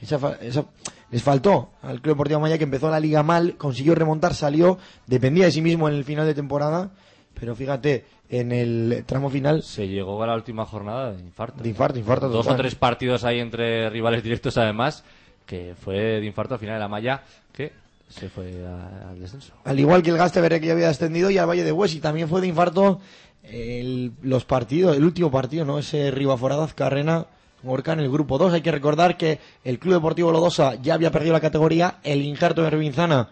Esa 0.00 0.36
esa- 0.42 0.66
les 1.10 1.22
faltó 1.22 1.70
al 1.82 2.00
Club 2.02 2.14
Deportivo 2.14 2.38
Amaya 2.40 2.58
que 2.58 2.64
empezó 2.64 2.90
la 2.90 3.00
liga 3.00 3.22
mal, 3.22 3.56
consiguió 3.56 3.94
remontar, 3.94 4.34
salió, 4.34 4.78
dependía 5.06 5.46
de 5.46 5.52
sí 5.52 5.62
mismo 5.62 5.88
en 5.88 5.94
el 5.94 6.04
final 6.04 6.26
de 6.26 6.34
temporada, 6.34 6.90
pero 7.38 7.54
fíjate, 7.54 8.04
en 8.28 8.50
el 8.52 9.04
tramo 9.06 9.30
final 9.30 9.62
Se 9.62 9.86
llegó 9.88 10.22
a 10.22 10.26
la 10.26 10.34
última 10.34 10.66
jornada 10.66 11.12
de 11.12 11.22
infarto. 11.22 11.62
De 11.62 11.68
infarto, 11.70 11.98
infarto 11.98 12.28
Dos 12.28 12.44
total. 12.44 12.54
o 12.54 12.62
tres 12.62 12.74
partidos 12.74 13.24
ahí 13.24 13.38
entre 13.38 13.88
rivales 13.88 14.22
directos, 14.22 14.58
además, 14.58 15.04
que 15.46 15.74
fue 15.80 15.94
de 15.96 16.26
infarto 16.26 16.54
al 16.54 16.60
final 16.60 16.74
de 16.74 16.80
la 16.80 16.88
malla, 16.88 17.22
que 17.52 17.72
se 18.08 18.28
fue 18.28 18.64
a- 18.66 19.10
al 19.10 19.18
descenso. 19.20 19.52
Al 19.64 19.78
igual 19.80 20.02
que 20.02 20.10
el 20.10 20.16
Gasteberre 20.16 20.60
que 20.60 20.66
ya 20.68 20.72
había 20.72 20.88
descendido 20.88 21.30
y 21.30 21.38
al 21.38 21.48
Valle 21.48 21.64
de 21.64 21.72
Hues 21.72 21.94
y 21.94 22.00
también 22.00 22.28
fue 22.28 22.40
de 22.40 22.46
infarto 22.46 23.00
el, 23.42 24.12
los 24.22 24.44
partidos, 24.44 24.96
el 24.96 25.04
último 25.04 25.30
partido, 25.30 25.64
¿no? 25.64 25.78
Ese 25.78 26.10
Ribaforadaz 26.10 26.74
Carrena 26.74 27.26
Gorka 27.62 27.92
en 27.92 28.00
el 28.00 28.10
grupo 28.10 28.38
2. 28.38 28.52
Hay 28.52 28.60
que 28.62 28.70
recordar 28.72 29.16
que 29.16 29.40
el 29.64 29.78
Club 29.78 29.94
Deportivo 29.94 30.30
Lodosa 30.32 30.74
ya 30.76 30.94
había 30.94 31.10
perdido 31.10 31.32
la 31.32 31.40
categoría, 31.40 31.98
el 32.04 32.22
Injerto 32.22 32.62
de 32.62 32.70
Rubinzana 32.70 33.30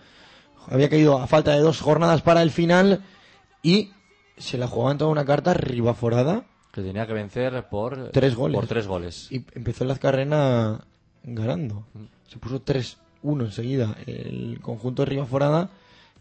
había 0.67 0.89
caído 0.89 1.19
a 1.21 1.27
falta 1.27 1.53
de 1.53 1.61
dos 1.61 1.81
jornadas 1.81 2.23
para 2.23 2.43
el 2.43 2.51
final 2.51 3.03
y 3.63 3.91
se 4.39 4.57
la 4.59 4.67
jugaba 4.67 4.93
en 4.93 4.99
toda 4.99 5.11
una 5.11 5.25
carta 5.25 5.55
Ribaforada 5.55 6.45
Que 6.73 6.81
tenía 6.83 7.07
que 7.07 7.13
vencer 7.13 7.69
por 7.69 8.11
tres 8.11 8.35
goles. 8.35 8.57
Por 8.59 8.67
tres 8.67 8.87
goles. 8.87 9.29
Y 9.31 9.45
empezó 9.55 9.85
el 9.85 9.91
Azcarrena 9.93 10.81
ganando. 11.23 11.87
Se 12.29 12.39
puso 12.39 12.61
3-1 13.25 13.45
enseguida 13.45 13.97
el 14.07 14.59
conjunto 14.61 15.03
de 15.03 15.07
Ribaforada 15.07 15.71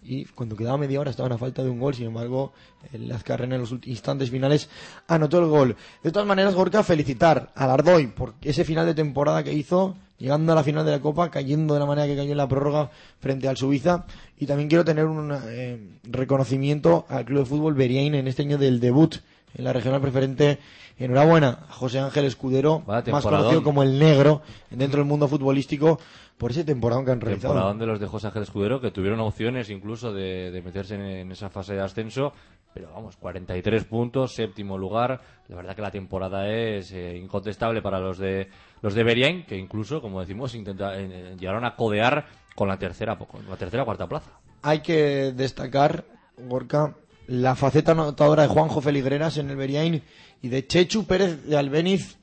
y 0.05 0.25
cuando 0.25 0.55
quedaba 0.55 0.77
media 0.77 0.99
hora 0.99 1.11
estaban 1.11 1.31
a 1.31 1.37
falta 1.37 1.63
de 1.63 1.69
un 1.69 1.79
gol. 1.79 1.95
Sin 1.95 2.07
embargo, 2.07 2.53
el 2.91 3.11
Azcarrena 3.11 3.55
en 3.55 3.61
los 3.61 3.73
instantes 3.85 4.29
finales 4.29 4.69
anotó 5.07 5.39
el 5.39 5.45
gol. 5.45 5.75
De 6.03 6.11
todas 6.11 6.27
maneras, 6.27 6.55
Gorka, 6.55 6.83
felicitar 6.83 7.51
al 7.55 7.69
Ardoy 7.69 8.07
por 8.07 8.33
ese 8.41 8.65
final 8.65 8.85
de 8.85 8.93
temporada 8.93 9.43
que 9.43 9.53
hizo, 9.53 9.95
llegando 10.17 10.51
a 10.51 10.55
la 10.55 10.63
final 10.63 10.85
de 10.85 10.91
la 10.91 10.99
Copa, 10.99 11.29
cayendo 11.29 11.73
de 11.73 11.79
la 11.79 11.85
manera 11.85 12.07
que 12.07 12.15
cayó 12.15 12.31
en 12.31 12.37
la 12.37 12.47
prórroga 12.47 12.89
frente 13.19 13.47
al 13.47 13.57
Suiza. 13.57 14.05
Y 14.37 14.45
también 14.45 14.67
quiero 14.67 14.83
tener 14.83 15.05
un 15.05 15.33
eh, 15.45 15.79
reconocimiento 16.03 17.05
al 17.07 17.25
Club 17.25 17.39
de 17.39 17.45
Fútbol 17.45 17.73
Beriain 17.73 18.15
en 18.15 18.27
este 18.27 18.41
año 18.41 18.57
del 18.57 18.79
debut 18.79 19.15
en 19.55 19.63
la 19.63 19.73
regional 19.73 20.01
preferente. 20.01 20.59
Enhorabuena 20.99 21.65
a 21.69 21.73
José 21.73 21.99
Ángel 21.99 22.25
Escudero, 22.25 22.83
más 22.85 23.23
conocido 23.23 23.63
como 23.63 23.81
el 23.81 23.97
Negro 23.97 24.43
dentro 24.69 24.99
del 24.99 25.07
mundo 25.07 25.27
futbolístico, 25.27 25.99
por 26.37 26.51
ese 26.51 26.63
temporada 26.63 27.03
que 27.05 27.11
han 27.11 27.21
realizado. 27.21 27.53
Temporadón 27.53 27.79
de 27.79 27.85
los 27.85 27.99
de 27.99 28.07
José 28.07 28.27
Ángel 28.27 28.43
Escudero, 28.43 28.81
que 28.81 28.91
tuvieron 28.91 29.19
opciones 29.19 29.69
incluso 29.69 30.13
de, 30.13 30.51
de 30.51 30.61
meterse 30.61 30.95
en, 30.95 31.01
en 31.01 31.31
esa 31.31 31.49
fase 31.49 31.73
de 31.73 31.81
ascenso, 31.81 32.33
pero 32.73 32.91
vamos, 32.91 33.15
43 33.17 33.83
puntos, 33.85 34.33
séptimo 34.33 34.77
lugar. 34.77 35.21
La 35.47 35.55
verdad 35.55 35.75
que 35.75 35.81
la 35.81 35.91
temporada 35.91 36.49
es 36.49 36.91
eh, 36.91 37.17
incontestable 37.17 37.81
para 37.81 37.99
los 37.99 38.17
de 38.17 38.49
los 38.81 38.93
de 38.95 39.03
Beriain, 39.03 39.45
que 39.45 39.57
incluso, 39.57 40.01
como 40.01 40.19
decimos, 40.19 40.55
intenta, 40.55 40.99
eh, 40.99 41.35
llegaron 41.39 41.65
a 41.65 41.75
codear 41.75 42.25
con 42.55 42.67
la 42.67 42.77
tercera, 42.77 43.17
con 43.17 43.47
la 43.47 43.55
tercera 43.55 43.85
cuarta 43.85 44.07
plaza. 44.07 44.31
Hay 44.63 44.81
que 44.81 45.31
destacar, 45.33 46.05
Gorka, 46.37 46.95
la 47.27 47.55
faceta 47.55 47.91
anotadora 47.91 48.43
de 48.43 48.49
Juanjo 48.49 48.81
Feligreras 48.81 49.37
en 49.37 49.49
el 49.49 49.55
Beriain 49.55 50.01
y 50.41 50.47
de 50.47 50.65
Chechu 50.65 51.05
Pérez 51.05 51.43
de 51.45 51.57
Albeniz 51.57 52.17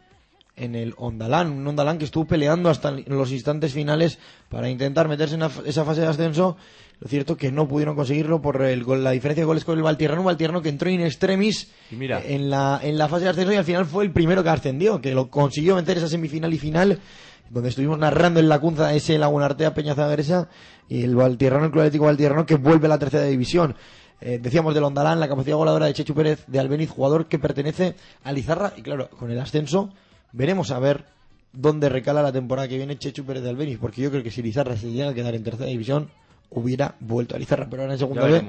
en 0.60 0.74
el 0.74 0.94
Ondalán, 0.98 1.50
un 1.50 1.66
Ondalán 1.66 1.98
que 1.98 2.04
estuvo 2.04 2.26
peleando 2.26 2.68
hasta 2.70 2.90
los 2.92 3.32
instantes 3.32 3.72
finales 3.72 4.18
para 4.48 4.68
intentar 4.68 5.08
meterse 5.08 5.34
en 5.36 5.42
esa 5.66 5.84
fase 5.84 6.02
de 6.02 6.06
ascenso. 6.06 6.56
Lo 7.00 7.08
cierto 7.08 7.36
que 7.36 7.50
no 7.50 7.66
pudieron 7.66 7.96
conseguirlo 7.96 8.42
por 8.42 8.60
el 8.62 8.84
gol- 8.84 9.02
la 9.02 9.12
diferencia 9.12 9.42
de 9.42 9.46
goles 9.46 9.64
con 9.64 9.78
el 9.78 9.82
Valtierrano, 9.82 10.20
un 10.20 10.26
Valtierrano 10.26 10.60
que 10.60 10.68
entró 10.68 10.90
in 10.90 11.00
extremis 11.00 11.70
mira. 11.90 12.20
en 12.22 12.50
la, 12.50 12.78
en 12.82 12.98
la 12.98 13.08
fase 13.08 13.24
de 13.24 13.30
ascenso 13.30 13.52
y 13.52 13.56
al 13.56 13.64
final 13.64 13.86
fue 13.86 14.04
el 14.04 14.10
primero 14.12 14.42
que 14.42 14.50
ascendió, 14.50 15.00
que 15.00 15.14
lo 15.14 15.30
consiguió 15.30 15.76
vencer 15.76 15.96
esa 15.96 16.08
semifinal 16.08 16.52
y 16.52 16.58
final, 16.58 16.98
donde 17.48 17.70
estuvimos 17.70 17.98
narrando 17.98 18.38
en 18.38 18.48
la 18.50 18.58
Cunza 18.60 18.92
ese 18.94 19.16
Lagunartea 19.18 19.72
Peña 19.72 19.94
Zagresa 19.94 20.48
y 20.90 21.02
el 21.02 21.16
Valtierrano, 21.16 21.64
el 21.64 21.70
Club 21.70 21.82
Atlético 21.84 22.04
Valtierrano 22.04 22.44
que 22.44 22.56
vuelve 22.56 22.84
a 22.86 22.90
la 22.90 22.98
tercera 22.98 23.24
división. 23.24 23.74
Eh, 24.20 24.38
decíamos 24.42 24.74
del 24.74 24.84
Ondalán, 24.84 25.18
la 25.20 25.28
capacidad 25.28 25.56
voladora 25.56 25.86
de 25.86 25.94
Chechu 25.94 26.14
Pérez 26.14 26.44
de 26.46 26.58
Albeniz, 26.60 26.90
jugador 26.90 27.26
que 27.28 27.38
pertenece 27.38 27.94
a 28.22 28.32
Lizarra 28.32 28.74
y 28.76 28.82
claro, 28.82 29.08
con 29.08 29.30
el 29.30 29.40
ascenso 29.40 29.88
veremos 30.32 30.70
a 30.70 30.78
ver 30.78 31.04
dónde 31.52 31.88
recala 31.88 32.22
la 32.22 32.32
temporada 32.32 32.68
que 32.68 32.76
viene 32.76 32.98
Chechu 32.98 33.24
Pérez 33.24 33.42
de 33.42 33.50
Albeniz, 33.50 33.78
porque 33.78 34.02
yo 34.02 34.10
creo 34.10 34.22
que 34.22 34.30
si 34.30 34.42
Lizarra 34.42 34.76
se 34.76 34.90
llega 34.90 35.10
a 35.10 35.14
quedar 35.14 35.34
en 35.34 35.44
tercera 35.44 35.68
división 35.68 36.10
hubiera 36.50 36.96
vuelto 37.00 37.36
a 37.36 37.38
Lizarra, 37.38 37.68
pero 37.70 37.82
ahora 37.82 37.94
en 37.94 37.98
segunda 37.98 38.24
ver. 38.24 38.44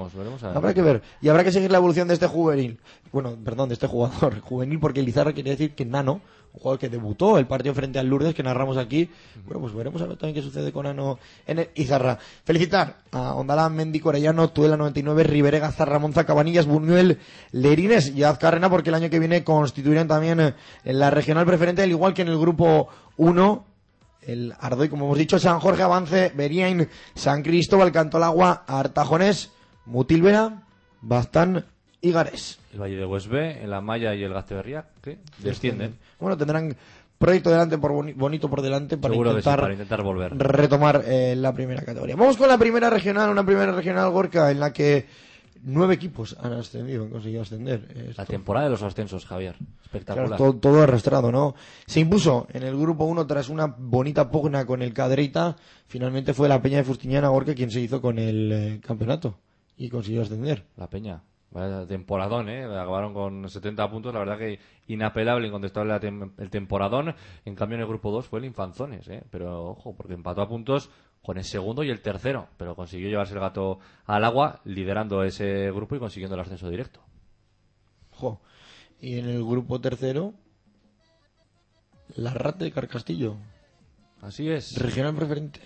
habrá 0.56 0.74
que 0.74 0.82
ver 0.82 1.02
y 1.22 1.30
habrá 1.30 1.44
que 1.44 1.52
seguir 1.52 1.72
la 1.72 1.78
evolución 1.78 2.08
de 2.08 2.16
este 2.16 2.28
juvenil. 2.28 2.80
Bueno, 3.12 3.38
perdón, 3.44 3.70
de 3.70 3.74
este 3.74 3.88
jugador 3.88 4.40
juvenil 4.42 4.80
porque 4.80 5.02
Lizarra 5.04 5.34
quería 5.34 5.54
decir 5.54 5.76
que 5.76 5.86
Nano, 5.86 6.22
un 6.54 6.60
jugador 6.60 6.80
que 6.80 6.90
debutó 6.90 7.38
el 7.38 7.46
partido 7.46 7.76
frente 7.76 8.00
al 8.00 8.08
Lourdes 8.08 8.34
que 8.34 8.44
narramos 8.44 8.78
aquí. 8.78 9.10
Bueno, 9.46 9.62
pues 9.62 9.74
veremos 9.74 10.02
a 10.02 10.08
ver 10.08 10.18
también 10.18 10.36
qué 10.36 10.42
sucede 10.42 10.72
con 10.72 10.86
Nano 10.86 11.20
en 11.46 11.60
el 11.60 11.70
Izarra. 11.76 12.18
Felicitar 12.44 12.98
a 13.12 13.36
Ondalán, 13.36 13.76
Mendy, 13.76 14.00
Corellano, 14.00 14.50
Tuela 14.50 14.78
99, 14.78 15.24
Riverega, 15.24 15.72
Zarramonza, 15.72 16.26
Cabanillas, 16.26 16.66
Buñuel, 16.66 17.20
Lerines 17.52 18.10
y 18.10 18.24
Azcarrena 18.24 18.70
porque 18.70 18.90
el 18.90 18.96
año 18.96 19.10
que 19.12 19.20
viene 19.20 19.44
constituirán 19.44 20.08
también 20.08 20.40
eh, 20.40 20.54
en 20.84 21.00
la 21.00 21.12
regional 21.12 21.46
preferente, 21.46 21.84
al 21.84 21.90
igual 21.92 22.14
que 22.16 22.24
en 22.24 22.30
el 22.30 22.40
grupo 22.40 22.90
1 23.18 23.71
el 24.22 24.54
Ardoy, 24.60 24.90
como 24.90 25.06
hemos 25.06 25.18
dicho, 25.18 25.40
San 25.40 25.60
Jorge 25.60 25.84
Avance, 25.84 26.32
Beriain, 26.36 26.88
San 27.16 27.42
Cristóbal, 27.44 27.92
Cantolagua, 27.92 28.64
Artajonés, 28.68 29.52
Mutilvera, 29.86 30.64
Bastán 31.02 31.66
y 32.02 32.12
Gares. 32.12 32.60
El 32.74 32.82
Valle 32.82 32.96
de 32.98 33.06
Huesbe, 33.06 33.64
en 33.64 33.70
la 33.70 33.82
Malla 33.82 34.14
y 34.16 34.24
el 34.24 34.34
Gasteberría, 34.34 34.86
que 35.02 35.20
descienden. 35.40 35.98
Bueno, 36.20 36.38
tendrán 36.38 36.76
proyecto 37.18 37.50
delante 37.52 37.78
por 37.78 37.92
boni- 37.92 38.14
bonito 38.16 38.50
por 38.50 38.62
delante 38.62 38.96
sí, 38.96 39.02
para 39.02 39.74
intentar 39.74 40.02
volver. 40.02 40.36
retomar 40.38 41.04
eh, 41.06 41.36
la 41.38 41.54
primera 41.54 41.82
categoría. 41.84 42.16
Vamos 42.16 42.38
con 42.38 42.48
la 42.48 42.58
primera 42.58 42.90
regional, 42.90 43.30
una 43.30 43.46
primera 43.46 43.72
regional 43.72 44.10
Gorka 44.12 44.50
en 44.50 44.60
la 44.60 44.74
que 44.74 45.06
nueve 45.64 45.94
equipos 45.96 46.36
han 46.40 46.54
ascendido, 46.54 47.04
han 47.04 47.10
conseguido 47.10 47.42
ascender. 47.42 48.14
La 48.18 48.26
temporada 48.26 48.66
de 48.66 48.72
los 48.72 48.84
ascensos, 48.84 49.26
Javier. 49.26 49.56
Espectacular. 49.84 50.28
Claro, 50.30 50.44
todo, 50.52 50.60
todo 50.60 50.82
arrastrado, 50.84 51.32
¿no? 51.32 51.56
Se 51.86 52.00
impuso 52.00 52.48
en 52.54 52.64
el 52.64 52.78
grupo 52.78 53.06
1 53.06 53.28
tras 53.28 53.50
una 53.50 53.68
bonita 53.68 54.30
pugna 54.32 54.66
con 54.66 54.82
el 54.82 54.94
Cadreita. 54.94 55.56
Finalmente 55.88 56.34
fue 56.34 56.48
la 56.50 56.62
Peña 56.62 56.78
de 56.78 56.84
Fustiñana 56.84 57.28
Gorka 57.30 57.54
quien 57.56 57.72
se 57.72 57.82
hizo 57.82 58.02
con 58.02 58.18
el 58.20 58.52
eh, 58.52 58.82
campeonato 58.86 59.38
y 59.78 59.90
consiguió 59.90 60.22
ascender. 60.22 60.66
La 60.78 60.90
Peña. 60.90 61.22
Vaya 61.54 61.86
temporadón, 61.86 62.48
¿eh? 62.48 62.64
Acabaron 62.64 63.14
con 63.14 63.50
70 63.50 63.92
puntos. 63.92 64.14
La 64.14 64.20
verdad 64.22 64.38
que 64.38 64.58
inapelable, 64.88 65.48
incontestable 65.48 65.94
tem- 65.96 66.32
el 66.38 66.50
temporadón. 66.50 67.14
En 67.44 67.56
cambio, 67.56 67.76
en 67.76 67.82
el 67.82 67.88
grupo 67.90 68.10
2 68.10 68.26
fue 68.28 68.40
el 68.40 68.46
Infanzones, 68.46 69.10
¿eh? 69.10 69.22
Pero 69.30 69.66
ojo, 69.72 69.94
porque 69.94 70.14
empató 70.14 70.42
a 70.42 70.48
puntos 70.48 70.90
con 71.22 71.38
el 71.38 71.44
segundo 71.44 71.84
y 71.84 71.90
el 71.90 72.02
tercero. 72.02 72.48
Pero 72.58 72.76
consiguió 72.76 73.10
llevarse 73.10 73.34
el 73.34 73.40
gato 73.40 73.80
al 74.06 74.24
agua, 74.26 74.62
liderando 74.66 75.24
ese 75.24 75.72
grupo 75.72 75.96
y 75.96 76.00
consiguiendo 76.00 76.36
el 76.36 76.42
ascenso 76.42 76.70
directo. 76.70 77.02
Jo. 78.12 78.42
Y 79.00 79.18
en 79.18 79.30
el 79.30 79.44
grupo 79.44 79.82
tercero, 79.82 80.34
la 82.16 82.34
Rata 82.34 82.66
de 82.66 82.72
Carcastillo. 82.72 83.36
Así 84.22 84.50
es. 84.50 84.78
Regional 84.78 85.16
preferente. 85.16 85.60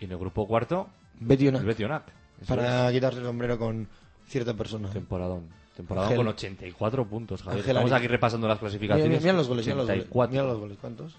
Y 0.00 0.04
en 0.04 0.12
el 0.12 0.18
grupo 0.18 0.46
cuarto, 0.46 0.88
Betionac. 1.20 1.62
Betionac. 1.62 2.04
Para 2.46 2.88
es. 2.88 2.94
quitarse 2.94 3.20
el 3.20 3.24
sombrero 3.24 3.58
con 3.58 3.88
cierta 4.26 4.54
persona. 4.54 4.90
Temporadón. 4.90 5.48
Temporadón 5.76 6.16
con 6.16 6.28
84 6.28 7.06
puntos, 7.06 7.42
Javier. 7.42 7.66
Estamos 7.66 7.92
aquí 7.92 8.06
repasando 8.06 8.46
las 8.46 8.56
Mira, 8.56 8.60
clasificaciones. 8.68 9.22
mira 9.22 9.32
los 9.32 9.48
goles, 9.48 9.64
mira 9.64 9.76
los 9.76 9.86
goles. 9.86 10.00
84. 10.02 10.32
Mira 10.32 10.44
los 10.44 10.58
goles, 10.58 10.78
¿cuántos? 10.78 11.16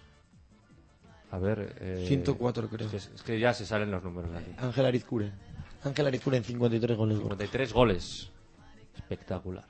A 1.33 1.39
ver. 1.39 1.75
Eh, 1.79 2.05
104 2.07 2.69
creo. 2.69 2.85
Es 2.85 2.91
que, 2.91 3.15
es 3.15 3.23
que 3.23 3.39
ya 3.39 3.53
se 3.55 3.65
salen 3.65 3.89
los 3.89 4.03
números 4.03 4.29
aquí. 4.35 4.51
Ángel 4.59 4.85
Arizcure. 4.85 5.31
Ángel 5.83 6.05
Arizcure 6.05 6.37
en 6.37 6.43
53 6.43 6.95
goles. 6.95 7.17
53 7.17 7.73
goles. 7.73 8.29
Espectacular. 8.95 9.65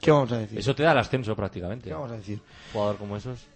¿Qué 0.00 0.10
vamos 0.10 0.32
a 0.32 0.38
decir? 0.38 0.58
Eso 0.58 0.74
te 0.74 0.84
da 0.84 0.92
el 0.92 0.98
ascenso 0.98 1.36
prácticamente. 1.36 1.90
¿Qué 1.90 1.94
vamos 1.94 2.10
a 2.12 2.16
decir? 2.16 2.40
Jugador 2.72 2.96
como 2.96 3.14
esos. 3.14 3.46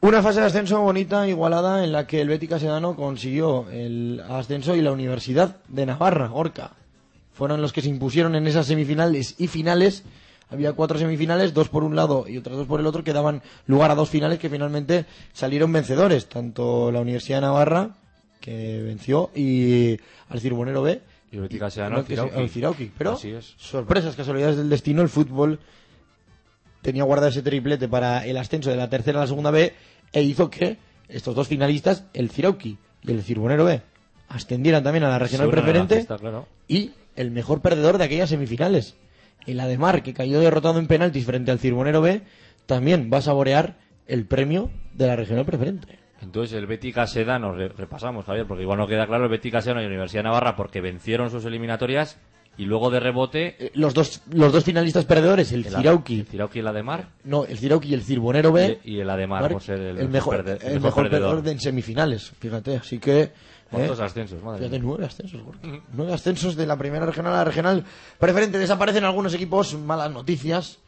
Una 0.00 0.20
fase 0.20 0.40
de 0.40 0.46
ascenso 0.46 0.80
bonita, 0.80 1.28
igualada, 1.28 1.84
en 1.84 1.92
la 1.92 2.08
que 2.08 2.20
el 2.20 2.28
Betis 2.28 2.48
Casedano 2.48 2.96
consiguió 2.96 3.70
el 3.70 4.20
ascenso 4.28 4.74
y 4.74 4.82
la 4.82 4.90
Universidad 4.90 5.62
de 5.68 5.86
Navarra, 5.86 6.32
Orca. 6.32 6.72
Fueron 7.32 7.62
los 7.62 7.72
que 7.72 7.80
se 7.80 7.88
impusieron 7.88 8.34
en 8.34 8.48
esas 8.48 8.66
semifinales 8.66 9.36
y 9.38 9.46
finales. 9.46 10.02
Había 10.50 10.72
cuatro 10.74 10.98
semifinales, 10.98 11.54
dos 11.54 11.68
por 11.68 11.82
un 11.82 11.96
lado 11.96 12.26
y 12.28 12.36
otras 12.36 12.56
dos 12.56 12.66
por 12.66 12.80
el 12.80 12.86
otro, 12.86 13.02
que 13.02 13.12
daban 13.12 13.42
lugar 13.66 13.90
a 13.90 13.94
dos 13.94 14.10
finales 14.10 14.38
que 14.38 14.50
finalmente 14.50 15.06
salieron 15.32 15.72
vencedores. 15.72 16.28
Tanto 16.28 16.92
la 16.92 17.00
Universidad 17.00 17.38
de 17.38 17.42
Navarra, 17.42 17.96
que 18.40 18.82
venció, 18.82 19.30
y 19.34 19.96
al 20.28 20.40
Cirbonero 20.40 20.82
B. 20.82 21.00
Y 21.30 21.38
el 21.38 21.62
al 21.62 22.48
Cirauqui. 22.50 22.92
Pero, 22.98 23.12
Así 23.12 23.30
es. 23.30 23.54
sorpresas, 23.56 24.14
casualidades 24.14 24.58
del 24.58 24.68
destino, 24.68 25.00
el 25.00 25.08
fútbol 25.08 25.58
tenía 26.82 27.04
guardado 27.04 27.30
ese 27.30 27.42
triplete 27.42 27.88
para 27.88 28.26
el 28.26 28.36
ascenso 28.36 28.68
de 28.68 28.76
la 28.76 28.90
tercera 28.90 29.18
a 29.18 29.22
la 29.22 29.26
segunda 29.26 29.50
B 29.50 29.72
e 30.12 30.22
hizo 30.22 30.50
que 30.50 30.76
estos 31.08 31.34
dos 31.34 31.48
finalistas, 31.48 32.04
el 32.12 32.30
Cirauqui 32.30 32.76
y 33.02 33.10
el 33.10 33.22
Cirbonero 33.22 33.64
B, 33.64 33.80
ascendieran 34.28 34.82
también 34.82 35.04
a 35.04 35.08
la 35.08 35.18
regional 35.18 35.50
preferente 35.50 35.96
fiesta, 35.96 36.18
claro. 36.18 36.46
y 36.68 36.92
el 37.16 37.30
mejor 37.30 37.60
perdedor 37.60 37.98
de 37.98 38.04
aquellas 38.04 38.30
semifinales, 38.30 38.94
el 39.46 39.60
Ademar, 39.60 40.02
que 40.02 40.14
cayó 40.14 40.40
derrotado 40.40 40.78
en 40.78 40.86
penaltis 40.86 41.24
frente 41.26 41.50
al 41.50 41.58
Cirbonero 41.58 42.00
B, 42.00 42.22
también 42.66 43.10
va 43.12 43.18
a 43.18 43.22
saborear 43.22 43.76
el 44.06 44.26
premio 44.26 44.70
de 44.94 45.06
la 45.06 45.16
regional 45.16 45.44
preferente. 45.44 45.98
Entonces 46.20 46.56
el 46.56 46.66
Betis 46.66 46.94
Casedano, 46.94 47.52
re- 47.52 47.68
repasamos 47.68 48.24
Javier, 48.24 48.46
porque 48.46 48.62
igual 48.62 48.78
no 48.78 48.86
queda 48.86 49.06
claro 49.06 49.24
el 49.24 49.30
Betis 49.30 49.50
Casedano 49.52 49.80
y 49.80 49.84
la 49.84 49.88
Universidad 49.90 50.20
de 50.22 50.28
Navarra 50.28 50.54
porque 50.54 50.80
vencieron 50.80 51.30
sus 51.30 51.44
eliminatorias 51.44 52.18
y 52.58 52.66
luego 52.66 52.90
de 52.90 53.00
rebote 53.00 53.70
Los 53.74 53.94
dos, 53.94 54.22
los 54.30 54.52
dos 54.52 54.62
finalistas 54.62 55.04
perdedores, 55.06 55.50
el 55.52 55.66
el, 55.66 55.74
Cirauqui, 55.74 56.20
el 56.20 56.26
Cirauqui 56.26 56.58
y 56.58 56.60
el 56.60 56.66
Ademar 56.68 57.08
no, 57.24 57.44
el 57.46 57.58
Cirauqui 57.58 57.88
y 57.88 57.94
el 57.94 58.02
Cirbonero 58.02 58.52
B, 58.52 58.78
y, 58.84 58.96
y 58.96 59.00
el 59.00 59.08
Ademar 59.10 59.50
por 59.50 59.62
ser 59.62 59.80
el, 59.80 59.98
el 59.98 60.08
mejor, 60.10 60.44
perde- 60.44 60.58
el 60.62 60.80
mejor 60.80 61.08
perdedor 61.08 61.42
de 61.42 61.50
en 61.52 61.60
semifinales, 61.60 62.30
fíjate, 62.38 62.76
así 62.76 62.98
que... 62.98 63.30
¿Cuántos 63.72 63.98
eh, 63.98 64.04
ascensos? 64.04 64.42
Madre 64.42 64.58
Fíjate, 64.58 64.78
mía. 64.78 64.88
nueve 64.88 65.06
ascensos. 65.06 65.40
Nueve 65.92 66.12
ascensos 66.12 66.56
de 66.56 66.66
la 66.66 66.76
primera 66.76 67.06
regional 67.06 67.32
a 67.32 67.36
la 67.38 67.44
regional 67.44 67.84
preferente. 68.18 68.58
Desaparecen 68.58 69.04
algunos 69.04 69.34
equipos, 69.34 69.74
malas 69.74 70.12
noticias. 70.12 70.78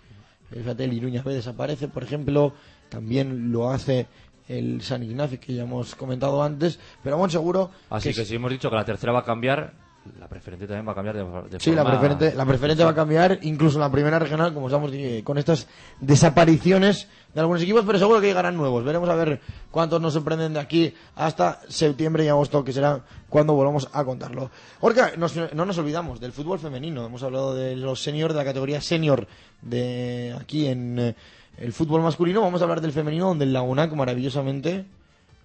Fíjate, 0.50 0.84
el 0.84 0.92
Iruña 0.92 1.22
B 1.22 1.34
desaparece, 1.34 1.88
por 1.88 2.02
ejemplo. 2.04 2.52
También 2.88 3.50
lo 3.50 3.70
hace 3.70 4.06
el 4.48 4.82
San 4.82 5.02
Ignacio, 5.02 5.40
que 5.40 5.54
ya 5.54 5.62
hemos 5.62 5.94
comentado 5.94 6.42
antes. 6.42 6.78
Pero 7.02 7.16
vamos 7.16 7.32
seguro 7.32 7.70
Así 7.90 8.10
que, 8.10 8.16
que 8.16 8.24
si 8.24 8.34
hemos 8.36 8.50
dicho 8.50 8.70
que 8.70 8.76
la 8.76 8.84
tercera 8.84 9.12
va 9.12 9.20
a 9.20 9.24
cambiar, 9.24 9.72
la 10.18 10.28
preferente 10.28 10.66
también 10.66 10.86
va 10.86 10.92
a 10.92 10.94
cambiar 10.94 11.16
de, 11.16 11.24
de 11.50 11.60
Sí, 11.60 11.72
la 11.72 11.84
preferente, 11.84 12.34
la 12.34 12.44
preferente 12.44 12.84
va 12.84 12.90
a 12.90 12.94
cambiar, 12.94 13.38
incluso 13.42 13.78
la 13.78 13.90
primera 13.90 14.18
regional, 14.18 14.52
como 14.52 14.66
estamos 14.68 14.90
eh, 14.92 15.22
con 15.24 15.38
estas 15.38 15.66
desapariciones 16.00 17.08
de 17.34 17.40
algunos 17.40 17.62
equipos, 17.62 17.84
pero 17.86 17.98
seguro 17.98 18.20
que 18.20 18.28
llegarán 18.28 18.56
nuevos. 18.56 18.84
Veremos 18.84 19.08
a 19.08 19.14
ver 19.14 19.40
cuántos 19.70 20.00
nos 20.00 20.12
sorprenden 20.12 20.54
de 20.54 20.60
aquí 20.60 20.94
hasta 21.16 21.60
septiembre 21.68 22.24
y 22.24 22.28
agosto, 22.28 22.64
que 22.64 22.72
será 22.72 23.02
cuando 23.28 23.54
volvamos 23.54 23.88
a 23.92 24.04
contarlo. 24.04 24.50
Orca, 24.80 25.12
nos- 25.16 25.36
no 25.54 25.64
nos 25.64 25.78
olvidamos 25.78 26.20
del 26.20 26.32
fútbol 26.32 26.58
femenino. 26.58 27.04
Hemos 27.06 27.22
hablado 27.22 27.54
de 27.54 27.76
los 27.76 28.02
senior, 28.02 28.32
de 28.32 28.38
la 28.38 28.44
categoría 28.44 28.80
senior 28.80 29.26
de 29.62 30.34
aquí 30.40 30.66
en 30.66 30.98
eh, 30.98 31.14
el 31.58 31.72
fútbol 31.72 32.02
masculino. 32.02 32.40
Vamos 32.40 32.60
a 32.60 32.64
hablar 32.64 32.80
del 32.80 32.92
femenino, 32.92 33.28
donde 33.28 33.44
el 33.44 33.52
Lagunac 33.52 33.92
maravillosamente 33.92 34.84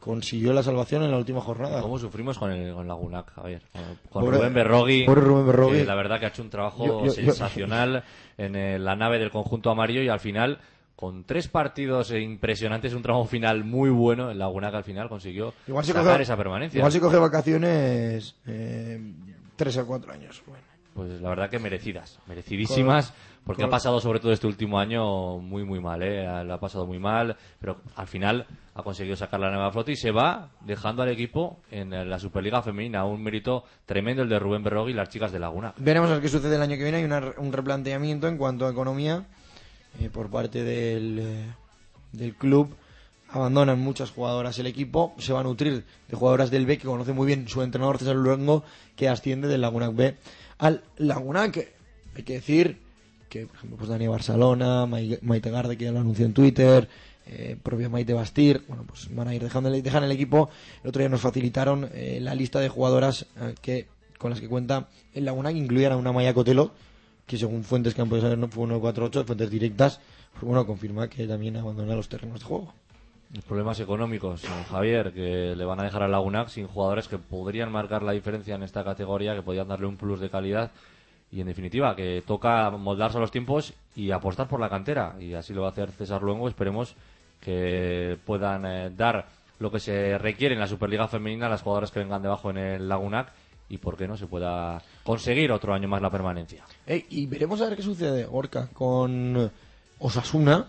consiguió 0.10 0.54
la 0.54 0.64
salvación 0.64 1.04
en 1.04 1.12
la 1.12 1.18
última 1.18 1.40
jornada. 1.40 1.82
¿Cómo 1.84 2.00
sufrimos 2.00 2.40
con 2.40 2.52
el 2.52 2.74
con 2.74 2.88
Lagunac, 2.88 3.32
Javier? 3.34 3.62
Con, 4.10 4.24
Pobre- 4.24 4.38
Rubén 4.38 4.54
Berrogui. 4.56 5.06
Rubén 5.06 5.46
Berrogui. 5.46 5.78
que 5.78 5.86
la 5.86 5.94
verdad 5.94 6.20
que 6.20 6.26
ha 6.26 6.30
hecho 6.30 6.42
un 6.42 6.50
trabajo 6.50 6.86
Yo- 6.86 7.00
yo- 7.02 7.06
yo- 7.06 7.12
sensacional 7.12 8.04
en 8.38 8.56
eh, 8.56 8.80
la 8.80 8.96
nave 8.96 9.20
del 9.20 9.30
conjunto 9.30 9.70
amarillo 9.70 10.02
y 10.02 10.10
al 10.10 10.20
final, 10.20 10.58
con 10.96 11.26
tres 11.26 11.48
partidos 11.48 12.12
impresionantes, 12.12 12.96
un 12.96 13.04
tramo 13.04 13.24
final 13.26 13.64
muy 13.64 13.92
bueno, 13.92 14.32
el 14.32 14.40
Lagunac 14.40 14.74
al 14.74 14.84
final 14.84 15.10
consiguió 15.10 15.54
Igual 15.68 15.86
sacar 15.86 16.04
coge, 16.04 16.24
esa 16.24 16.36
permanencia. 16.36 16.80
Igual 16.80 16.92
se 16.92 17.00
coge 17.00 17.18
vacaciones 17.18 18.36
eh, 18.48 19.00
tres 19.56 19.78
a 19.78 19.86
cuatro 19.86 20.12
años. 20.12 20.42
Bueno. 20.48 20.64
Pues 20.96 21.22
la 21.22 21.30
verdad 21.30 21.50
que 21.52 21.60
merecidas, 21.60 22.18
merecidísimas, 22.28 23.14
porque 23.46 23.64
ha 23.64 23.70
pasado 23.70 24.00
sobre 24.00 24.20
todo 24.20 24.32
este 24.32 24.46
último 24.48 24.80
año 24.80 25.38
muy 25.40 25.64
muy 25.64 25.80
mal, 25.80 26.04
¿eh? 26.04 26.24
lo 26.44 26.54
ha 26.54 26.60
pasado 26.60 26.86
muy 26.86 27.00
mal, 27.00 27.36
pero 27.60 27.78
al 27.96 28.08
final 28.08 28.46
ha 28.76 28.84
conseguido 28.84 29.16
sacar 29.16 29.40
la 29.40 29.50
nueva 29.50 29.72
flota 29.72 29.92
y 29.92 29.96
se 29.96 30.12
va 30.12 30.50
dejando 30.62 31.02
al 31.02 31.10
equipo 31.10 31.60
en 31.72 32.10
la 32.10 32.20
Superliga 32.20 32.62
Femenina, 32.62 33.06
un 33.06 33.24
mérito 33.24 33.64
tremendo 33.86 34.22
el 34.24 34.30
de 34.30 34.38
Rubén 34.40 34.64
Berrogui 34.64 34.92
y 34.92 34.96
las 34.96 35.10
chicas 35.10 35.32
de 35.32 35.40
Laguna. 35.40 35.74
Veremos 35.78 36.10
qué 36.20 36.30
sucede 36.30 36.56
el 36.56 36.62
año 36.62 36.78
que 36.78 36.84
viene. 36.84 36.98
Hay 37.00 37.04
una- 37.06 37.34
un 37.38 37.52
replanteamiento 37.52 38.28
en 38.28 38.38
cuanto 38.38 38.68
a 38.68 38.72
economía 38.72 39.26
eh, 40.00 40.10
por 40.12 40.30
parte 40.30 40.64
del, 40.64 41.20
eh, 41.20 41.46
del 42.12 42.36
club. 42.36 42.76
Abandonan 43.32 43.80
muchas 43.80 44.12
jugadoras 44.12 44.58
el 44.60 44.66
equipo. 44.68 45.14
Se 45.20 45.34
va 45.34 45.42
a 45.42 45.44
nutrir 45.44 45.84
de 46.08 46.16
jugadoras 46.16 46.50
del 46.52 46.66
B 46.66 46.78
que 46.78 46.86
conoce 46.88 47.14
muy 47.14 47.28
bien 47.28 47.48
su 47.48 47.62
entrenador 47.62 47.98
César 48.00 48.16
Luengo, 48.16 48.64
que 48.96 49.08
asciende 49.10 49.48
del 49.48 49.62
Lagunac 49.62 49.94
B 49.96 50.16
al 50.58 50.84
Lagunac. 50.98 51.52
que 51.52 51.74
Hay 52.16 52.24
que 52.24 52.34
decir 52.34 52.80
que, 53.30 53.46
por 53.46 53.56
ejemplo, 53.56 53.78
pues 53.78 53.90
Dani 53.90 54.08
Barcelona, 54.08 54.86
Mai- 54.86 55.20
Maite 55.22 55.50
Garde, 55.52 55.78
que 55.78 55.86
ya 55.86 55.92
lo 55.92 56.00
anunció 56.00 56.26
en 56.26 56.34
Twitter, 56.34 56.90
eh, 57.28 57.58
propia 57.62 57.90
Maite 57.90 58.14
Bastir, 58.14 58.64
bueno, 58.68 58.84
pues 58.88 59.14
van 59.16 59.28
a 59.28 59.36
ir 59.36 59.44
dejando 59.44 59.70
el, 59.70 59.76
equipo. 60.12 60.50
El 60.84 60.90
otro 60.90 61.00
día 61.00 61.10
nos 61.10 61.22
facilitaron 61.22 61.90
eh, 61.94 62.20
la 62.22 62.34
lista 62.36 62.60
de 62.60 62.70
jugadoras 62.70 63.28
eh, 63.40 63.54
que 63.62 63.88
con 64.18 64.32
las 64.32 64.42
que 64.42 64.50
cuenta 64.50 64.90
el 65.14 65.26
Laguna, 65.26 65.52
que 65.52 65.60
incluían 65.60 65.94
a 65.94 65.98
una 65.98 66.12
Maya 66.12 66.34
Cotelo, 66.34 66.72
que 67.26 67.38
según 67.38 67.64
fuentes 67.64 67.94
que 67.94 68.02
han 68.02 68.10
podido 68.10 68.24
saber 68.26 68.38
no 68.40 68.48
fue 68.48 68.66
148, 68.66 69.24
fuentes 69.26 69.50
directas, 69.52 70.02
pues 70.34 70.44
bueno, 70.44 70.66
confirma 70.66 71.08
que 71.08 71.28
también 71.28 71.56
abandona 71.56 71.96
los 71.96 72.10
terrenos 72.10 72.40
de 72.40 72.46
juego. 72.46 72.74
Los 73.32 73.44
problemas 73.46 73.80
económicos, 73.80 74.44
eh, 74.44 74.48
Javier, 74.72 75.14
que 75.14 75.54
le 75.56 75.64
van 75.64 75.80
a 75.80 75.84
dejar 75.84 76.02
al 76.02 76.12
Lagunac 76.12 76.50
sin 76.50 76.66
jugadores 76.68 77.08
que 77.08 77.20
podrían 77.20 77.72
marcar 77.72 78.02
la 78.02 78.12
diferencia 78.14 78.56
en 78.56 78.64
esta 78.64 78.84
categoría, 78.84 79.36
que 79.36 79.44
podrían 79.44 79.68
darle 79.68 79.86
un 79.86 79.98
plus 79.98 80.20
de 80.20 80.32
calidad. 80.32 80.72
Y 81.32 81.42
en 81.42 81.48
definitiva, 81.48 81.96
que 81.96 82.24
toca 82.26 82.72
moldarse 82.72 83.18
a 83.18 83.22
los 83.22 83.32
tiempos 83.32 83.74
y 83.96 84.12
apostar 84.12 84.48
por 84.48 84.60
la 84.60 84.70
cantera. 84.70 85.16
Y 85.20 85.34
así 85.34 85.54
lo 85.54 85.62
va 85.62 85.68
a 85.68 85.72
hacer 85.72 85.92
César 85.92 86.24
Luengo. 86.24 86.48
Esperemos 86.48 86.96
que 87.40 88.18
puedan 88.26 88.66
eh, 88.66 88.90
dar 88.96 89.28
lo 89.60 89.72
que 89.72 89.80
se 89.80 90.18
requiere 90.18 90.56
en 90.56 90.60
la 90.60 90.68
Superliga 90.68 91.08
Femenina 91.08 91.46
a 91.46 91.50
las 91.50 91.62
jugadoras 91.62 91.92
que 91.92 92.00
vengan 92.00 92.22
debajo 92.22 92.50
en 92.50 92.58
el 92.58 92.90
Lagunac 92.90 93.32
y 93.70 93.78
por 93.78 93.98
qué 93.98 94.08
no 94.08 94.18
se 94.18 94.26
pueda 94.26 94.82
conseguir 95.04 95.52
otro 95.52 95.74
año 95.74 95.88
más 95.88 96.02
la 96.02 96.10
permanencia. 96.10 96.64
Ey, 96.88 97.06
y 97.10 97.28
veremos 97.28 97.62
a 97.62 97.66
ver 97.66 97.76
qué 97.76 97.84
sucede, 97.84 98.28
Orca, 98.30 98.70
con 98.74 99.52
Osasuna, 100.00 100.68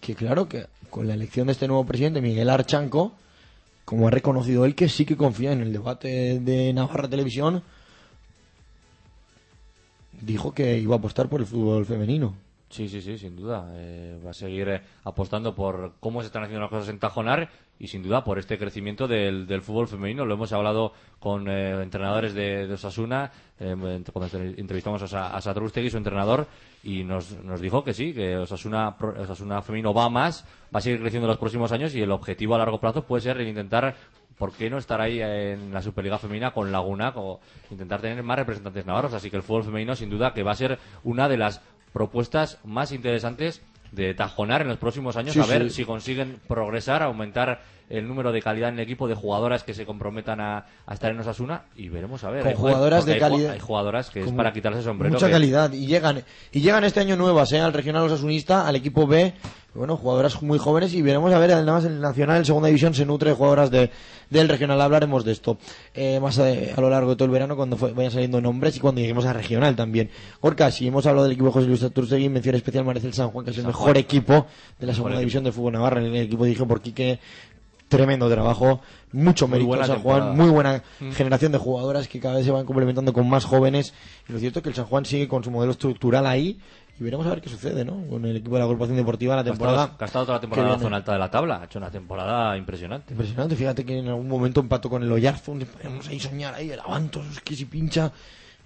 que 0.00 0.14
claro 0.14 0.48
que 0.48 0.66
con 0.90 1.06
la 1.06 1.14
elección 1.14 1.46
de 1.46 1.52
este 1.52 1.68
nuevo 1.68 1.84
presidente, 1.84 2.20
Miguel 2.20 2.50
Archanco, 2.50 3.12
como 3.84 4.08
ha 4.08 4.10
reconocido 4.10 4.64
él 4.64 4.74
que 4.74 4.88
sí 4.88 5.04
que 5.04 5.16
confía 5.16 5.52
en 5.52 5.60
el 5.60 5.72
debate 5.72 6.40
de 6.40 6.72
Navarra 6.72 7.08
Televisión, 7.08 7.62
dijo 10.20 10.52
que 10.52 10.78
iba 10.78 10.94
a 10.94 10.98
apostar 10.98 11.28
por 11.28 11.40
el 11.40 11.46
fútbol 11.46 11.86
femenino. 11.86 12.34
Sí, 12.70 12.88
sí, 12.88 13.00
sí, 13.00 13.18
sin 13.18 13.36
duda. 13.36 13.70
Eh, 13.74 14.18
va 14.24 14.30
a 14.30 14.34
seguir 14.34 14.68
eh, 14.68 14.82
apostando 15.04 15.54
por 15.54 15.92
cómo 16.00 16.20
se 16.20 16.26
están 16.26 16.42
haciendo 16.42 16.62
las 16.62 16.70
cosas 16.70 16.88
en 16.88 16.98
Tajonar 16.98 17.48
y 17.78 17.88
sin 17.88 18.02
duda 18.02 18.24
por 18.24 18.38
este 18.38 18.58
crecimiento 18.58 19.06
del, 19.06 19.46
del 19.46 19.62
fútbol 19.62 19.88
femenino. 19.88 20.24
Lo 20.24 20.34
hemos 20.34 20.52
hablado 20.52 20.92
con 21.18 21.48
eh, 21.48 21.82
entrenadores 21.82 22.34
de, 22.34 22.72
Osasuna, 22.72 23.30
eh, 23.58 23.74
cuando 24.12 24.38
entrevistamos 24.38 25.12
a, 25.12 25.36
a 25.36 25.40
Satrústegui, 25.40 25.90
su 25.90 25.96
entrenador, 25.98 26.46
y 26.82 27.04
nos, 27.04 27.32
nos 27.44 27.60
dijo 27.60 27.82
que 27.82 27.94
sí, 27.94 28.12
que 28.12 28.36
Osasuna, 28.36 28.96
Osasuna 29.18 29.62
femenino 29.62 29.94
va 29.94 30.08
más, 30.08 30.44
va 30.74 30.78
a 30.78 30.80
seguir 30.80 31.00
creciendo 31.00 31.26
en 31.26 31.30
los 31.30 31.38
próximos 31.38 31.72
años 31.72 31.94
y 31.94 32.02
el 32.02 32.10
objetivo 32.10 32.54
a 32.54 32.58
largo 32.58 32.78
plazo 32.78 33.04
puede 33.04 33.22
ser 33.22 33.40
intentar 33.40 33.94
¿por 34.38 34.52
qué 34.52 34.70
no 34.70 34.78
estar 34.78 35.00
ahí 35.00 35.20
en 35.20 35.72
la 35.72 35.82
Superliga 35.82 36.18
Femenina 36.18 36.52
con 36.52 36.72
Laguna 36.72 37.12
o 37.16 37.40
intentar 37.70 38.00
tener 38.00 38.22
más 38.22 38.38
representantes 38.38 38.86
navarros? 38.86 39.14
Así 39.14 39.30
que 39.30 39.36
el 39.36 39.42
fútbol 39.42 39.64
femenino, 39.64 39.94
sin 39.96 40.10
duda, 40.10 40.34
que 40.34 40.42
va 40.42 40.52
a 40.52 40.56
ser 40.56 40.78
una 41.02 41.28
de 41.28 41.36
las 41.36 41.60
propuestas 41.92 42.58
más 42.64 42.92
interesantes 42.92 43.62
de 43.92 44.12
tajonar 44.14 44.62
en 44.62 44.68
los 44.68 44.78
próximos 44.78 45.16
años, 45.16 45.34
Sí, 45.34 45.40
a 45.40 45.46
ver 45.46 45.70
sí. 45.70 45.76
si 45.76 45.84
consiguen 45.84 46.40
progresar, 46.48 47.02
aumentar 47.02 47.62
el 47.90 48.08
número 48.08 48.32
de 48.32 48.40
calidad 48.42 48.70
en 48.70 48.76
el 48.76 48.80
equipo 48.80 49.06
de 49.08 49.14
jugadoras 49.14 49.62
que 49.64 49.74
se 49.74 49.84
comprometan 49.84 50.40
a, 50.40 50.66
a 50.86 50.94
estar 50.94 51.10
en 51.10 51.20
Osasuna 51.20 51.64
y 51.76 51.88
veremos 51.88 52.24
a 52.24 52.30
ver. 52.30 52.40
Con 52.42 52.48
Hay- 52.50 52.56
joder, 52.56 52.74
jugadoras 52.74 53.04
de 53.04 53.18
calidad. 53.18 53.52
Hay, 53.52 53.60
jugadoras 53.60 54.10
que 54.10 54.20
es 54.22 54.32
para 54.32 54.52
quitarse 54.52 54.78
el 54.78 54.84
sombrero. 54.84 55.12
Mucha 55.14 55.26
que- 55.26 55.32
calidad. 55.32 55.72
Y 55.72 55.86
llegan, 55.86 56.22
y 56.52 56.60
llegan 56.60 56.84
este 56.84 57.00
año 57.00 57.16
nuevas, 57.16 57.52
¿eh? 57.52 57.60
Al 57.60 57.72
regional 57.72 58.04
osasunista, 58.04 58.66
al 58.66 58.76
equipo 58.76 59.06
B. 59.06 59.34
Bueno, 59.74 59.96
jugadoras 59.96 60.40
muy 60.40 60.56
jóvenes 60.58 60.94
y 60.94 61.02
veremos 61.02 61.32
a 61.32 61.38
ver, 61.40 61.50
además 61.50 61.84
el 61.84 62.00
Nacional 62.00 62.36
en 62.38 62.44
segunda 62.44 62.68
división 62.68 62.94
se 62.94 63.04
nutre 63.04 63.30
de 63.30 63.34
jugadoras 63.36 63.72
de, 63.72 63.90
del 64.30 64.48
regional. 64.48 64.80
Hablaremos 64.80 65.24
de 65.24 65.32
esto 65.32 65.58
eh, 65.94 66.20
más 66.20 66.38
eh, 66.38 66.72
a, 66.76 66.80
lo 66.80 66.88
largo 66.88 67.10
de 67.10 67.16
todo 67.16 67.24
el 67.26 67.32
verano 67.32 67.56
cuando 67.56 67.76
fue- 67.76 67.92
vayan 67.92 68.12
saliendo 68.12 68.40
nombres 68.40 68.76
y 68.76 68.80
cuando 68.80 69.00
lleguemos 69.00 69.26
a 69.26 69.32
regional 69.32 69.74
también. 69.74 70.10
Orca, 70.42 70.70
si 70.70 70.86
hemos 70.86 71.06
hablado 71.06 71.24
del 71.24 71.32
equipo 71.32 71.50
José 71.50 71.66
Luis 71.66 71.82
Aturtegui, 71.82 72.28
mención 72.28 72.54
especial 72.54 72.84
merece 72.84 73.08
el 73.08 73.14
San 73.14 73.30
Juan, 73.30 73.44
que 73.44 73.50
es 73.50 73.56
el 73.56 73.62
San 73.64 73.70
mejor 73.70 73.84
Juan. 73.86 73.96
equipo 73.96 74.46
de 74.78 74.86
la 74.86 74.94
segunda 74.94 75.18
división 75.18 75.42
de 75.42 75.50
fútbol 75.50 75.72
navarra. 75.72 76.00
El 76.00 76.14
equipo 76.14 76.44
dirigido 76.44 76.68
por 76.68 76.80
Quique 76.80 77.18
tremendo 77.96 78.28
trabajo, 78.30 78.80
mucho 79.12 79.46
mérito 79.48 79.68
buena 79.68 79.86
San 79.86 80.00
Juan, 80.02 80.36
muy 80.36 80.50
buena 80.50 80.82
Mm. 81.00 81.10
generación 81.12 81.52
de 81.52 81.58
jugadoras 81.58 82.08
que 82.08 82.20
cada 82.20 82.36
vez 82.36 82.44
se 82.44 82.50
van 82.50 82.64
complementando 82.66 83.12
con 83.12 83.28
más 83.28 83.44
jóvenes. 83.44 83.94
Y 84.28 84.32
lo 84.32 84.38
cierto 84.38 84.58
es 84.58 84.62
que 84.62 84.68
el 84.70 84.74
San 84.74 84.86
Juan 84.86 85.04
sigue 85.04 85.28
con 85.28 85.44
su 85.44 85.50
modelo 85.50 85.72
estructural 85.72 86.26
ahí 86.26 86.58
y 86.98 87.02
veremos 87.02 87.26
a 87.26 87.30
ver 87.30 87.40
qué 87.40 87.48
sucede, 87.48 87.84
¿no? 87.84 88.06
Con 88.08 88.24
el 88.24 88.36
equipo 88.36 88.54
de 88.54 88.58
la 88.60 88.64
agrupación 88.66 88.96
deportiva 88.96 89.34
la 89.36 89.42
temporada. 89.44 89.96
ha 89.98 90.04
estado 90.04 90.24
toda 90.26 90.38
la 90.38 90.40
temporada 90.40 90.68
en 90.68 90.72
la 90.74 90.78
zona 90.80 90.96
alta 90.96 91.12
de 91.12 91.18
la 91.18 91.30
tabla. 91.30 91.60
Ha 91.60 91.64
hecho 91.64 91.78
una 91.78 91.90
temporada 91.90 92.56
impresionante. 92.56 93.12
Impresionante, 93.12 93.56
fíjate 93.56 93.84
que 93.84 93.98
en 93.98 94.08
algún 94.08 94.28
momento 94.28 94.60
empató 94.60 94.88
con 94.90 95.02
el 95.02 95.10
Oyarzun, 95.10 95.60
podemos 95.66 96.06
ahí 96.08 96.20
soñar 96.20 96.54
ahí, 96.54 96.70
el 96.70 96.80
Avantos, 96.80 97.26
es 97.32 97.40
que 97.40 97.56
si 97.56 97.64
pincha. 97.64 98.12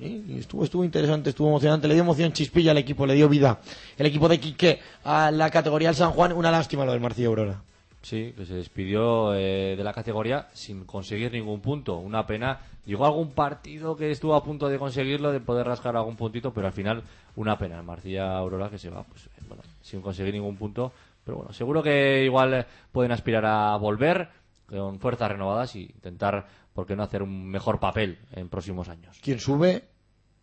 ¿eh? 0.00 0.20
Y 0.28 0.38
estuvo, 0.38 0.62
estuvo 0.64 0.84
interesante, 0.84 1.30
estuvo 1.30 1.48
emocionante, 1.48 1.88
le 1.88 1.94
dio 1.94 2.02
emoción 2.02 2.32
chispilla 2.32 2.70
al 2.72 2.78
equipo, 2.78 3.06
le 3.06 3.14
dio 3.14 3.28
vida. 3.28 3.60
El 3.96 4.06
equipo 4.06 4.28
de 4.28 4.38
Quique 4.38 4.78
a 5.04 5.30
la 5.30 5.50
categoría 5.50 5.88
del 5.88 5.96
San 5.96 6.10
Juan, 6.12 6.32
una 6.32 6.50
lástima 6.50 6.84
lo 6.84 6.92
del 6.92 7.00
Marcillo 7.00 7.28
Aurora. 7.30 7.62
Sí, 8.08 8.32
que 8.34 8.46
se 8.46 8.54
despidió 8.54 9.34
eh, 9.34 9.76
de 9.76 9.84
la 9.84 9.92
categoría 9.92 10.48
sin 10.54 10.86
conseguir 10.86 11.30
ningún 11.30 11.60
punto. 11.60 11.98
Una 11.98 12.26
pena. 12.26 12.58
Llegó 12.86 13.04
algún 13.04 13.32
partido 13.32 13.96
que 13.96 14.10
estuvo 14.10 14.34
a 14.34 14.42
punto 14.42 14.66
de 14.70 14.78
conseguirlo, 14.78 15.30
de 15.30 15.40
poder 15.40 15.66
rascar 15.66 15.94
algún 15.94 16.16
puntito, 16.16 16.54
pero 16.54 16.68
al 16.68 16.72
final 16.72 17.02
una 17.36 17.58
pena. 17.58 17.76
El 17.76 17.82
Marcilla 17.82 18.38
Aurora 18.38 18.70
que 18.70 18.78
se 18.78 18.88
va, 18.88 19.02
pues 19.02 19.26
eh, 19.26 19.42
bueno, 19.46 19.62
sin 19.82 20.00
conseguir 20.00 20.32
ningún 20.32 20.56
punto. 20.56 20.90
Pero 21.22 21.36
bueno, 21.36 21.52
seguro 21.52 21.82
que 21.82 22.24
igual 22.24 22.54
eh, 22.54 22.66
pueden 22.90 23.12
aspirar 23.12 23.44
a 23.44 23.76
volver 23.76 24.30
con 24.66 24.98
fuerzas 25.00 25.30
renovadas 25.30 25.76
y 25.76 25.82
intentar, 25.82 26.46
¿por 26.72 26.86
qué 26.86 26.96
no 26.96 27.02
hacer 27.02 27.22
un 27.22 27.46
mejor 27.46 27.78
papel 27.78 28.20
en 28.32 28.48
próximos 28.48 28.88
años? 28.88 29.18
Quien 29.20 29.38
sube 29.38 29.84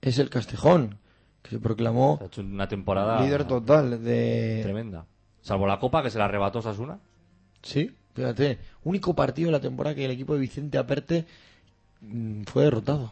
es 0.02 0.20
el 0.20 0.30
Castejón, 0.30 1.00
que 1.42 1.50
se 1.50 1.60
proclamó 1.60 2.20
Ha 2.22 2.26
hecho 2.26 2.42
una 2.42 2.68
temporada 2.68 3.22
líder 3.22 3.46
total 3.46 4.04
de... 4.04 4.60
tremenda. 4.62 5.08
Salvo 5.42 5.66
la 5.66 5.80
Copa, 5.80 6.04
que 6.04 6.12
se 6.12 6.20
la 6.20 6.26
arrebató 6.26 6.62
Sasuna. 6.62 7.00
Sí, 7.66 7.92
fíjate, 8.14 8.60
único 8.84 9.16
partido 9.16 9.48
de 9.48 9.54
la 9.54 9.60
temporada 9.60 9.96
que 9.96 10.06
el 10.06 10.12
equipo 10.12 10.36
de 10.36 10.40
Vicente 10.40 10.78
Aperte 10.78 11.26
mm, 12.02 12.44
fue 12.44 12.64
derrotado. 12.66 13.12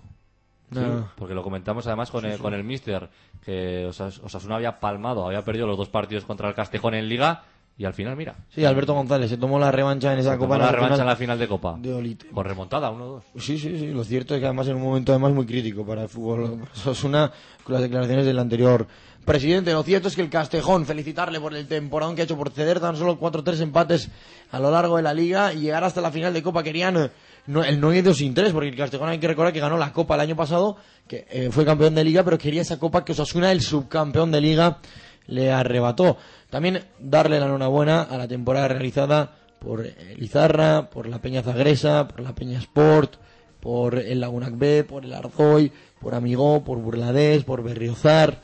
Sí, 0.72 0.78
Una- 0.80 1.12
porque 1.18 1.34
lo 1.34 1.44
comentamos 1.44 1.86
además 1.88 2.10
con, 2.12 2.22
Sí, 2.22 2.28
el, 2.28 2.34
sí. 2.36 2.40
con 2.42 2.54
el 2.54 2.64
Mister, 2.64 3.10
que 3.44 3.88
Osas- 3.88 4.22
Osasuna 4.24 4.56
había 4.56 4.80
palmado, 4.80 5.26
había 5.26 5.44
perdido 5.44 5.68
los 5.68 5.78
dos 5.78 5.90
partidos 5.90 6.24
contra 6.26 6.48
el 6.50 6.56
Castejón 6.56 6.94
en 6.94 7.10
Liga 7.10 7.44
y 7.78 7.86
al 7.86 7.94
final, 7.96 8.16
mira, 8.16 8.36
Sí, 8.50 8.64
Alberto 8.66 8.94
González 8.94 9.32
se 9.32 9.38
tomó 9.38 9.58
la 9.60 9.72
revancha 9.72 10.14
en 10.14 10.20
esa 10.20 10.34
se 10.34 10.38
Copa 10.38 10.46
tomó 10.50 10.54
la 10.60 10.66
Nacional 10.66 10.82
revancha 10.84 11.02
en 11.04 11.08
la 11.10 11.16
final 11.16 11.40
de 11.40 11.48
Copa. 11.48 11.76
de 11.80 11.94
Olite. 11.94 12.28
Con 12.28 12.46
remontada, 12.46 12.92
1-2. 12.92 13.22
Sí, 13.40 13.58
sí, 13.58 13.80
sí. 13.80 13.88
Lo 13.92 14.04
cierto 14.04 14.36
es 14.36 14.40
que 14.40 14.46
además 14.46 14.68
en 14.68 14.76
un 14.76 14.84
momento 14.84 15.12
además 15.12 15.34
muy 15.34 15.46
crítico 15.48 15.84
para 15.86 16.04
el 16.04 16.10
fútbol. 16.10 16.60
Eso 16.76 16.92
es 16.92 17.04
una 17.04 17.32
con 17.64 17.74
las 17.74 17.82
declaraciones 17.82 18.26
del 18.28 18.38
anterior 18.38 18.88
presidente. 19.24 19.72
Lo 19.72 19.84
cierto 19.84 20.08
es 20.08 20.16
que 20.16 20.22
el 20.22 20.30
Castejón, 20.30 20.86
felicitarle 20.86 21.40
por 21.40 21.56
el 21.56 21.68
temporón 21.68 22.16
que 22.16 22.22
ha 22.22 22.26
hecho 22.26 22.38
por 22.38 22.52
ceder 22.52 22.80
tan 22.80 22.96
solo 22.96 23.20
4-3 23.20 23.62
empates 23.62 24.10
a 24.52 24.60
lo 24.60 24.72
largo 24.72 24.98
de 24.98 25.04
la 25.04 25.14
liga 25.14 25.54
y 25.54 25.62
llegar 25.62 25.84
hasta 25.84 26.02
la 26.02 26.12
final 26.12 26.34
de 26.34 26.44
Copa. 26.44 26.64
Querían 26.64 27.12
no, 27.48 27.64
el 27.64 27.80
no 27.80 27.94
ir 27.94 28.04
2 28.04 28.18
sin 28.18 28.34
3 28.34 28.54
porque 28.54 28.70
el 28.70 28.76
Castejón 28.76 29.10
hay 29.10 29.20
que 29.20 29.28
recordar 29.28 29.54
que 29.54 29.60
ganó 29.60 29.78
la 29.78 29.92
Copa 29.94 30.16
el 30.16 30.22
año 30.22 30.36
pasado, 30.36 30.78
que 31.08 31.26
eh, 31.30 31.50
fue 31.52 31.66
campeón 31.66 31.96
de 31.96 32.04
liga, 32.04 32.24
pero 32.24 32.38
quería 32.38 32.62
esa 32.62 32.80
Copa 32.80 33.04
que 33.04 33.14
Osasuna, 33.14 33.52
el 33.52 33.62
subcampeón 33.62 34.32
de 34.32 34.42
liga, 34.42 34.80
le 35.28 35.52
arrebató. 35.52 36.18
También 36.50 36.86
darle 37.00 37.40
la 37.40 37.48
enhorabuena 37.48 38.02
a 38.02 38.18
la 38.18 38.28
temporada 38.28 38.68
realizada 38.68 39.36
por 39.60 39.86
eh, 39.86 40.16
Lizarra, 40.18 40.90
por 40.90 41.08
la 41.08 41.20
Peña 41.20 41.42
Zagresa, 41.42 42.08
por 42.08 42.22
la 42.22 42.36
Peña 42.36 42.60
Sport, 42.60 43.16
por 43.60 43.98
el 43.98 44.20
Lagunac 44.20 44.58
B, 44.58 44.84
por 44.84 45.06
el 45.06 45.14
Arzoy, 45.14 45.72
por 46.00 46.16
Amigó, 46.16 46.64
por 46.64 46.80
Burladés, 46.80 47.46
por 47.46 47.64
Berriozar, 47.64 48.42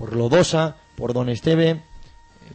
por 0.00 0.16
Lodosa, 0.16 0.76
por 0.96 1.12
Don 1.12 1.28
Esteve, 1.28 1.68
eh, 1.68 1.78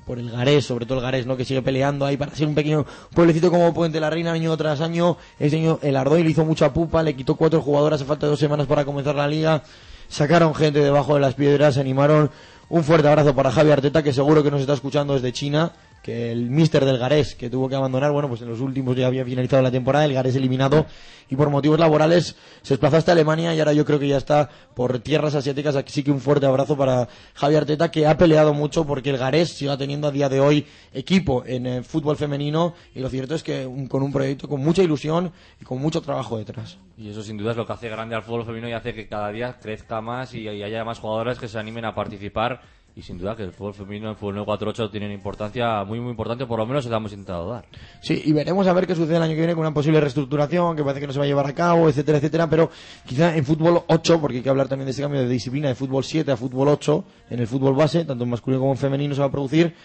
por 0.04 0.18
el 0.18 0.32
Garés, 0.32 0.66
sobre 0.66 0.88
todo 0.88 0.98
el 0.98 1.04
Garés, 1.04 1.28
¿no? 1.28 1.38
Que 1.38 1.46
sigue 1.46 1.62
peleando 1.62 2.04
ahí 2.04 2.18
para 2.18 2.36
ser 2.36 2.48
un 2.48 2.56
pequeño 2.56 2.88
pueblecito 3.14 3.52
como 3.52 3.72
Puente 3.72 4.00
la 4.00 4.10
Reina 4.10 4.32
año 4.32 4.58
tras 4.58 4.82
año. 4.82 5.16
Este 5.40 5.58
año 5.58 5.78
el 5.84 5.96
Ardoy 5.96 6.24
le 6.24 6.32
hizo 6.32 6.44
mucha 6.44 6.74
pupa, 6.74 7.04
le 7.04 7.16
quitó 7.16 7.36
cuatro 7.36 7.62
jugadoras 7.62 8.02
a 8.02 8.06
falta 8.06 8.26
de 8.26 8.32
dos 8.32 8.40
semanas 8.40 8.66
para 8.66 8.84
comenzar 8.84 9.14
la 9.14 9.28
liga. 9.28 9.62
Sacaron 10.10 10.56
gente 10.56 10.80
debajo 10.80 11.14
de 11.14 11.20
las 11.20 11.36
piedras, 11.36 11.76
se 11.76 11.82
animaron. 11.82 12.32
Un 12.68 12.84
fuerte 12.84 13.08
abrazo 13.08 13.36
para 13.36 13.52
Javi 13.52 13.70
Arteta, 13.70 14.02
que 14.02 14.12
seguro 14.12 14.42
que 14.42 14.50
nos 14.50 14.62
está 14.62 14.74
escuchando 14.74 15.14
desde 15.14 15.32
China. 15.32 15.72
Que 16.06 16.32
el 16.32 16.52
mister 16.52 16.86
del 16.86 17.00
Garés, 17.00 17.34
que 17.34 17.50
tuvo 17.50 17.68
que 17.68 17.74
abandonar, 17.74 18.12
bueno, 18.12 18.28
pues 18.30 18.40
en 18.44 18.48
los 18.50 18.60
últimos 18.62 18.96
ya 18.96 19.08
había 19.08 19.26
finalizado 19.26 19.64
la 19.64 19.72
temporada, 19.72 20.06
el 20.06 20.14
Garés 20.14 20.36
eliminado 20.36 20.86
y 21.32 21.36
por 21.36 21.50
motivos 21.50 21.80
laborales 21.80 22.36
se 22.62 22.76
desplazó 22.76 22.98
hasta 22.98 23.14
Alemania 23.14 23.56
y 23.56 23.60
ahora 23.60 23.74
yo 23.74 23.84
creo 23.86 23.98
que 23.98 24.08
ya 24.08 24.18
está 24.18 24.48
por 24.76 25.00
tierras 25.00 25.34
asiáticas. 25.34 25.76
Así 25.76 26.04
que 26.04 26.12
un 26.12 26.20
fuerte 26.22 26.46
abrazo 26.46 26.78
para 26.78 27.08
Javi 27.34 27.56
Arteta, 27.56 27.90
que 27.90 28.06
ha 28.06 28.16
peleado 28.18 28.54
mucho 28.54 28.86
porque 28.86 29.10
el 29.10 29.18
Garés 29.18 29.50
siga 29.54 29.78
teniendo 29.78 30.08
a 30.08 30.12
día 30.12 30.30
de 30.30 30.40
hoy 30.40 30.68
equipo 30.94 31.44
en 31.44 31.66
el 31.66 31.84
fútbol 31.84 32.18
femenino 32.18 32.76
y 32.94 33.00
lo 33.00 33.10
cierto 33.10 33.34
es 33.34 33.42
que 33.42 33.66
un- 33.66 33.88
con 33.88 34.04
un 34.04 34.12
proyecto 34.14 34.48
con 34.48 34.62
mucha 34.62 34.84
ilusión 34.84 35.32
y 35.60 35.66
con 35.66 35.80
mucho 35.82 36.02
trabajo 36.02 36.38
detrás. 36.38 36.78
Y 37.00 37.10
eso 37.10 37.24
sin 37.24 37.36
duda 37.38 37.50
es 37.50 37.58
lo 37.58 37.66
que 37.66 37.74
hace 37.74 37.90
grande 37.90 38.14
al 38.14 38.22
fútbol 38.22 38.46
femenino 38.46 38.70
y 38.70 38.74
hace 38.74 38.94
que 38.94 39.08
cada 39.08 39.30
día 39.32 39.58
crezca 39.60 40.02
más 40.02 40.36
y, 40.36 40.42
y 40.42 40.62
haya 40.62 40.84
más 40.86 41.00
jugadoras 41.00 41.40
que 41.40 41.48
se 41.48 41.58
animen 41.58 41.86
a 41.86 41.96
participar. 41.96 42.62
Y 42.98 43.02
sin 43.02 43.18
duda 43.18 43.36
que 43.36 43.44
el 43.44 43.52
fútbol 43.52 43.74
femenino, 43.74 44.10
el 44.10 44.16
fútbol 44.16 44.36
948 44.36 44.90
tiene 44.90 45.08
una 45.08 45.16
importancia 45.16 45.84
muy, 45.84 46.00
muy 46.00 46.12
importante, 46.12 46.46
por 46.46 46.60
lo 46.60 46.66
menos 46.66 46.86
se 46.86 46.90
la 46.90 46.96
hemos 46.96 47.12
intentado 47.12 47.50
dar. 47.50 47.66
Sí, 48.02 48.22
y 48.24 48.32
veremos 48.32 48.66
a 48.68 48.74
ver 48.74 48.88
qué 48.88 48.96
sucede 48.96 49.18
el 49.18 49.22
año 49.22 49.34
que 49.34 49.40
viene 49.40 49.54
con 49.54 49.62
una 49.62 49.74
posible 49.74 50.00
reestructuración, 50.00 50.78
que 50.78 50.84
parece 50.84 51.02
que 51.02 51.08
no 51.08 51.12
se 51.12 51.20
va 51.20 51.26
a 51.26 51.28
llevar 51.28 51.46
a 51.46 51.54
cabo, 51.54 51.90
etcétera, 51.90 52.20
etcétera, 52.20 52.50
pero 52.50 52.70
quizá 53.06 53.36
en 53.36 53.44
fútbol 53.44 53.84
8, 53.88 54.22
porque 54.22 54.38
hay 54.38 54.44
que 54.44 54.50
hablar 54.50 54.70
también 54.70 54.86
de 54.86 54.92
este 54.92 55.02
cambio 55.02 55.20
de 55.20 55.28
disciplina 55.28 55.68
de 55.68 55.76
fútbol 55.76 56.06
7 56.06 56.32
a 56.32 56.38
fútbol 56.38 56.70
8, 56.70 57.04
en 57.32 57.40
el 57.42 57.48
fútbol 57.48 57.76
base, 57.76 58.06
tanto 58.06 58.24
en 58.24 58.30
masculino 58.30 58.62
como 58.62 58.72
en 58.72 58.78
femenino 58.78 59.14
se 59.14 59.20
va 59.20 59.28
a 59.28 59.32
producir, 59.32 59.76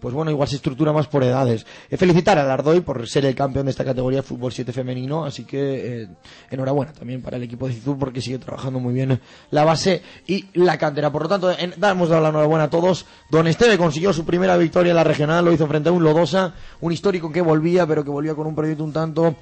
pues 0.00 0.14
bueno, 0.14 0.30
igual 0.30 0.48
se 0.48 0.56
estructura 0.56 0.92
más 0.92 1.06
por 1.06 1.24
edades. 1.24 1.66
Eh, 1.90 1.96
felicitar 1.96 2.38
al 2.38 2.50
Ardoy 2.50 2.80
por 2.80 3.08
ser 3.08 3.24
el 3.24 3.34
campeón 3.34 3.66
de 3.66 3.70
esta 3.70 3.84
categoría 3.84 4.18
de 4.18 4.22
fútbol 4.22 4.52
7 4.52 4.72
femenino, 4.72 5.24
así 5.24 5.44
que 5.44 6.02
eh, 6.02 6.08
enhorabuena 6.50 6.92
también 6.92 7.22
para 7.22 7.36
el 7.36 7.42
equipo 7.42 7.66
de 7.66 7.74
Cizur 7.74 7.98
porque 7.98 8.20
sigue 8.20 8.38
trabajando 8.38 8.78
muy 8.78 8.94
bien 8.94 9.20
la 9.50 9.64
base 9.64 10.02
y 10.26 10.46
la 10.54 10.78
cantera. 10.78 11.10
Por 11.10 11.22
lo 11.22 11.28
tanto, 11.28 11.50
en, 11.50 11.74
damos 11.76 12.08
la 12.10 12.18
enhorabuena 12.18 12.64
a 12.64 12.70
todos. 12.70 13.06
Don 13.30 13.46
Esteve 13.46 13.78
consiguió 13.78 14.12
su 14.12 14.24
primera 14.24 14.56
victoria 14.56 14.90
en 14.90 14.96
la 14.96 15.04
regional, 15.04 15.44
lo 15.44 15.52
hizo 15.52 15.66
frente 15.66 15.88
a 15.88 15.92
un 15.92 16.02
Lodosa, 16.02 16.54
un 16.80 16.92
histórico 16.92 17.32
que 17.32 17.40
volvía, 17.40 17.86
pero 17.86 18.04
que 18.04 18.10
volvía 18.10 18.34
con 18.34 18.46
un 18.46 18.54
proyecto 18.54 18.84
un 18.84 18.92
tanto 18.92 19.36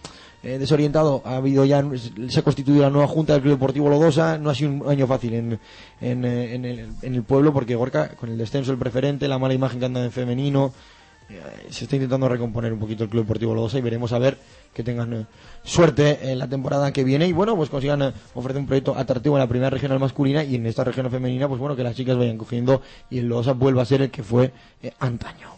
eh, 0.44 0.58
desorientado. 0.58 1.22
Ha 1.24 1.36
habido 1.36 1.64
ya, 1.64 1.82
se 2.28 2.40
ha 2.40 2.42
constituido 2.42 2.82
la 2.82 2.90
nueva 2.90 3.08
junta 3.08 3.32
del 3.32 3.42
Club 3.42 3.54
Deportivo 3.54 3.88
Lodosa. 3.88 4.36
No 4.38 4.50
ha 4.50 4.54
sido 4.54 4.70
un 4.70 4.88
año 4.88 5.06
fácil 5.06 5.34
en, 5.34 5.58
en, 6.00 6.24
eh, 6.24 6.54
el, 6.54 6.88
en 7.00 7.14
el 7.14 7.22
pueblo 7.22 7.52
porque 7.52 7.74
Gorka, 7.74 8.10
con 8.10 8.28
el 8.28 8.36
descenso, 8.36 8.70
el 8.70 8.78
preferente, 8.78 9.26
la 9.26 9.38
mala 9.38 9.54
imagen 9.54 9.80
que 9.80 9.86
anda 9.86 10.04
en 10.04 10.12
femenino, 10.12 10.72
eh, 11.30 11.40
se 11.70 11.84
está 11.84 11.96
intentando 11.96 12.28
recomponer 12.28 12.74
un 12.74 12.78
poquito 12.78 13.04
el 13.04 13.10
Club 13.10 13.22
Deportivo 13.22 13.54
Lodosa 13.54 13.78
y 13.78 13.80
veremos 13.80 14.12
a 14.12 14.18
ver 14.18 14.36
que 14.74 14.82
tengan 14.82 15.26
suerte 15.62 16.30
en 16.30 16.38
la 16.38 16.46
temporada 16.46 16.92
que 16.92 17.04
viene 17.04 17.26
y 17.26 17.32
bueno, 17.32 17.56
pues 17.56 17.70
consigan 17.70 18.12
ofrecer 18.34 18.60
un 18.60 18.66
proyecto 18.66 18.94
atractivo 18.94 19.36
en 19.36 19.40
la 19.40 19.48
primera 19.48 19.70
regional 19.70 19.98
masculina 19.98 20.44
y 20.44 20.56
en 20.56 20.66
esta 20.66 20.84
regional 20.84 21.10
femenina, 21.10 21.48
pues 21.48 21.58
bueno, 21.58 21.74
que 21.74 21.82
las 21.82 21.96
chicas 21.96 22.18
vayan 22.18 22.36
cogiendo 22.36 22.82
y 23.08 23.18
el 23.18 23.28
Lodosa 23.28 23.52
vuelva 23.52 23.80
a 23.82 23.86
ser 23.86 24.02
el 24.02 24.10
que 24.10 24.22
fue 24.22 24.52
antaño. 24.98 25.53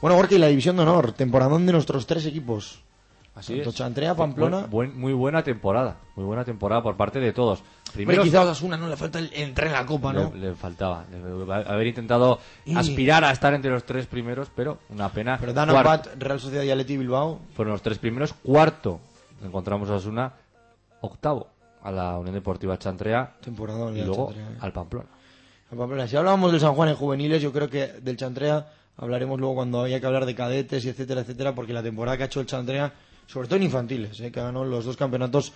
Bueno, 0.00 0.16
Gorka, 0.16 0.34
y 0.34 0.38
la 0.38 0.46
división 0.48 0.76
de 0.76 0.82
honor, 0.82 1.12
temporadón 1.12 1.66
de 1.66 1.72
nuestros 1.72 2.06
tres 2.06 2.24
equipos. 2.26 2.82
Así 3.34 3.54
Tanto 3.54 3.70
es. 3.70 3.76
Chantrea, 3.76 4.14
Pamplona. 4.16 4.58
Buen- 4.66 4.70
buen- 4.90 5.00
muy 5.00 5.12
buena 5.12 5.42
temporada, 5.44 5.96
muy 6.16 6.24
buena 6.24 6.44
temporada 6.44 6.82
por 6.82 6.96
parte 6.96 7.20
de 7.20 7.32
todos. 7.32 7.62
Primero, 7.94 8.22
quizás 8.24 8.40
a 8.40 8.50
Osasuna 8.50 8.76
no 8.76 8.88
le 8.88 8.96
falta 8.96 9.18
el 9.20 9.30
entrar 9.32 9.68
en 9.68 9.72
la 9.74 9.86
copa, 9.86 10.12
¿no? 10.12 10.32
le, 10.34 10.48
le 10.50 10.54
faltaba 10.54 11.04
le- 11.10 11.54
haber 11.54 11.86
intentado 11.86 12.40
Y- 12.64 12.76
aspirar 12.76 13.22
a 13.24 13.30
estar 13.30 13.54
entre 13.54 13.70
los 13.70 13.84
tres 13.84 14.06
primeros, 14.06 14.48
pero 14.54 14.78
una 14.90 15.08
pena. 15.10 15.36
Pero 15.40 15.52
Dan. 15.52 15.68
Pat, 15.68 16.08
Real 16.18 16.40
Sociedad 16.40 16.64
y 16.64 16.70
Atleti 16.70 16.96
Bilbao. 16.96 17.38
Fueron 17.54 17.72
los 17.72 17.82
tres 17.82 17.98
primeros. 17.98 18.32
Cuarto, 18.42 18.98
encontramos 19.44 19.88
a 19.90 19.94
Osuna. 19.94 20.32
Octavo, 21.00 21.46
a 21.84 21.92
la 21.92 22.18
Unión 22.18 22.34
Deportiva 22.34 22.76
Chantrea. 22.76 23.34
Temporadón, 23.40 23.96
y 23.96 24.02
luego 24.02 24.26
Chantrea, 24.32 24.48
eh. 24.50 24.58
al 24.60 24.72
Pamplona. 24.72 25.06
A 25.72 25.76
Pamplona. 25.76 26.08
Si 26.08 26.16
hablábamos 26.16 26.50
del 26.50 26.60
San 26.60 26.74
Juan 26.74 26.88
en 26.88 26.96
juveniles, 26.96 27.40
yo 27.40 27.52
creo 27.52 27.70
que 27.70 27.86
del 28.02 28.16
Chantrea 28.16 28.66
hablaremos 28.98 29.38
luego 29.38 29.54
cuando 29.54 29.82
haya 29.82 30.00
que 30.00 30.06
hablar 30.06 30.26
de 30.26 30.34
cadetes 30.34 30.84
y 30.84 30.88
etcétera, 30.90 31.22
etcétera, 31.22 31.54
porque 31.54 31.72
la 31.72 31.82
temporada 31.82 32.16
que 32.16 32.24
ha 32.24 32.26
hecho 32.26 32.40
el 32.40 32.46
Chantrea, 32.46 32.92
sobre 33.26 33.48
todo 33.48 33.56
en 33.56 33.62
infantiles, 33.62 34.20
¿eh? 34.20 34.30
que 34.30 34.40
ganó 34.40 34.64
los 34.64 34.84
dos 34.84 34.96
campeonatos, 34.96 35.52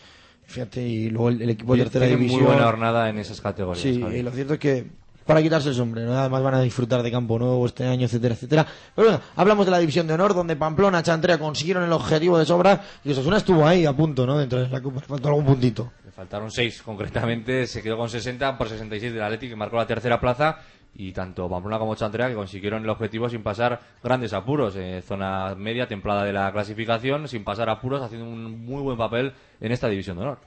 fíjate, 0.46 0.80
y 0.82 1.10
luego 1.10 1.28
el, 1.28 1.42
el 1.42 1.50
equipo 1.50 1.74
de 1.74 1.82
tercera 1.82 2.06
división. 2.06 2.40
Muy 2.40 2.50
buena 2.50 2.64
jornada 2.64 3.08
en 3.10 3.18
esas 3.18 3.40
categorías. 3.40 3.82
Sí, 3.82 4.00
Javi. 4.00 4.16
y 4.16 4.22
lo 4.22 4.30
cierto 4.30 4.54
es 4.54 4.60
que 4.60 4.86
para 5.26 5.42
quitarse 5.42 5.68
el 5.68 5.74
sombrero, 5.74 6.12
¿no? 6.12 6.18
además 6.18 6.42
van 6.42 6.54
a 6.54 6.60
disfrutar 6.60 7.02
de 7.02 7.10
campo 7.10 7.38
nuevo 7.38 7.64
este 7.66 7.84
año, 7.84 8.06
etcétera, 8.06 8.34
etcétera. 8.34 8.66
Pero 8.94 9.08
bueno, 9.08 9.22
hablamos 9.36 9.66
de 9.66 9.72
la 9.72 9.78
división 9.78 10.06
de 10.06 10.14
honor, 10.14 10.34
donde 10.34 10.56
Pamplona, 10.56 11.02
Chantrea 11.02 11.38
consiguieron 11.38 11.84
el 11.84 11.92
objetivo 11.92 12.38
de 12.38 12.44
sobra 12.44 12.80
y 13.04 13.12
Osasuna 13.12 13.38
estuvo 13.38 13.66
ahí 13.66 13.86
a 13.86 13.92
punto, 13.92 14.26
¿no? 14.26 14.38
Dentro 14.38 14.60
de 14.60 14.68
la 14.68 14.80
Copa, 14.80 15.00
le 15.00 15.06
faltó 15.06 15.28
algún 15.28 15.44
puntito. 15.44 15.92
Le 16.04 16.10
faltaron 16.10 16.50
seis 16.50 16.82
concretamente, 16.82 17.66
se 17.66 17.82
quedó 17.82 17.96
con 17.96 18.08
60 18.08 18.58
por 18.58 18.68
66 18.68 19.12
del 19.12 19.22
Atleti 19.22 19.48
que 19.48 19.56
marcó 19.56 19.76
la 19.76 19.86
tercera 19.86 20.20
plaza 20.20 20.58
y 20.94 21.12
tanto 21.12 21.48
Pamplona 21.48 21.78
como 21.78 21.94
Chantrea 21.94 22.28
que 22.28 22.34
consiguieron 22.34 22.82
el 22.82 22.90
objetivo 22.90 23.28
sin 23.28 23.42
pasar 23.42 23.80
grandes 24.02 24.32
apuros, 24.32 24.76
eh, 24.76 25.02
zona 25.02 25.54
media 25.54 25.86
templada 25.86 26.24
de 26.24 26.32
la 26.32 26.52
clasificación, 26.52 27.28
sin 27.28 27.44
pasar 27.44 27.70
apuros, 27.70 28.02
haciendo 28.02 28.28
un 28.28 28.64
muy 28.64 28.82
buen 28.82 28.98
papel 28.98 29.32
en 29.60 29.72
esta 29.72 29.88
división 29.88 30.16
de 30.16 30.22
honor. 30.22 30.38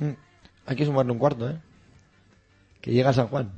Mm. 0.00 0.10
Hay 0.66 0.76
que 0.76 0.84
sumarle 0.84 1.12
un 1.12 1.18
cuarto, 1.18 1.48
¿eh? 1.48 1.58
Que 2.80 2.92
llega 2.92 3.12
San 3.12 3.28
Juan. 3.28 3.50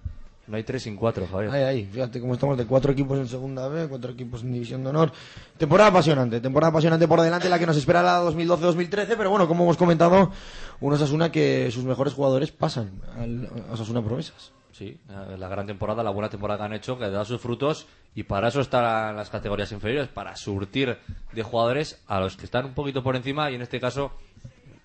No 0.46 0.56
hay 0.56 0.64
tres 0.64 0.82
sin 0.82 0.96
cuatro, 0.96 1.28
Javier. 1.30 1.52
Ahí, 1.52 1.62
ahí, 1.62 1.84
fíjate 1.84 2.20
cómo 2.20 2.34
estamos 2.34 2.58
de 2.58 2.66
cuatro 2.66 2.92
equipos 2.92 3.18
en 3.18 3.28
segunda 3.28 3.68
B, 3.68 3.86
cuatro 3.88 4.10
equipos 4.10 4.42
en 4.42 4.52
división 4.52 4.82
de 4.82 4.90
honor. 4.90 5.12
Temporada 5.56 5.90
apasionante, 5.90 6.40
temporada 6.40 6.70
apasionante 6.70 7.06
por 7.06 7.20
delante, 7.20 7.48
la 7.48 7.58
que 7.58 7.66
nos 7.66 7.76
espera 7.76 8.02
la 8.02 8.20
2012-2013, 8.24 9.14
pero 9.16 9.30
bueno, 9.30 9.46
como 9.46 9.62
hemos 9.64 9.76
comentado, 9.76 10.32
un 10.80 10.92
Osasuna 10.92 11.30
que 11.30 11.70
sus 11.70 11.84
mejores 11.84 12.14
jugadores 12.14 12.50
pasan 12.50 12.90
al 13.16 13.48
Osasuna 13.70 14.02
Promesas. 14.02 14.52
Sí, 14.72 14.98
eh, 15.08 15.36
la 15.36 15.48
gran 15.48 15.66
temporada, 15.66 16.02
la 16.02 16.10
buena 16.10 16.28
temporada 16.28 16.58
que 16.60 16.64
han 16.64 16.72
hecho, 16.74 16.98
que 16.98 17.10
da 17.10 17.24
sus 17.24 17.40
frutos 17.40 17.86
y 18.14 18.22
para 18.22 18.48
eso 18.48 18.60
están 18.60 19.16
las 19.16 19.30
categorías 19.30 19.72
inferiores, 19.72 20.08
para 20.08 20.36
surtir 20.36 20.98
de 21.32 21.42
jugadores 21.42 22.02
a 22.06 22.20
los 22.20 22.36
que 22.36 22.44
están 22.44 22.66
un 22.66 22.74
poquito 22.74 23.02
por 23.02 23.16
encima 23.16 23.50
y 23.50 23.54
en 23.54 23.62
este 23.62 23.80
caso 23.80 24.12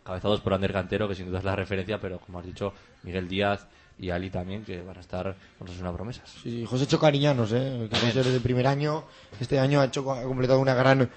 cabezados 0.04 0.42
por 0.42 0.54
Ander 0.54 0.72
Cantero, 0.72 1.08
que 1.08 1.16
sin 1.16 1.28
duda 1.28 1.40
es 1.40 1.46
la 1.46 1.56
referencia, 1.56 2.00
pero 2.00 2.20
como 2.20 2.40
has 2.40 2.46
dicho, 2.46 2.74
Miguel 3.04 3.28
Díaz 3.28 3.68
y 3.98 4.12
Ali 4.12 4.30
también, 4.30 4.64
que 4.64 4.82
van 4.82 4.98
a 4.98 5.00
estar 5.00 5.36
con 5.58 5.68
una 5.70 5.94
promesas. 5.94 6.30
Sí, 6.30 6.52
sí, 6.52 6.66
José 6.66 6.86
Chocariñanos, 6.86 7.52
¿eh? 7.54 7.88
que 7.92 8.00
va 8.00 8.08
a 8.08 8.12
ser 8.12 8.26
de 8.26 8.40
primer 8.40 8.68
año, 8.68 9.06
este 9.40 9.58
año 9.58 9.82
ha, 9.82 9.86
hecho, 9.86 10.10
ha 10.12 10.22
completado 10.24 10.60
una 10.60 10.76
gran 10.76 11.10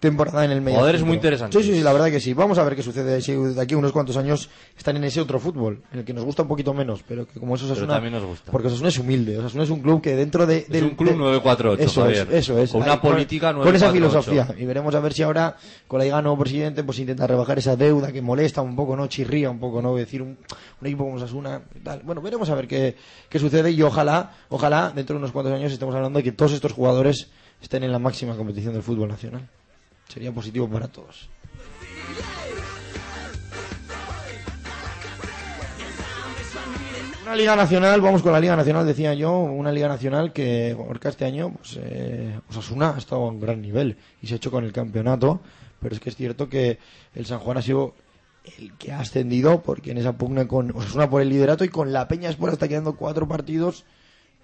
temporada 0.00 0.44
en 0.44 0.50
el 0.50 0.60
medio. 0.60 0.76
Jugadores 0.78 1.02
muy 1.02 1.14
interesantes. 1.14 1.60
Sí, 1.60 1.68
sí, 1.70 1.76
sí, 1.76 1.82
la 1.82 1.92
verdad 1.92 2.10
que 2.10 2.20
sí. 2.20 2.34
Vamos 2.34 2.58
a 2.58 2.64
ver 2.64 2.76
qué 2.76 2.82
sucede 2.82 3.20
si 3.20 3.32
de 3.32 3.60
aquí 3.60 3.74
a 3.74 3.78
unos 3.78 3.92
cuantos 3.92 4.16
años 4.16 4.48
están 4.76 4.96
en 4.96 5.04
ese 5.04 5.20
otro 5.20 5.38
fútbol, 5.38 5.82
en 5.92 6.00
el 6.00 6.04
que 6.04 6.12
nos 6.12 6.24
gusta 6.24 6.42
un 6.42 6.48
poquito 6.48 6.74
menos, 6.74 7.02
pero 7.06 7.26
que 7.26 7.40
como 7.40 7.54
eso 7.54 7.72
Pero 7.72 7.86
también 7.86 8.12
nos 8.12 8.24
gusta. 8.24 8.52
Porque 8.52 8.68
Osasuna 8.68 8.88
es 8.88 8.98
humilde, 8.98 9.38
Osasuna 9.38 9.64
es 9.64 9.70
un 9.70 9.80
club 9.80 10.00
que 10.02 10.14
dentro 10.14 10.46
de... 10.46 10.66
Es 10.70 10.82
un 10.82 10.90
club 10.90 11.16
948, 11.16 11.82
eso 11.82 12.02
Javier. 12.02 12.28
Es, 12.30 12.34
eso 12.44 12.58
es. 12.58 12.70
Con 12.70 12.82
una 12.82 12.92
Ahí, 12.92 12.98
política 12.98 13.52
Con 13.54 13.74
esa 13.74 13.86
948. 13.90 14.22
filosofía. 14.32 14.62
Y 14.62 14.66
veremos 14.66 14.94
a 14.94 15.00
ver 15.00 15.12
si 15.12 15.22
ahora, 15.22 15.56
con 15.88 15.98
la 15.98 16.04
liga 16.04 16.22
nuevo 16.22 16.38
presidente, 16.38 16.84
pues 16.84 16.98
intenta 16.98 17.26
rebajar 17.26 17.58
esa 17.58 17.76
deuda 17.76 18.12
que 18.12 18.22
molesta 18.22 18.62
un 18.62 18.76
poco, 18.76 18.96
¿no? 18.96 19.06
Chirría 19.06 19.50
un 19.50 19.58
poco, 19.58 19.80
¿no? 19.82 19.94
Decir 19.96 20.22
un, 20.22 20.36
un 20.80 20.86
equipo 20.86 21.04
como 21.04 21.16
Osasuna 21.16 21.62
tal. 21.82 22.00
Bueno, 22.04 22.20
veremos 22.20 22.48
a 22.50 22.54
ver 22.54 22.68
qué, 22.68 22.96
qué 23.28 23.38
sucede 23.38 23.70
y 23.70 23.82
ojalá, 23.82 24.32
ojalá, 24.48 24.92
dentro 24.94 25.14
de 25.14 25.18
unos 25.18 25.32
cuantos 25.32 25.54
años 25.54 25.72
estemos 25.72 25.94
hablando 25.94 26.18
de 26.18 26.22
que 26.22 26.32
todos 26.32 26.52
estos 26.52 26.72
jugadores 26.72 27.28
estén 27.62 27.82
en 27.84 27.92
la 27.92 27.98
máxima 27.98 28.36
competición 28.36 28.74
del 28.74 28.82
fútbol 28.82 29.08
nacional. 29.08 29.48
Sería 30.08 30.32
positivo 30.32 30.68
para 30.68 30.88
todos. 30.88 31.28
Una 37.26 37.34
liga 37.34 37.56
nacional, 37.56 38.00
vamos 38.00 38.22
con 38.22 38.30
la 38.30 38.38
liga 38.38 38.54
nacional, 38.54 38.86
decía 38.86 39.12
yo, 39.14 39.36
una 39.36 39.72
liga 39.72 39.88
nacional 39.88 40.32
que 40.32 40.76
Orca 40.78 41.08
este 41.08 41.24
año, 41.24 41.54
pues 41.54 41.76
eh, 41.82 42.38
Osasuna 42.48 42.94
ha 42.94 42.98
estado 42.98 43.24
a 43.24 43.30
un 43.30 43.40
gran 43.40 43.60
nivel 43.60 43.96
y 44.22 44.28
se 44.28 44.34
ha 44.34 44.36
hecho 44.36 44.52
con 44.52 44.62
el 44.62 44.72
campeonato, 44.72 45.40
pero 45.80 45.92
es 45.92 46.00
que 46.00 46.10
es 46.10 46.14
cierto 46.14 46.48
que 46.48 46.78
el 47.14 47.26
San 47.26 47.40
Juan 47.40 47.58
ha 47.58 47.62
sido 47.62 47.94
el 48.58 48.74
que 48.74 48.92
ha 48.92 49.00
ascendido 49.00 49.60
porque 49.60 49.90
en 49.90 49.98
esa 49.98 50.16
pugna 50.16 50.46
con 50.46 50.70
Osasuna 50.70 51.10
por 51.10 51.20
el 51.20 51.28
liderato 51.28 51.64
y 51.64 51.68
con 51.68 51.92
la 51.92 52.06
Peña 52.06 52.30
Sport 52.30 52.52
hasta 52.52 52.68
quedando 52.68 52.94
cuatro 52.94 53.26
partidos, 53.26 53.84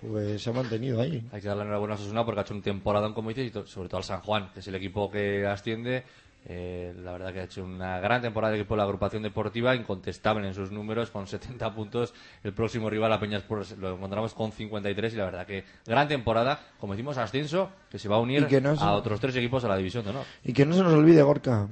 pues 0.08 0.42
se 0.42 0.50
ha 0.50 0.52
mantenido 0.52 1.00
ahí. 1.00 1.26
Hay 1.32 1.40
que 1.40 1.48
darle 1.48 1.62
enhorabuena 1.62 1.94
a 1.94 1.96
Osasuna 1.96 2.24
porque 2.24 2.40
ha 2.40 2.42
hecho 2.42 2.54
un 2.54 2.62
temporadón, 2.62 3.14
como 3.14 3.28
dices, 3.30 3.46
y 3.54 3.68
sobre 3.68 3.88
todo 3.88 3.98
al 3.98 4.04
San 4.04 4.20
Juan, 4.20 4.50
que 4.52 4.60
es 4.60 4.66
el 4.68 4.74
equipo 4.74 5.10
que 5.10 5.46
asciende. 5.46 6.04
Eh, 6.44 6.92
la 7.04 7.12
verdad 7.12 7.32
que 7.32 7.38
ha 7.38 7.44
hecho 7.44 7.62
una 7.64 8.00
gran 8.00 8.20
temporada 8.20 8.52
el 8.52 8.60
equipo 8.60 8.74
de 8.74 8.78
la 8.78 8.82
agrupación 8.82 9.22
deportiva, 9.22 9.76
incontestable 9.76 10.48
en 10.48 10.54
sus 10.54 10.72
números, 10.72 11.10
con 11.12 11.28
70 11.28 11.72
puntos. 11.72 12.12
El 12.42 12.52
próximo 12.52 12.90
rival, 12.90 13.10
la 13.10 13.20
Peña 13.20 13.38
Sport, 13.38 13.78
lo 13.78 13.94
encontramos 13.94 14.34
con 14.34 14.50
53 14.50 15.14
y 15.14 15.16
la 15.16 15.24
verdad 15.26 15.46
que 15.46 15.64
gran 15.86 16.08
temporada, 16.08 16.58
como 16.80 16.94
decimos, 16.94 17.16
ascenso, 17.16 17.70
que 17.88 18.00
se 18.00 18.08
va 18.08 18.16
a 18.16 18.18
unir 18.18 18.42
no 18.60 18.74
se- 18.76 18.82
a 18.84 18.92
otros 18.94 19.20
tres 19.20 19.36
equipos 19.36 19.64
a 19.64 19.68
la 19.68 19.76
división 19.76 20.02
de 20.02 20.10
honor. 20.10 20.24
Y 20.42 20.52
que 20.52 20.66
no 20.66 20.74
se 20.74 20.82
nos 20.82 20.92
olvide, 20.94 21.22
Gorka, 21.22 21.68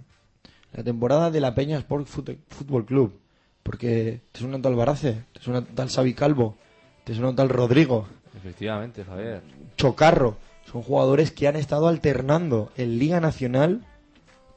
la 0.72 0.84
temporada 0.84 1.32
de 1.32 1.40
la 1.40 1.52
Peña 1.52 1.76
Sport 1.78 2.06
Fútbol 2.06 2.86
Club. 2.86 3.18
Porque 3.64 4.20
te 4.30 4.38
suena 4.40 4.54
un 4.56 4.62
tal 4.62 4.76
Barace, 4.76 5.24
te 5.32 5.40
suena 5.40 5.58
un 5.60 5.66
tal 5.66 5.88
Xavi 5.90 6.14
Calvo, 6.14 6.56
te 7.02 7.12
suena 7.12 7.30
un 7.30 7.36
tal 7.36 7.48
Rodrigo, 7.48 8.06
Efectivamente, 8.40 9.04
Javier. 9.04 9.42
Chocarro. 9.76 10.36
Son 10.70 10.82
jugadores 10.82 11.30
que 11.32 11.48
han 11.48 11.56
estado 11.56 11.88
alternando 11.88 12.70
en 12.76 12.98
Liga 12.98 13.20
Nacional 13.20 13.84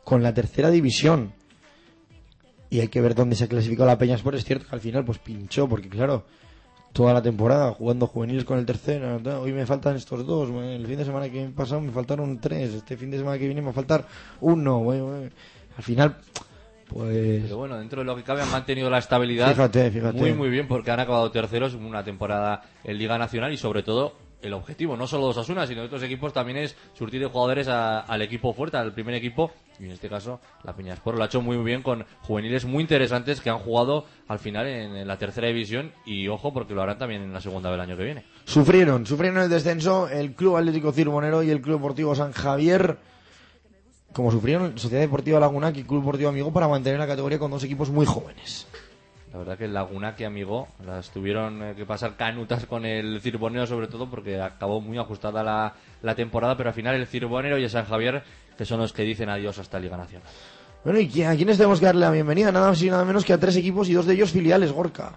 con 0.04 0.22
la 0.24 0.34
tercera 0.34 0.70
división. 0.70 1.34
Y 2.70 2.80
hay 2.80 2.88
que 2.88 3.02
ver 3.02 3.16
dónde 3.16 3.36
se 3.36 3.46
ha 3.46 3.48
clasificado 3.48 3.88
la 3.88 3.98
Peña 3.98 4.16
Sport. 4.16 4.38
Es 4.38 4.46
cierto 4.46 4.68
que 4.68 4.76
al 4.76 4.82
final 4.82 5.06
pues 5.06 5.20
pinchó, 5.20 5.68
porque 5.68 5.90
claro, 5.90 6.26
toda 6.92 7.14
la 7.14 7.22
temporada 7.22 7.72
jugando 7.72 8.08
juveniles 8.08 8.46
con 8.46 8.58
el 8.58 8.66
tercero. 8.66 9.20
Hoy 9.42 9.54
me 9.54 9.66
faltan 9.66 9.96
estos 9.96 10.26
dos. 10.26 10.50
El 10.50 10.86
fin 10.88 10.98
de 10.98 11.06
semana 11.06 11.30
que 11.30 11.46
pasado 11.50 11.82
me 11.82 11.92
faltaron 11.92 12.40
tres. 12.40 12.74
Este 12.74 12.96
fin 12.96 13.12
de 13.12 13.18
semana 13.18 13.38
que 13.38 13.46
viene 13.46 13.62
me 13.62 13.66
va 13.66 13.72
a 13.72 13.76
faltar 13.76 14.08
uno. 14.42 14.84
Al 14.92 15.84
final, 15.84 16.18
pues. 16.94 17.42
Pero 17.44 17.58
bueno, 17.58 17.78
dentro 17.80 18.00
de 18.02 18.06
lo 18.06 18.16
que 18.16 18.24
cabe 18.24 18.42
han 18.42 18.52
mantenido 18.52 18.90
la 18.90 18.98
estabilidad 19.00 19.50
Fíjate, 19.50 19.92
fíjate. 19.92 20.18
muy 20.18 20.34
muy 20.34 20.50
bien 20.50 20.68
porque 20.68 20.92
han 20.92 21.00
acabado 21.00 21.30
terceros 21.32 21.74
en 21.74 21.86
una 21.86 22.04
temporada 22.04 22.62
en 22.84 22.98
Liga 22.98 23.18
Nacional 23.18 23.52
y 23.54 23.58
sobre 23.58 23.84
todo 23.84 24.14
el 24.42 24.52
objetivo, 24.54 24.98
no 24.98 25.08
solo 25.08 25.24
de 25.24 25.30
Osasuna, 25.30 25.66
sino 25.66 25.80
de 25.80 25.88
otros 25.88 26.04
equipos 26.04 26.34
también 26.34 26.58
es 26.58 26.76
surtir 26.94 27.22
de 27.22 27.28
jugadores 27.28 27.70
a- 27.70 28.02
al 28.02 28.22
equipo 28.22 28.54
fuerte, 28.54 28.76
al 28.76 28.94
primer 28.94 29.16
equipo 29.16 29.52
y 29.80 29.86
en 29.86 29.92
este 29.92 30.10
caso 30.10 30.42
la 30.66 30.76
Peñaspor 30.76 31.16
lo 31.16 31.24
ha 31.24 31.28
hecho 31.28 31.42
muy 31.42 31.56
muy 31.56 31.66
bien 31.66 31.82
con 31.82 32.06
juveniles 32.24 32.66
muy 32.66 32.82
interesantes 32.82 33.40
que 33.40 33.50
han 33.50 33.58
jugado 33.60 34.06
al 34.28 34.40
final 34.40 34.68
en, 34.68 34.98
en 34.98 35.08
la 35.08 35.18
tercera 35.18 35.48
división 35.48 35.94
y 36.06 36.28
ojo 36.28 36.52
porque 36.54 36.74
lo 36.74 36.82
harán 36.82 36.98
también 36.98 37.22
en 37.22 37.32
la 37.32 37.40
segunda 37.40 37.72
del 37.72 37.80
año 37.80 37.96
que 37.96 38.04
viene. 38.04 38.26
Sufrieron, 38.44 39.06
sufrieron 39.06 39.42
el 39.42 39.50
descenso 39.50 40.10
el 40.10 40.34
Club 40.36 40.58
Atlético 40.58 40.92
Cirbonero 40.92 41.42
y 41.42 41.50
el 41.50 41.62
Club 41.62 41.78
Deportivo 41.78 42.14
San 42.14 42.34
Javier. 42.34 42.98
Como 44.14 44.32
sufrieron 44.32 44.78
Sociedad 44.78 45.02
Deportiva 45.02 45.40
Lagunac 45.40 45.76
y 45.78 45.84
Club 45.84 46.02
Deportivo 46.02 46.30
Amigo 46.30 46.54
para 46.54 46.68
mantener 46.68 47.00
la 47.00 47.08
categoría 47.08 47.40
con 47.40 47.52
dos 47.52 47.64
equipos 47.64 47.90
muy 47.90 48.06
jóvenes. 48.06 48.68
La 49.32 49.40
verdad 49.40 49.58
que 49.58 49.66
el 49.66 49.74
Laguna 49.74 50.16
que 50.16 50.28
amigo 50.28 50.68
las 50.86 51.10
tuvieron 51.10 51.64
eh, 51.64 51.74
que 51.76 51.88
pasar 51.88 52.16
canutas 52.16 52.68
con 52.68 52.86
el 52.86 53.20
Cirbonero 53.20 53.66
sobre 53.66 53.88
todo 53.88 54.08
porque 54.08 54.40
acabó 54.40 54.80
muy 54.80 55.00
ajustada 55.00 55.42
la, 55.42 55.74
la 56.04 56.14
temporada, 56.14 56.56
pero 56.56 56.70
al 56.70 56.76
final 56.76 56.94
el 56.94 57.08
Cirbonero 57.08 57.58
y 57.58 57.64
el 57.64 57.70
San 57.72 57.86
Javier 57.86 58.24
que 58.56 58.66
son 58.66 58.80
los 58.80 58.94
que 58.94 59.02
dicen 59.02 59.30
adiós 59.30 59.58
hasta 59.58 59.80
Liga 59.80 59.98
Nacional. 59.98 60.28
Bueno, 60.84 61.00
¿y 61.00 61.24
a 61.24 61.36
quiénes 61.36 61.58
tenemos 61.58 61.80
que 61.80 61.88
darle 61.88 62.02
la 62.02 62.12
bienvenida? 62.12 62.52
Nada 62.52 62.70
más 62.70 62.82
y 62.84 62.90
nada 62.92 63.06
menos 63.06 63.26
que 63.26 63.34
a 63.34 63.40
tres 63.40 63.56
equipos 63.56 63.90
y 63.90 63.94
dos 63.94 64.06
de 64.06 64.14
ellos 64.14 64.32
filiales, 64.32 64.72
Gorka. 64.72 65.14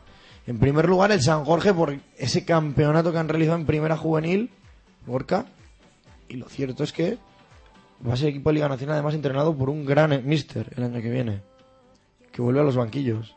En 0.46 0.58
primer 0.58 0.88
lugar, 0.88 1.10
el 1.10 1.20
San 1.20 1.44
Jorge 1.44 1.74
por 1.74 1.98
ese 2.16 2.44
campeonato 2.44 3.12
que 3.12 3.18
han 3.18 3.28
realizado 3.28 3.58
en 3.58 3.66
primera 3.66 3.96
juvenil, 3.96 4.50
Gorka. 5.06 5.44
Y 6.28 6.36
lo 6.36 6.48
cierto 6.48 6.84
es 6.84 6.92
que 6.92 7.18
va 8.06 8.14
a 8.14 8.16
ser 8.16 8.28
equipo 8.30 8.50
de 8.50 8.54
Liga 8.54 8.68
Nacional, 8.68 8.94
además 8.94 9.14
entrenado 9.14 9.54
por 9.56 9.70
un 9.70 9.84
gran 9.84 10.12
eh, 10.12 10.22
mister 10.24 10.72
el 10.76 10.84
año 10.84 11.00
que 11.00 11.10
viene, 11.10 11.40
que 12.32 12.42
vuelve 12.42 12.60
a 12.60 12.64
los 12.64 12.76
banquillos. 12.76 13.34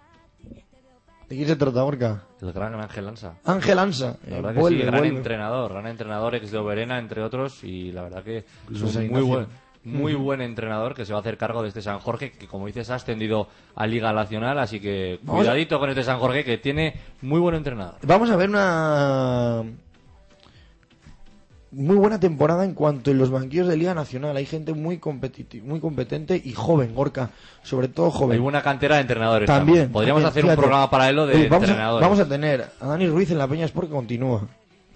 ¿De 1.29 1.35
quién 1.35 1.47
se 1.47 1.55
trata, 1.55 1.83
Gorka? 1.83 2.23
El 2.41 2.51
gran 2.53 2.73
Ángel 2.73 3.05
Lanza. 3.05 3.35
Ángel 3.45 3.77
Ansa. 3.77 4.17
La 4.27 4.37
eh, 4.37 4.41
verdad 4.41 4.53
que 4.55 4.59
vuelve, 4.59 4.79
sí, 4.79 4.85
gran 4.87 4.99
vuelve. 4.99 5.17
entrenador, 5.17 5.71
gran 5.73 5.85
entrenador 5.87 6.33
ex 6.35 6.49
de 6.51 6.57
Oberena, 6.57 6.97
entre 6.97 7.21
otros, 7.21 7.63
y 7.63 7.91
la 7.91 8.01
verdad 8.01 8.23
que 8.23 8.37
es 8.73 8.81
un 8.81 9.09
muy 9.11 9.21
buen, 9.21 9.47
muy 9.83 10.15
Ujú. 10.15 10.23
buen 10.23 10.41
entrenador 10.41 10.95
que 10.95 11.05
se 11.05 11.13
va 11.13 11.19
a 11.19 11.21
hacer 11.21 11.37
cargo 11.37 11.61
de 11.61 11.67
este 11.67 11.83
San 11.83 11.99
Jorge, 11.99 12.31
que 12.31 12.47
como 12.47 12.65
dices 12.65 12.89
ha 12.89 12.95
ascendido 12.95 13.47
a 13.75 13.85
Liga 13.85 14.11
Nacional, 14.11 14.57
así 14.57 14.79
que 14.79 15.19
Vamos 15.21 15.41
a- 15.41 15.51
cuidadito 15.51 15.79
con 15.79 15.89
este 15.89 16.03
San 16.03 16.17
Jorge 16.17 16.43
que 16.43 16.57
tiene 16.57 16.95
muy 17.21 17.39
buen 17.39 17.53
entrenador. 17.55 17.97
Vamos 18.07 18.31
a 18.31 18.35
ver 18.35 18.49
una 18.49 19.63
muy 21.71 21.95
buena 21.97 22.19
temporada 22.19 22.65
en 22.65 22.73
cuanto 22.73 23.11
en 23.11 23.17
los 23.17 23.29
banquillos 23.29 23.67
de 23.67 23.77
Liga 23.77 23.93
Nacional. 23.93 24.35
Hay 24.37 24.45
gente 24.45 24.73
muy 24.73 24.97
competitiva, 24.97 25.65
muy 25.67 25.79
competente 25.79 26.41
y 26.43 26.53
joven, 26.53 26.95
Gorka, 26.95 27.29
sobre 27.63 27.87
todo 27.87 28.09
joven. 28.11 28.33
Hay 28.37 28.39
buena 28.39 28.61
cantera 28.63 28.95
de 28.95 29.01
entrenadores. 29.01 29.47
También. 29.47 29.91
Podríamos 29.91 30.23
hacer 30.23 30.41
fíjate. 30.43 30.57
un 30.57 30.61
programa 30.63 30.89
paralelo 30.89 31.27
de 31.27 31.35
Oye, 31.35 31.47
vamos 31.49 31.67
a- 31.67 31.71
entrenadores. 31.71 32.07
vamos 32.09 32.19
a 32.19 32.27
tener 32.29 32.67
a 32.79 32.87
Dani 32.87 33.07
Ruiz 33.07 33.29
en 33.31 33.37
la 33.37 33.47
Peña 33.47 33.65
Sport 33.65 33.87
que 33.87 33.93
continúa. 33.93 34.47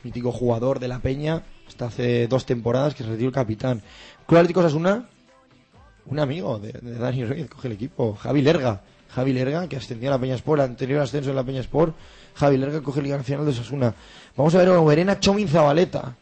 Mítico 0.03 0.31
jugador 0.31 0.79
de 0.79 0.87
la 0.87 0.99
Peña 0.99 1.43
hasta 1.67 1.85
hace 1.85 2.27
dos 2.27 2.45
temporadas 2.45 2.93
que 2.95 3.03
se 3.03 3.09
retiró 3.09 3.29
el 3.29 3.33
capitán. 3.35 3.81
Club 4.27 4.39
Atlético 4.39 4.59
Osasuna, 4.61 5.07
un 6.07 6.19
amigo 6.19 6.59
de, 6.59 6.71
de 6.73 6.95
Dani 6.97 7.23
Ruiz, 7.25 7.47
coge 7.49 7.67
el 7.67 7.73
equipo. 7.75 8.15
Javi 8.15 8.41
Lerga. 8.41 8.81
Javi 9.09 9.31
Lerga, 9.31 9.67
que 9.69 9.77
ascendió 9.77 10.09
a 10.09 10.13
la 10.13 10.19
Peña 10.19 10.33
Sport, 10.35 10.61
anterior 10.63 10.99
ascenso 11.01 11.29
en 11.29 11.35
la 11.35 11.43
Peña 11.43 11.59
Sport. 11.61 11.95
Javi 12.33 12.57
Lerga 12.57 12.81
coge 12.81 12.99
Liga 13.01 13.15
Nacional 13.15 13.45
de 13.45 13.51
Osasuna. 13.51 13.93
Vamos 14.35 14.55
a 14.55 14.57
ver 14.57 14.69
a 14.69 14.81
Verena 14.81 15.19
Chomin 15.19 15.47
Zabaleta. 15.47 16.15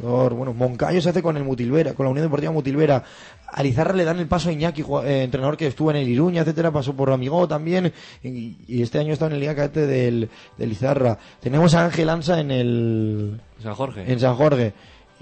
Jugador, 0.00 0.34
bueno, 0.34 0.54
Moncayo 0.54 1.00
se 1.00 1.10
hace 1.10 1.22
con 1.22 1.36
el 1.36 1.44
Mutilvera, 1.44 1.94
con 1.94 2.04
la 2.04 2.10
Unión 2.10 2.26
Deportiva 2.26 2.52
Mutilvera. 2.52 3.04
A 3.46 3.62
Lizarra 3.62 3.92
le 3.94 4.04
dan 4.04 4.18
el 4.18 4.26
paso 4.26 4.48
a 4.48 4.52
Iñaki, 4.52 4.82
eh, 5.04 5.22
entrenador 5.24 5.56
que 5.56 5.66
estuvo 5.66 5.90
en 5.90 5.98
el 5.98 6.08
Iruña, 6.08 6.42
etcétera, 6.42 6.70
pasó 6.70 6.94
por 6.94 7.10
Amigo 7.10 7.46
también, 7.46 7.92
y, 8.22 8.56
y 8.66 8.82
este 8.82 8.98
año 8.98 9.12
está 9.12 9.26
en 9.26 9.32
el 9.32 9.40
Liga 9.40 9.54
Cadete 9.54 9.86
del, 9.86 10.30
del 10.56 10.68
Lizarra. 10.68 11.18
Tenemos 11.40 11.74
a 11.74 11.84
Ángel 11.84 12.08
Ansa 12.08 12.40
en 12.40 12.50
el 12.50 13.40
San 13.62 13.74
Jorge. 13.74 14.10
en 14.10 14.18
San 14.18 14.36
Jorge. 14.36 14.72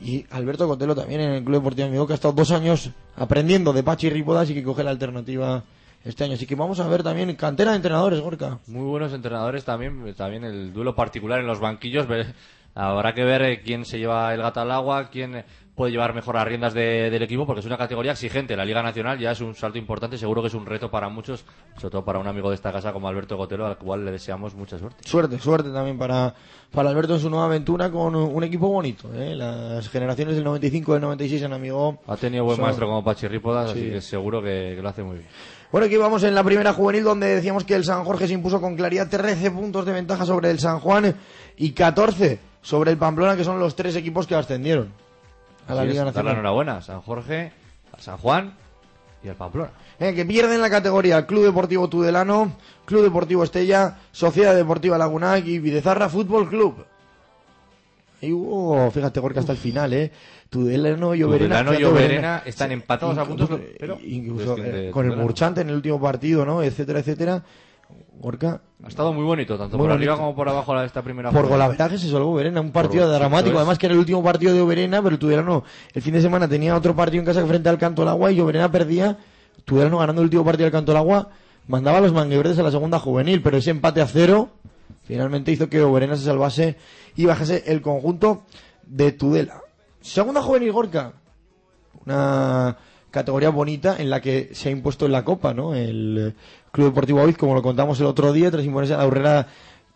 Y 0.03 0.25
Alberto 0.31 0.67
Cotelo 0.67 0.95
también 0.95 1.21
en 1.21 1.31
el 1.33 1.45
Club 1.45 1.57
Deportivo 1.57 1.89
Amigo, 1.89 2.07
que 2.07 2.15
ha 2.15 2.17
estado 2.17 2.33
dos 2.33 2.51
años 2.53 2.91
aprendiendo 3.17 3.73
de 3.73 3.83
Pachi 3.83 4.09
Ripodas 4.09 4.49
y 4.49 4.55
que 4.55 4.63
coge 4.63 4.83
la 4.83 4.91
alternativa 4.91 5.65
este 6.05 6.25
año. 6.25 6.35
Así 6.35 6.47
que 6.47 6.55
vamos 6.55 6.81
a 6.81 6.89
ver 6.89 7.03
también 7.03 7.35
cantera 7.37 7.73
de 7.73 7.77
entrenadores, 7.77 8.19
Gorka. 8.21 8.61
Muy 8.67 8.87
buenos 8.89 9.13
entrenadores 9.13 9.65
también, 9.65 10.15
también 10.15 10.45
el 10.45 10.73
duelo 10.73 10.95
particular 10.95 11.41
en 11.41 11.47
los 11.47 11.61
banquillos. 11.61 12.07
Habrá 12.75 13.13
que 13.15 13.25
ver 13.25 13.43
eh, 13.43 13.61
quién 13.63 13.85
se 13.85 13.99
lleva 13.99 14.33
el 14.33 14.41
gato 14.43 14.61
al 14.61 14.71
agua, 14.71 15.09
quién 15.11 15.35
eh, 15.37 15.45
puede 15.75 15.93
llevar 15.93 16.15
mejor 16.15 16.35
las 16.37 16.45
riendas 16.47 16.73
de- 16.75 17.11
del 17.11 17.23
equipo, 17.23 17.45
porque 17.47 17.61
es 17.61 17.67
una 17.67 17.77
categoría 17.77 18.13
exigente. 18.13 18.55
La 18.57 18.65
Liga 18.65 18.83
Nacional 18.83 19.19
ya 19.19 19.33
es 19.33 19.41
un 19.41 19.55
salto 19.55 19.77
importante, 19.79 20.17
seguro 20.19 20.41
que 20.43 20.49
es 20.49 20.55
un 20.55 20.67
reto 20.67 20.91
para 20.91 21.09
muchos, 21.09 21.45
sobre 21.79 21.91
todo 21.91 22.05
para 22.05 22.19
un 22.19 22.27
amigo 22.29 22.49
de 22.51 22.55
esta 22.55 22.71
casa 22.73 22.93
como 22.93 23.09
Alberto 23.09 23.37
Gotelo, 23.37 23.67
al 23.67 23.77
cual 23.79 24.05
le 24.05 24.13
deseamos 24.13 24.55
mucha 24.55 24.79
suerte. 24.79 25.09
Suerte, 25.09 25.39
suerte 25.39 25.71
también 25.71 25.99
para, 25.99 26.35
para 26.71 26.91
Alberto 26.91 27.15
en 27.15 27.21
su 27.21 27.29
nueva 27.31 27.47
aventura 27.47 27.91
con 27.91 28.15
un 28.15 28.45
equipo 28.45 28.69
bonito. 28.69 29.11
¿eh? 29.15 29.35
Las 29.35 29.89
generaciones 29.89 30.35
del 30.37 30.45
95 30.45 30.93
y 30.93 30.95
del 30.95 31.03
96 31.03 31.43
en 31.43 31.53
Amigo. 31.55 31.99
Ha 32.07 32.17
tenido 32.17 32.45
buen 32.45 32.57
son- 32.57 32.65
maestro 32.67 32.87
como 32.87 33.03
Pachirrípodas, 33.03 33.71
Sí. 33.73 33.79
así 33.81 33.91
que 33.91 34.01
seguro 34.01 34.41
que, 34.43 34.75
que 34.77 34.83
lo 34.83 34.89
hace 34.89 35.03
muy 35.03 35.17
bien. 35.19 35.29
Bueno, 35.73 35.87
aquí 35.87 35.97
vamos 35.97 36.23
en 36.25 36.35
la 36.35 36.45
primera 36.45 36.73
juvenil 36.73 37.05
donde 37.05 37.27
decíamos 37.29 37.65
que 37.65 37.75
el 37.75 37.85
San 37.85 38.05
Jorge 38.05 38.27
se 38.29 38.35
impuso 38.35 38.61
con 38.61 38.77
claridad 38.77 39.09
13 39.09 39.51
puntos 39.53 39.87
de 39.87 39.93
ventaja 39.93 40.25
sobre 40.27 40.51
el 40.51 40.59
San 40.59 40.81
Juan 40.81 41.15
y 41.57 41.71
14 41.73 42.39
sobre 42.63 42.91
el 42.91 42.97
Pamplona, 42.99 43.37
que 43.37 43.45
son 43.45 43.59
los 43.59 43.75
tres 43.77 43.97
equipos 43.97 44.27
que 44.27 44.35
ascendieron 44.35 44.93
a 45.69 45.75
la 45.75 45.83
Liga 45.85 45.93
es, 45.93 45.97
dar 45.99 46.07
la 46.07 46.11
Nacional. 46.13 46.33
enhorabuena 46.35 46.77
a 46.79 46.83
San 46.83 47.01
Jorge, 47.01 47.53
a 47.97 48.01
San 48.01 48.17
Juan 48.19 48.55
y 49.25 49.29
al 49.29 49.35
Pamplona. 49.37 49.71
Eh, 49.99 50.15
que 50.15 50.25
pierden 50.25 50.61
la 50.63 50.71
categoría 50.71 51.27
Club 51.27 51.45
Deportivo 51.45 51.89
Tudelano, 51.89 52.53
Club 52.87 53.03
Deportivo 53.03 53.45
Estella, 53.45 53.99
Sociedad 54.13 54.55
Deportiva 54.55 54.97
Lagunac 54.99 55.45
y 55.47 55.59
Videzarra 55.59 56.09
Fútbol 56.09 56.49
Club. 56.49 56.85
Y 58.23 58.33
hubo, 58.33 58.91
fíjate, 58.91 59.19
Gorka, 59.21 59.41
hasta 59.41 59.53
el 59.53 59.59
final, 59.59 59.93
¿eh? 59.95 60.13
Tudelano 60.51 61.15
y 61.15 61.23
Oberena. 61.23 61.63
Tudelano 61.65 61.81
y 61.81 61.85
Oberena 61.85 62.43
están 62.45 62.71
empatados 62.73 63.17
a 63.17 63.25
puntos, 63.25 63.49
incluso- 63.51 63.73
pero- 63.79 63.99
incluso, 64.05 64.57
eh, 64.59 64.91
con 64.91 65.11
el. 65.11 65.17
Murchante 65.17 65.63
en 65.63 65.71
el 65.71 65.77
último 65.77 66.01
partido, 66.01 66.45
¿no? 66.45 66.63
Etcétera, 66.63 66.99
etcétera. 67.01 67.43
Gorka. 68.19 68.61
Ha 68.85 68.89
estado 68.89 69.13
muy 69.13 69.25
bonito, 69.25 69.57
tanto 69.59 69.77
Muy 69.79 69.87
por 69.87 69.93
arriba 69.97 70.17
como 70.17 70.35
por 70.35 70.49
abajo 70.49 70.75
la- 70.75 70.85
esta 70.85 71.03
primera 71.03 71.31
Por 71.31 71.47
golaveraje 71.49 71.99
se 71.99 72.11
salvó 72.11 72.33
Oberena, 72.33 72.61
un 72.61 72.71
partido 72.71 73.05
Por- 73.07 73.15
dramático. 73.19 73.57
Además 73.57 73.79
que 73.79 73.87
era 73.87 73.95
el 73.95 73.99
último 73.99 74.23
partido 74.23 74.53
de 74.55 74.61
Oberena, 74.61 75.03
pero 75.03 75.15
el 75.15 75.19
Tudelano 75.19 75.65
el 75.95 76.03
fin 76.03 76.13
de 76.15 76.21
semana 76.23 76.47
tenía 76.49 76.77
otro 76.77 76.95
partido 76.95 77.21
en 77.21 77.27
casa 77.27 77.47
frente 77.47 77.69
al 77.69 77.79
Canto 77.79 78.03
del 78.03 78.09
Agua 78.11 78.31
y 78.33 78.41
Oberena 78.41 78.71
perdía. 78.71 79.19
Tudelano 79.65 79.99
ganando 79.99 80.23
el 80.23 80.27
último 80.27 80.45
partido 80.45 80.65
del 80.65 80.73
Canto 80.73 80.93
del 80.93 80.99
Agua 80.99 81.29
mandaba 81.67 81.99
a 81.99 82.01
los 82.01 82.13
mangueverdes 82.13 82.59
a 82.59 82.63
la 82.63 82.71
segunda 82.71 82.99
juvenil, 82.99 83.43
pero 83.43 83.57
ese 83.59 83.71
empate 83.71 84.01
a 84.03 84.07
cero 84.07 84.51
finalmente 85.03 85.53
hizo 85.53 85.69
que 85.69 85.81
Oberena 85.83 86.17
se 86.17 86.25
salvase 86.25 86.77
y 87.17 87.27
bajase 87.27 87.65
el 87.67 87.81
conjunto 87.83 88.43
de 88.87 89.13
Tudela. 89.13 89.61
Segunda 90.01 90.41
juvenil 90.43 90.73
Gorka, 90.73 91.13
una 92.07 92.77
categoría 93.11 93.51
bonita 93.51 93.97
en 93.99 94.09
la 94.11 94.21
que 94.21 94.51
se 94.53 94.69
ha 94.69 94.73
impuesto 94.73 95.07
en 95.07 95.13
la 95.13 95.25
Copa, 95.25 95.53
¿no? 95.53 95.75
El 95.75 96.35
Club 96.73 96.89
Deportivo 96.89 97.21
Aviz, 97.21 97.37
como 97.37 97.55
lo 97.55 97.63
contamos 97.63 97.99
el 98.01 98.07
otro 98.07 98.33
día, 98.33 98.51
tras 98.51 98.65
imponerse 98.65 98.95
a 98.95 98.99
la 98.99 99.07
Urrera 99.07 99.47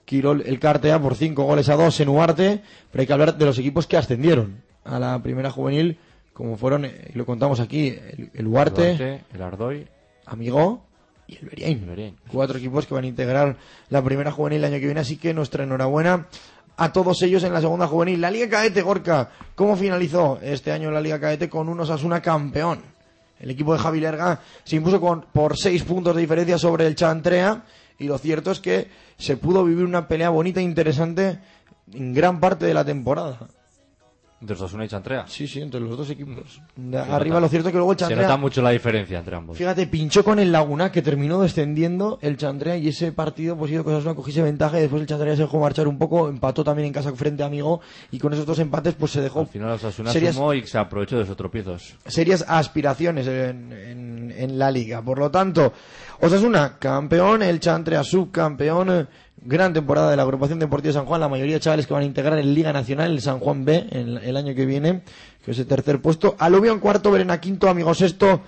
Quirol 0.04 0.42
el 0.46 0.58
Cartea 0.58 1.00
por 1.00 1.14
cinco 1.14 1.44
goles 1.44 1.68
a 1.68 1.76
dos 1.76 1.98
en 2.00 2.08
Uarte, 2.08 2.62
pero 2.90 3.00
hay 3.00 3.06
que 3.06 3.12
hablar 3.12 3.36
de 3.36 3.44
los 3.44 3.58
equipos 3.58 3.86
que 3.86 3.96
ascendieron 3.96 4.62
a 4.84 4.98
la 4.98 5.22
primera 5.22 5.50
juvenil, 5.50 5.98
como 6.32 6.56
fueron, 6.56 6.84
eh, 6.84 7.10
y 7.14 7.18
lo 7.18 7.24
contamos 7.24 7.60
aquí, 7.60 7.88
el, 7.88 8.30
el 8.34 8.46
Uarte, 8.46 8.88
Duarte, 8.88 9.24
el 9.32 9.42
Ardoy, 9.42 9.86
Amigó 10.26 10.84
y 11.26 11.36
el 11.36 11.46
Beriain. 11.46 12.16
Cuatro 12.28 12.58
equipos 12.58 12.86
que 12.86 12.94
van 12.94 13.04
a 13.04 13.06
integrar 13.06 13.56
la 13.88 14.02
primera 14.02 14.30
juvenil 14.30 14.58
el 14.58 14.72
año 14.72 14.80
que 14.80 14.86
viene, 14.86 15.00
así 15.00 15.16
que 15.16 15.32
nuestra 15.32 15.64
enhorabuena 15.64 16.26
a 16.76 16.92
todos 16.92 17.22
ellos 17.22 17.44
en 17.44 17.52
la 17.52 17.60
segunda 17.60 17.86
juvenil. 17.86 18.20
La 18.20 18.30
Liga 18.30 18.48
Caete, 18.48 18.82
Gorka, 18.82 19.30
¿cómo 19.54 19.76
finalizó 19.76 20.38
este 20.42 20.72
año 20.72 20.90
la 20.90 21.00
Liga 21.00 21.20
Caete 21.20 21.48
con 21.48 21.68
un 21.68 21.80
Osasuna 21.80 22.20
campeón? 22.20 22.93
El 23.41 23.51
equipo 23.51 23.72
de 23.72 23.78
Javi 23.78 24.01
Lerga 24.01 24.41
se 24.62 24.76
impuso 24.76 25.01
con, 25.01 25.22
por 25.32 25.57
seis 25.57 25.82
puntos 25.82 26.14
de 26.14 26.22
diferencia 26.22 26.59
sobre 26.59 26.87
el 26.87 26.95
Chantrea 26.95 27.64
y 27.99 28.05
lo 28.05 28.18
cierto 28.18 28.51
es 28.51 28.61
que 28.61 28.89
se 29.16 29.37
pudo 29.37 29.64
vivir 29.64 29.85
una 29.85 30.09
pelea 30.09 30.30
bonita 30.30 30.61
e 30.61 30.64
interesante 30.64 31.39
en 31.93 32.14
gran 32.14 32.41
parte 32.41 32.66
de 32.66 32.74
la 32.74 32.85
temporada. 32.85 33.39
Entre 34.41 34.57
Osasuna 34.57 34.85
y 34.85 34.89
Chantrea. 34.89 35.24
Sí, 35.26 35.49
sí, 35.49 35.62
entre 35.62 35.80
los 35.80 35.97
dos 35.97 36.11
equipos. 36.11 36.61
Se 36.76 36.99
arriba 36.99 37.37
nota- 37.37 37.41
lo 37.41 37.49
cierto 37.49 37.68
es 37.68 37.72
que 37.72 37.78
luego 37.78 37.93
el 37.93 37.99
Se 37.99 38.01
Chantrea... 38.05 38.22
nota 38.28 38.37
mucho 38.37 38.61
la 38.61 38.70
diferencia 38.70 39.18
entre 39.18 39.37
ambos. 39.37 39.57
Fíjate, 39.57 39.87
pinchó 39.87 40.22
con 40.22 40.39
el 40.39 40.53
Laguna 40.53 40.93
que 40.93 41.01
terminó 41.01 41.41
descendiendo 41.41 42.18
el 42.20 42.37
Chandrea 42.37 42.76
y 42.76 42.89
ese 42.89 43.11
partido 43.12 43.57
pues 43.57 43.72
hizo 43.72 43.82
que 43.85 43.91
Osasuna 43.91 44.14
cogiese 44.14 44.43
ventaja 44.43 44.76
y 44.78 44.82
después 44.82 45.01
el 45.01 45.09
Chandrea 45.09 45.35
se 45.37 45.43
dejó 45.43 45.61
marchar 45.61 45.89
un 45.89 45.97
poco, 45.97 46.28
empató 46.28 46.62
también 46.62 46.87
en 46.89 46.93
casa 46.93 47.11
frente 47.14 47.43
a 47.43 47.47
Amigo 47.47 47.80
y 48.11 48.18
con 48.18 48.35
esos 48.35 48.45
dos 48.45 48.59
empates 48.59 48.95
pues 48.95 49.12
se 49.12 49.22
dejó 49.22 49.41
Al 49.41 49.47
final 49.47 49.70
Osasuna 49.70 50.12
serias, 50.12 50.35
sumó 50.35 50.53
y 50.53 50.66
se 50.66 50.76
aprovechó 50.76 51.16
de 51.18 51.24
sus 51.24 51.37
tropiezos. 51.39 51.95
serias 52.05 52.45
aspiraciones 52.47 53.26
en, 53.26 53.72
en- 53.72 54.35
en 54.37 54.59
la 54.59 54.70
liga. 54.70 55.01
Por 55.01 55.18
lo 55.20 55.30
tanto, 55.30 55.72
Osasuna 56.20 56.78
campeón, 56.78 57.42
el 57.42 57.60
Chantrea 57.60 58.02
subcampeón, 58.04 58.90
eh, 58.90 59.06
gran 59.36 59.72
temporada 59.72 60.10
de 60.10 60.16
la 60.16 60.22
agrupación 60.22 60.58
deportiva 60.58 60.92
San 60.94 61.06
Juan, 61.06 61.20
la 61.20 61.28
mayoría 61.28 61.54
de 61.54 61.60
chavales 61.60 61.86
que 61.86 61.92
van 61.94 62.02
a 62.02 62.06
integrar 62.06 62.38
en 62.38 62.54
Liga 62.54 62.72
Nacional, 62.72 63.10
el 63.12 63.20
San 63.20 63.38
Juan 63.40 63.64
B, 63.64 63.86
en- 63.90 64.18
el 64.18 64.36
año 64.36 64.54
que 64.54 64.64
viene, 64.66 65.02
que 65.44 65.50
es 65.50 65.58
el 65.58 65.66
tercer 65.66 66.00
puesto. 66.00 66.34
Aluvión 66.38 66.78
cuarto, 66.80 67.10
Verena 67.10 67.40
quinto, 67.40 67.68
Amigo 67.68 67.92
sexto, 67.94 68.42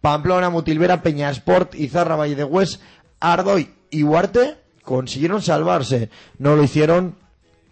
Pamplona, 0.00 0.48
Mutilvera, 0.50 1.02
Peña 1.02 1.30
Sport, 1.30 1.74
Izarra, 1.74 2.16
Valle 2.16 2.36
de 2.36 2.44
Hues, 2.44 2.80
Ardoy 3.20 3.70
y 3.90 4.02
Huarte 4.02 4.56
consiguieron 4.82 5.42
salvarse. 5.42 6.08
No 6.38 6.56
lo 6.56 6.62
hicieron 6.62 7.16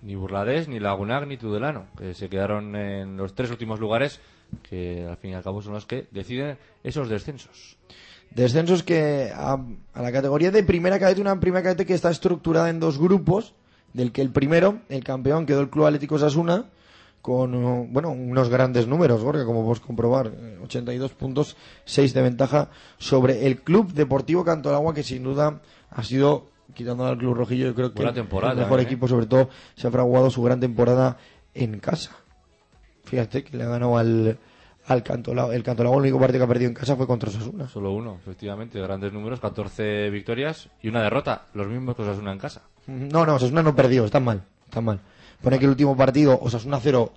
Ni 0.03 0.14
Burladés, 0.14 0.68
ni 0.68 0.78
Lagunac, 0.78 1.26
ni 1.26 1.36
Tudelano, 1.39 1.86
que 1.99 2.14
se 2.14 2.28
quedaron 2.28 2.76
en 2.76 3.16
los 3.16 3.34
tres 3.34 3.51
últimos 3.51 3.80
lugares, 3.80 4.20
que 4.62 5.05
al 5.09 5.16
fin 5.16 5.30
y 5.32 5.34
al 5.34 5.43
cabo 5.43 5.61
son 5.61 5.72
los 5.72 5.86
que 5.86 6.07
deciden 6.12 6.57
esos 6.84 7.09
descensos. 7.09 7.76
Descensos 8.35 8.83
que 8.83 9.33
a, 9.35 9.59
a 9.95 10.03
la 10.03 10.12
categoría 10.12 10.51
de 10.51 10.62
primera 10.62 10.99
cadete, 10.99 11.20
una 11.20 11.41
primera 11.41 11.62
cadete 11.62 11.87
que 11.87 11.95
está 11.95 12.11
estructurada 12.11 12.70
en 12.70 12.81
dos 12.81 12.99
grupos, 12.99 13.55
del 13.93 14.12
que 14.12 14.22
el 14.22 14.31
primero, 14.31 14.79
el 14.89 15.05
campeón, 15.05 15.47
quedó 15.47 15.61
el 15.61 15.70
Club 15.70 15.87
Atlético 15.87 16.18
Sasuna, 16.18 16.66
con 17.22 17.55
uh, 17.55 17.87
bueno 17.91 18.11
unos 18.11 18.49
grandes 18.49 18.87
números, 18.87 19.22
Gorka, 19.22 19.45
como 19.45 19.61
podemos 19.61 19.81
comprobar, 19.81 20.29
eh, 20.29 20.59
82 20.62 21.12
puntos, 21.12 21.57
6 21.85 22.14
de 22.14 22.22
ventaja 22.22 22.70
sobre 22.99 23.47
el 23.47 23.62
Club 23.62 23.93
Deportivo 23.93 24.45
Canto 24.45 24.68
del 24.68 24.76
Agua, 24.76 24.95
que 24.95 25.03
sin 25.03 25.24
duda 25.24 25.61
ha 25.91 26.03
sido, 26.05 26.51
quitando 26.74 27.07
al 27.07 27.18
Club 27.18 27.35
Rojillo, 27.35 27.66
yo 27.66 27.74
creo 27.74 27.93
que 27.93 27.97
Buena 27.97 28.14
temporada, 28.14 28.53
el 28.55 28.61
mejor 28.61 28.81
¿eh? 28.81 28.85
equipo, 28.85 29.09
sobre 29.09 29.26
todo, 29.26 29.49
se 29.74 29.89
ha 29.89 29.91
fraguado 29.91 30.31
su 30.31 30.43
gran 30.43 30.61
temporada 30.61 31.18
en 31.55 31.81
casa. 31.81 32.12
Fíjate 33.05 33.43
que 33.43 33.57
le 33.57 33.64
ha 33.64 33.68
ganado 33.68 33.97
al, 33.97 34.39
al 34.89 35.03
Cantolao. 35.03 35.53
El 35.53 35.62
Cantolao, 35.62 35.95
el 35.95 36.01
único 36.01 36.18
partido 36.18 36.41
que 36.41 36.45
ha 36.45 36.49
perdido 36.49 36.68
en 36.70 36.74
casa 36.74 36.97
fue 36.97 37.07
contra 37.07 37.28
Osasuna. 37.28 37.68
Solo 37.68 37.93
uno, 37.93 38.18
efectivamente, 38.20 38.80
grandes 38.80 39.12
números, 39.12 39.39
14 39.41 40.11
victorias 40.11 40.68
y 40.82 40.89
una 40.89 41.03
derrota, 41.03 41.47
los 41.55 41.66
mismos 41.68 41.95
que 41.95 42.03
Osasuna 42.03 42.32
en 42.32 42.39
casa. 42.39 42.62
No, 42.86 43.26
no, 43.26 43.34
Osasuna 43.34 43.62
no 43.62 43.76
perdió, 43.76 44.05
está 44.05 44.18
mal, 44.18 44.43
está 44.64 44.80
mal. 44.80 45.01
Pone 45.43 45.59
que 45.59 45.66
el 45.66 45.70
último 45.70 45.97
partido, 45.97 46.39
Osasuna 46.41 46.80
0, 46.80 47.12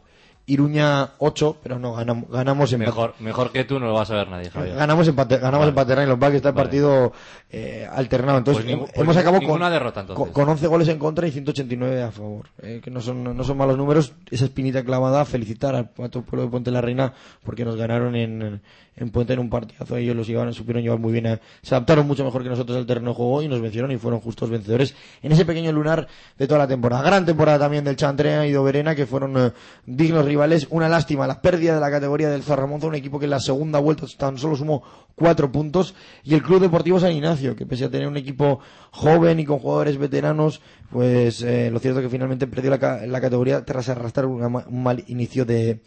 Iruña 0.48 1.12
8, 1.20 1.58
pero 1.64 1.80
no, 1.80 1.94
ganamos, 1.94 2.30
ganamos 2.30 2.74
empate. 2.74 2.90
Mejor, 2.92 3.14
mejor 3.20 3.52
que 3.52 3.64
tú 3.64 3.80
no 3.80 3.88
lo 3.88 3.94
va 3.94 4.02
a 4.02 4.06
saber 4.06 4.28
nadie, 4.28 4.50
Javier. 4.50 4.76
Ganamos 4.76 5.08
empate, 5.08 5.38
ganamos 5.38 5.60
Vale. 5.60 5.70
empate 5.70 5.94
en 6.04 6.10
los 6.10 6.20
que 6.20 6.36
está 6.38 6.50
el 6.50 6.56
Vale. 6.56 6.66
partido 6.66 7.14
eh, 7.52 7.88
alternado. 7.92 8.40
Entonces, 8.40 8.66
Pues 8.66 8.78
pues 8.78 8.92
hemos 8.98 9.18
acabado 9.18 9.48
con, 9.48 9.60
derrota, 9.62 10.02
entonces. 10.02 10.24
con, 10.26 10.34
con 10.34 10.50
11 10.50 10.68
goles 10.68 10.88
en 10.88 11.00
contra 11.00 11.28
y 11.28 11.32
189 11.32 12.02
a 12.04 12.12
favor. 12.12 12.48
Eh, 12.62 12.82
que 12.84 12.90
no 12.92 13.02
son, 13.02 13.24
no 13.36 13.44
son 13.44 13.58
malos 13.58 13.78
números. 13.78 14.14
Esa 14.30 14.46
espinita 14.46 14.84
clavada, 14.84 15.24
felicitar 15.26 15.76
al 15.76 15.90
el 15.98 16.10
pueblo 16.10 16.44
de 16.44 16.48
Puente 16.48 16.72
la 16.72 16.82
Reina 16.82 17.14
porque 17.44 17.64
nos 17.64 17.76
ganaron 17.76 18.16
en, 18.16 18.62
en 18.96 19.10
Puente 19.12 19.34
en 19.34 19.40
un 19.40 19.50
partidazo. 19.50 19.96
Ellos 19.98 20.16
los 20.16 20.28
llevaron, 20.28 20.54
supieron 20.54 20.82
llevar 20.84 21.00
muy 21.00 21.12
bien. 21.14 21.28
a- 21.28 21.40
se 21.62 21.76
adaptaron 21.76 22.08
mucho 22.08 22.24
mejor 22.26 22.44
que 22.44 22.50
nosotros 22.50 22.78
al 22.78 22.86
terreno 22.86 23.12
de 23.12 23.16
juego 23.16 23.42
y 23.44 23.48
nos 23.48 23.62
vencieron 23.62 23.92
y 23.92 23.98
fueron 23.98 24.20
justos 24.22 24.50
vencedores 24.50 24.96
en 25.22 25.32
ese 25.32 25.46
pequeño 25.46 25.72
lunar 25.72 26.08
de 26.38 26.48
toda 26.48 26.60
la 26.60 26.68
temporada. 26.68 27.04
Gran 27.04 27.26
temporada 27.26 27.60
también 27.60 27.84
del 27.84 27.96
Chantrea 27.96 28.46
y 28.48 28.52
de 28.52 28.58
Oberena 28.58 28.96
que 28.96 29.06
fueron 29.06 29.38
eh, 29.38 29.52
dignos 29.86 30.26
rivales. 30.32 30.68
Una 30.70 30.90
lástima 30.90 31.28
la 31.28 31.42
pérdida 31.42 31.76
de 31.76 31.80
la 31.80 31.92
categoría 31.92 32.30
del 32.30 32.44
Zarramonza, 32.44 32.88
un 32.88 32.96
equipo 32.96 33.20
que 33.20 33.26
en 33.26 33.32
la 33.32 33.40
segunda 33.40 33.80
vuelta 33.80 34.06
tan 34.18 34.38
solo 34.38 34.56
sumó 34.56 34.84
cuatro 35.16 35.52
puntos. 35.52 35.94
Y 36.24 36.34
el 36.34 36.42
Club 36.42 36.62
Deportivo 36.62 37.00
San 37.00 37.12
Ignacio, 37.12 37.56
que 37.56 37.66
pese 37.66 37.86
a 37.86 37.92
tener 37.92 38.08
un 38.08 38.18
equipo 38.18 38.60
joven 38.92 39.40
y 39.40 39.46
con 39.46 39.60
jugadores 39.60 39.98
veteranos, 39.98 40.62
pues 40.90 41.42
eh, 41.42 41.70
lo 41.72 41.80
cierto 41.80 42.00
es 42.00 42.06
que 42.06 42.10
finalmente 42.10 42.48
perdió 42.48 42.72
la, 42.72 43.06
la 43.06 43.22
categoría 43.22 43.64
tras 43.64 43.90
arrastrar 43.90 44.26
una 44.26 44.48
un 44.48 44.84
mal 44.84 45.04
inicio 45.08 45.46
de, 45.46 45.82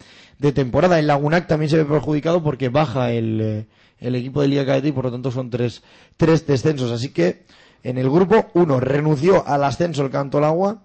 temporada. 0.54 0.98
El 0.98 1.06
Lagunac 1.06 1.46
también 1.46 1.70
se 1.70 1.76
ve 1.76 1.84
perjudicado 1.84 2.42
porque 2.42 2.68
baja 2.68 3.10
el, 3.10 3.40
eh, 3.40 3.66
el 3.98 4.14
equipo 4.14 4.42
de 4.42 4.48
Liga 4.48 4.66
Cadete 4.66 4.88
y 4.88 4.92
por 4.92 5.04
lo 5.04 5.12
tanto 5.12 5.30
son 5.30 5.50
tres, 5.50 5.82
tres 6.16 6.46
descensos. 6.46 6.90
Así 6.90 7.10
que 7.10 7.44
en 7.84 7.98
el 7.98 8.10
grupo, 8.10 8.46
uno 8.54 8.80
renunció 8.80 9.46
al 9.46 9.62
ascenso 9.62 10.02
el 10.02 10.10
Canto 10.10 10.38
al 10.38 10.44
Agua, 10.44 10.82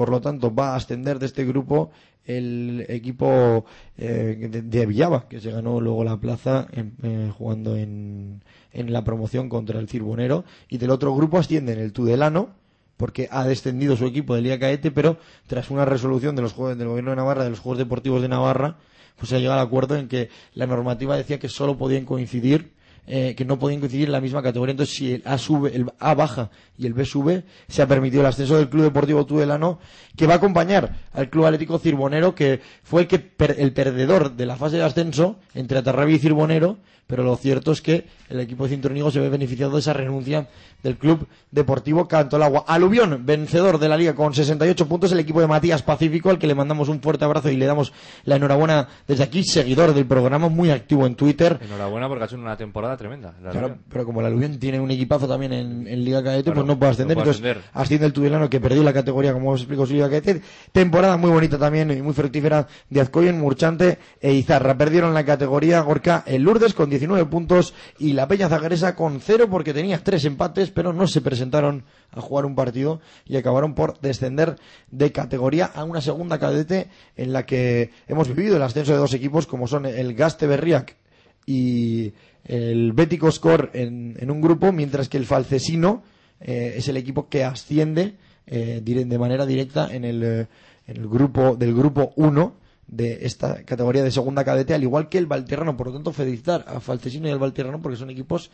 por 0.00 0.08
lo 0.08 0.22
tanto 0.22 0.54
va 0.54 0.72
a 0.72 0.76
ascender 0.76 1.18
de 1.18 1.26
este 1.26 1.44
grupo 1.44 1.90
el 2.24 2.86
equipo 2.88 3.66
eh, 3.98 4.48
de, 4.50 4.62
de 4.62 5.24
que 5.28 5.40
se 5.42 5.50
ganó 5.50 5.78
luego 5.78 6.04
la 6.04 6.16
plaza 6.16 6.66
en- 6.72 6.94
eh, 7.02 7.30
jugando 7.36 7.76
en, 7.76 8.42
en 8.72 8.92
la 8.94 9.04
promoción 9.04 9.50
contra 9.50 9.78
el 9.78 9.88
Cirbonero. 9.90 10.46
Y 10.70 10.78
del 10.78 10.88
otro 10.88 11.14
grupo 11.14 11.36
ascienden 11.36 11.78
el 11.78 11.92
Tudelano, 11.92 12.48
porque 12.96 13.28
ha 13.30 13.44
descendido 13.44 13.94
su 13.94 14.06
equipo 14.06 14.34
de 14.34 14.40
Liga 14.40 14.58
Caete, 14.58 14.90
pero 14.90 15.18
tras 15.46 15.70
una 15.70 15.84
resolución 15.84 16.34
de 16.34 16.40
los 16.40 16.54
juegos, 16.54 16.78
del 16.78 16.88
gobierno 16.88 17.10
de 17.10 17.16
Navarra, 17.18 17.44
de 17.44 17.50
los 17.50 17.60
Juegos 17.60 17.76
Deportivos 17.76 18.22
de 18.22 18.28
Navarra, 18.28 18.78
pues 19.18 19.28
se 19.28 19.36
ha 19.36 19.38
llegado 19.38 19.60
al 19.60 19.66
acuerdo 19.66 19.96
en 19.96 20.08
que 20.08 20.30
la 20.54 20.66
normativa 20.66 21.14
decía 21.14 21.38
que 21.38 21.50
solo 21.50 21.76
podían 21.76 22.06
coincidir 22.06 22.72
eh, 23.06 23.34
que 23.36 23.44
no 23.44 23.58
podían 23.58 23.80
coincidir 23.80 24.06
en 24.06 24.12
la 24.12 24.20
misma 24.20 24.42
categoría. 24.42 24.72
Entonces, 24.72 24.94
si 24.94 25.12
el 25.14 25.22
A 25.24 25.38
sube, 25.38 25.74
el 25.74 25.86
A 25.98 26.14
baja 26.14 26.50
y 26.78 26.86
el 26.86 26.94
B 26.94 27.04
sube, 27.04 27.44
se 27.68 27.82
ha 27.82 27.86
permitido 27.86 28.20
el 28.22 28.26
ascenso 28.26 28.56
del 28.56 28.68
Club 28.68 28.84
Deportivo 28.84 29.26
Tudelano, 29.26 29.78
que 30.16 30.26
va 30.26 30.34
a 30.34 30.36
acompañar 30.36 30.96
al 31.12 31.28
Club 31.30 31.46
Atlético 31.46 31.78
Cirbonero, 31.78 32.34
que 32.34 32.60
fue 32.82 33.02
el 33.02 33.08
que 33.08 33.18
per- 33.18 33.56
el 33.58 33.72
perdedor 33.72 34.32
de 34.36 34.46
la 34.46 34.56
fase 34.56 34.76
de 34.76 34.84
ascenso 34.84 35.36
entre 35.54 35.78
Atarrabia 35.78 36.16
y 36.16 36.18
Cirbonero, 36.18 36.78
pero 37.06 37.24
lo 37.24 37.34
cierto 37.36 37.72
es 37.72 37.82
que 37.82 38.06
el 38.28 38.38
equipo 38.38 38.62
de 38.64 38.70
Cintronigo 38.70 39.10
se 39.10 39.18
ve 39.18 39.28
beneficiado 39.28 39.72
de 39.72 39.80
esa 39.80 39.92
renuncia 39.92 40.48
del 40.84 40.96
Club 40.96 41.26
Deportivo 41.50 42.06
Cantolagua. 42.06 42.64
Aluvión, 42.68 43.26
vencedor 43.26 43.78
de 43.78 43.88
la 43.88 43.96
liga 43.96 44.14
con 44.14 44.32
68 44.32 44.86
puntos, 44.86 45.10
el 45.10 45.18
equipo 45.18 45.40
de 45.40 45.48
Matías 45.48 45.82
Pacífico, 45.82 46.30
al 46.30 46.38
que 46.38 46.46
le 46.46 46.54
mandamos 46.54 46.88
un 46.88 47.02
fuerte 47.02 47.24
abrazo 47.24 47.50
y 47.50 47.56
le 47.56 47.66
damos 47.66 47.92
la 48.24 48.36
enhorabuena 48.36 48.86
desde 49.08 49.24
aquí, 49.24 49.42
seguidor 49.42 49.92
del 49.92 50.06
programa, 50.06 50.48
muy 50.48 50.70
activo 50.70 51.04
en 51.04 51.16
Twitter. 51.16 51.58
Enhorabuena 51.60 52.06
porque 52.06 52.22
ha 52.22 52.26
hecho 52.28 52.36
una 52.36 52.56
temporada 52.56 52.89
tremenda. 52.96 53.34
la 53.42 53.50
Claro, 53.50 53.78
pero 53.88 54.04
como 54.04 54.20
el 54.20 54.26
Aluvión 54.26 54.58
tiene 54.58 54.80
un 54.80 54.90
equipazo 54.90 55.26
también 55.28 55.52
en, 55.52 55.86
en 55.86 56.04
Liga 56.04 56.22
Cadete, 56.22 56.44
Claro, 56.44 56.60
pues 56.60 56.66
no 56.66 56.78
puede 56.78 56.92
ascender. 56.92 57.16
no 57.16 57.22
puede 57.22 57.36
Entonces, 57.36 57.56
ascender. 57.56 57.70
asciende 57.80 58.06
el 58.06 58.12
Tudelano 58.12 58.50
que 58.50 58.60
perdió 58.60 58.82
la 58.82 58.92
categoría, 58.92 59.32
como 59.32 59.50
os 59.50 59.60
explico, 59.60 59.86
su 59.86 59.92
Liga 59.94 60.08
Cadete. 60.08 60.42
Temporada 60.72 61.16
muy 61.16 61.30
bonita 61.30 61.58
también 61.58 61.90
y 61.90 62.02
muy 62.02 62.12
fructífera 62.14 62.66
de 62.88 63.00
Azcoyen, 63.00 63.38
Murchante 63.38 63.98
e 64.20 64.32
Izarra. 64.32 64.76
Perdieron 64.76 65.14
la 65.14 65.24
categoría 65.24 65.80
Gorka 65.80 66.22
el 66.26 66.42
Lourdes 66.42 66.74
con 66.74 66.90
19 66.90 67.26
puntos 67.26 67.74
y 67.98 68.12
la 68.12 68.28
Peña 68.28 68.48
Zagresa 68.48 68.94
con 68.94 69.20
0 69.20 69.48
porque 69.50 69.72
tenía 69.74 69.98
tres 70.02 70.24
empates, 70.24 70.70
pero 70.70 70.92
no 70.92 71.06
se 71.06 71.20
presentaron 71.20 71.84
a 72.12 72.20
jugar 72.20 72.44
un 72.46 72.54
partido 72.54 73.00
y 73.24 73.36
acabaron 73.36 73.74
por 73.74 73.98
descender 74.00 74.56
de 74.90 75.12
categoría 75.12 75.66
a 75.66 75.84
una 75.84 76.00
segunda 76.00 76.38
cadete 76.38 76.88
en 77.16 77.32
la 77.32 77.46
que 77.46 77.90
hemos 78.08 78.28
vivido 78.28 78.56
el 78.56 78.62
ascenso 78.62 78.92
de 78.92 78.98
dos 78.98 79.14
equipos 79.14 79.46
como 79.46 79.66
son 79.68 79.86
el 79.86 80.14
Gaste 80.14 80.46
Berriac 80.46 80.96
y 81.46 82.12
el 82.44 82.92
Bético 82.92 83.30
Score 83.30 83.70
en, 83.74 84.16
en 84.18 84.30
un 84.30 84.40
grupo, 84.40 84.72
mientras 84.72 85.08
que 85.08 85.18
el 85.18 85.26
Falcesino 85.26 86.02
eh, 86.40 86.74
es 86.76 86.88
el 86.88 86.96
equipo 86.96 87.28
que 87.28 87.44
asciende 87.44 88.16
eh, 88.46 88.80
de 88.82 89.18
manera 89.18 89.46
directa 89.46 89.88
en 89.94 90.04
el, 90.04 90.22
eh, 90.22 90.46
en 90.86 90.96
el 90.96 91.08
grupo 91.08 91.54
del 91.56 91.74
grupo 91.74 92.12
1 92.16 92.54
de 92.86 93.24
esta 93.26 93.62
categoría 93.64 94.02
de 94.02 94.10
segunda 94.10 94.42
cadete, 94.42 94.74
al 94.74 94.82
igual 94.82 95.08
que 95.08 95.18
el 95.18 95.26
Valterrano. 95.26 95.76
Por 95.76 95.88
lo 95.88 95.92
tanto, 95.92 96.12
felicitar 96.12 96.64
a 96.66 96.80
Falcesino 96.80 97.28
y 97.28 97.30
al 97.30 97.38
Valterrano 97.38 97.80
porque 97.80 97.96
son 97.96 98.10
equipos 98.10 98.50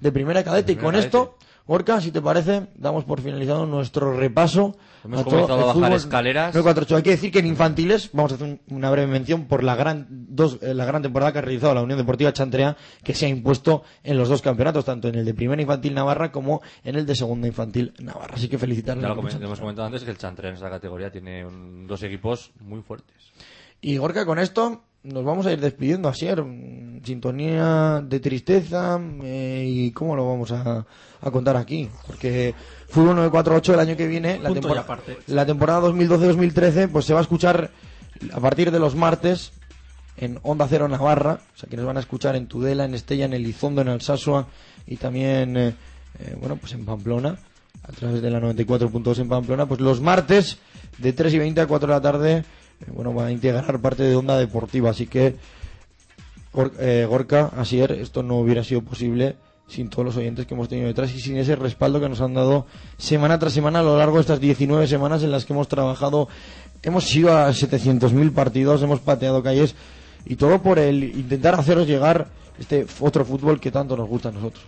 de 0.00 0.12
primera 0.12 0.42
cadete. 0.42 0.72
y 0.72 0.76
primera 0.76 0.92
con 0.92 1.04
esto, 1.04 1.36
Gorka, 1.66 1.98
si 2.02 2.10
te 2.10 2.20
parece, 2.20 2.66
damos 2.76 3.04
por 3.04 3.22
finalizado 3.22 3.64
nuestro 3.64 4.12
repaso. 4.14 4.76
Hemos 5.02 5.20
a 5.20 5.24
comenzado 5.24 5.54
a 5.54 5.64
bajar 5.64 5.74
fútbol 5.74 5.92
escaleras. 5.94 6.54
948. 6.54 6.96
Hay 6.96 7.02
que 7.02 7.10
decir 7.10 7.32
que 7.32 7.38
en 7.38 7.46
infantiles, 7.46 8.10
vamos 8.12 8.32
a 8.32 8.34
hacer 8.34 8.46
un- 8.46 8.60
una 8.76 8.90
breve 8.90 9.06
mención 9.10 9.46
por 9.46 9.64
la 9.64 9.74
gran, 9.74 10.06
dos, 10.10 10.58
eh, 10.60 10.74
la 10.74 10.84
gran 10.84 11.00
temporada 11.00 11.32
que 11.32 11.38
ha 11.38 11.42
realizado 11.42 11.72
la 11.74 11.80
Unión 11.82 11.98
Deportiva 11.98 12.34
Chantrea, 12.34 12.76
que 13.02 13.14
se 13.14 13.24
ha 13.24 13.28
impuesto 13.30 13.82
en 14.02 14.18
los 14.18 14.28
dos 14.28 14.42
campeonatos, 14.42 14.84
tanto 14.84 15.08
en 15.08 15.14
el 15.14 15.24
de 15.24 15.32
primera 15.32 15.62
infantil 15.62 15.94
Navarra 15.94 16.30
como 16.30 16.60
en 16.84 16.96
el 16.96 17.06
de 17.06 17.14
segunda 17.14 17.46
infantil 17.48 17.94
Navarra. 17.98 18.34
Así 18.34 18.48
que 18.48 18.58
felicitarles. 18.58 19.00
Ya 19.02 19.08
lo 19.08 19.14
a 19.14 19.16
los 19.22 19.34
comen- 19.34 19.42
hemos 19.44 19.60
comentado 19.60 19.86
antes 19.86 20.04
que 20.04 20.10
el 20.10 20.18
Chantre 20.18 20.48
en 20.48 20.54
esta 20.56 20.68
categoría 20.68 21.10
tiene 21.10 21.46
un- 21.46 21.86
dos 21.86 22.02
equipos 22.02 22.50
muy 22.60 22.82
fuertes. 22.82 23.14
Y 23.80 23.96
Gorka, 23.96 24.26
con 24.26 24.38
esto 24.38 24.82
nos 25.04 25.24
vamos 25.24 25.46
a 25.46 25.52
ir 25.52 25.60
despidiendo 25.60 26.08
así, 26.08 26.26
sintonía 27.04 28.02
de 28.04 28.20
tristeza 28.20 28.98
eh, 29.22 29.64
y 29.68 29.90
cómo 29.92 30.16
lo 30.16 30.26
vamos 30.28 30.50
a, 30.52 30.86
a 31.20 31.30
contar 31.30 31.56
aquí, 31.56 31.88
porque 32.06 32.54
Fútbol 32.88 33.16
948 33.16 33.74
el 33.74 33.80
año 33.80 33.96
que 33.96 34.06
viene, 34.06 34.38
la, 34.38 34.48
tempora- 34.60 34.80
la 35.26 35.46
temporada 35.46 35.80
2012-2013, 35.88 36.88
pues 36.90 37.04
se 37.04 37.12
va 37.12 37.20
a 37.20 37.22
escuchar 37.22 37.70
a 38.32 38.40
partir 38.40 38.70
de 38.70 38.78
los 38.78 38.94
martes 38.94 39.52
en 40.16 40.38
Onda 40.42 40.66
Cero 40.68 40.88
Navarra, 40.88 41.40
o 41.54 41.58
sea 41.58 41.68
que 41.68 41.76
nos 41.76 41.84
van 41.86 41.96
a 41.96 42.00
escuchar 42.00 42.36
en 42.36 42.46
Tudela, 42.46 42.84
en 42.84 42.94
Estella, 42.94 43.24
en 43.26 43.32
Elizondo, 43.34 43.82
en 43.82 43.88
Alsasua 43.88 44.46
y 44.86 44.96
también, 44.96 45.56
eh, 45.56 45.74
eh, 46.20 46.36
bueno, 46.40 46.56
pues 46.56 46.72
en 46.72 46.84
Pamplona, 46.86 47.36
a 47.82 47.92
través 47.92 48.22
de 48.22 48.30
la 48.30 48.40
94.2 48.40 49.18
en 49.18 49.28
Pamplona, 49.28 49.66
pues 49.66 49.80
los 49.80 50.00
martes 50.00 50.58
de 50.98 51.12
3 51.12 51.34
y 51.34 51.38
20 51.38 51.60
a 51.60 51.66
4 51.66 51.88
de 51.88 51.92
la 51.94 52.00
tarde, 52.00 52.44
bueno, 52.92 53.14
va 53.14 53.26
a 53.26 53.32
integrar 53.32 53.80
parte 53.80 54.02
de 54.02 54.16
Onda 54.16 54.38
Deportiva, 54.38 54.90
así 54.90 55.06
que 55.06 55.36
eh, 56.78 57.06
Gorka, 57.08 57.50
Asier, 57.56 57.92
esto 57.92 58.22
no 58.22 58.36
hubiera 58.36 58.62
sido 58.64 58.82
posible 58.82 59.36
sin 59.66 59.88
todos 59.88 60.04
los 60.04 60.16
oyentes 60.16 60.46
que 60.46 60.54
hemos 60.54 60.68
tenido 60.68 60.88
detrás 60.88 61.12
y 61.14 61.20
sin 61.20 61.36
ese 61.36 61.56
respaldo 61.56 62.00
que 62.00 62.08
nos 62.08 62.20
han 62.20 62.34
dado 62.34 62.66
semana 62.98 63.38
tras 63.38 63.52
semana 63.52 63.80
a 63.80 63.82
lo 63.82 63.96
largo 63.96 64.16
de 64.16 64.20
estas 64.20 64.40
19 64.40 64.86
semanas 64.86 65.22
en 65.22 65.30
las 65.30 65.44
que 65.44 65.52
hemos 65.52 65.68
trabajado. 65.68 66.28
Hemos 66.82 67.14
ido 67.14 67.34
a 67.34 67.48
700.000 67.50 68.32
partidos, 68.32 68.82
hemos 68.82 69.00
pateado 69.00 69.42
calles 69.42 69.74
y 70.26 70.36
todo 70.36 70.62
por 70.62 70.78
el 70.78 71.02
intentar 71.02 71.54
haceros 71.54 71.86
llegar 71.86 72.28
este 72.58 72.86
otro 73.00 73.24
fútbol 73.24 73.58
que 73.58 73.70
tanto 73.70 73.96
nos 73.96 74.08
gusta 74.08 74.28
a 74.28 74.32
nosotros. 74.32 74.64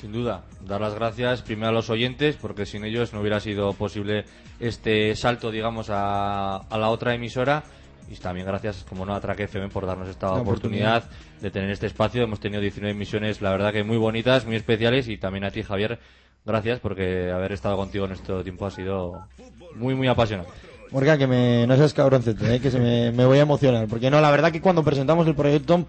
Sin 0.00 0.12
duda, 0.12 0.44
dar 0.66 0.80
las 0.80 0.94
gracias 0.94 1.40
primero 1.40 1.68
a 1.68 1.72
los 1.72 1.88
oyentes, 1.88 2.36
porque 2.36 2.66
sin 2.66 2.84
ellos 2.84 3.14
no 3.14 3.20
hubiera 3.20 3.40
sido 3.40 3.72
posible 3.72 4.26
este 4.60 5.16
salto, 5.16 5.50
digamos, 5.50 5.88
a, 5.88 6.56
a 6.56 6.78
la 6.78 6.90
otra 6.90 7.14
emisora. 7.14 7.64
Y 8.10 8.14
también 8.16 8.46
gracias, 8.46 8.84
como 8.88 9.06
no, 9.06 9.14
a 9.14 9.20
Track 9.20 9.40
FM 9.40 9.68
por 9.68 9.86
darnos 9.86 10.08
esta 10.08 10.30
oportunidad, 10.32 10.98
oportunidad. 10.98 11.40
de 11.40 11.50
tener 11.50 11.70
este 11.70 11.86
espacio. 11.86 12.22
Hemos 12.22 12.40
tenido 12.40 12.60
19 12.60 12.92
emisiones, 12.92 13.40
la 13.40 13.50
verdad 13.50 13.72
que 13.72 13.84
muy 13.84 13.96
bonitas, 13.96 14.44
muy 14.44 14.56
especiales. 14.56 15.08
Y 15.08 15.16
también 15.16 15.44
a 15.44 15.50
ti, 15.50 15.62
Javier, 15.62 15.98
gracias, 16.44 16.78
porque 16.78 17.32
haber 17.32 17.52
estado 17.52 17.76
contigo 17.76 18.04
en 18.04 18.12
este 18.12 18.42
tiempo 18.42 18.66
ha 18.66 18.70
sido 18.70 19.26
muy, 19.74 19.94
muy 19.94 20.08
apasionante. 20.08 20.52
Gorka, 20.90 21.18
que 21.18 21.26
me, 21.26 21.66
no 21.66 21.74
seas 21.74 21.94
cabroncete, 21.94 22.54
¿eh? 22.54 22.60
que 22.60 22.70
se 22.70 22.78
me, 22.78 23.10
me 23.12 23.24
voy 23.24 23.38
a 23.38 23.42
emocionar. 23.42 23.88
Porque 23.88 24.10
no, 24.10 24.20
la 24.20 24.30
verdad 24.30 24.52
que 24.52 24.60
cuando 24.60 24.84
presentamos 24.84 25.26
el 25.26 25.34
proyecto 25.34 25.86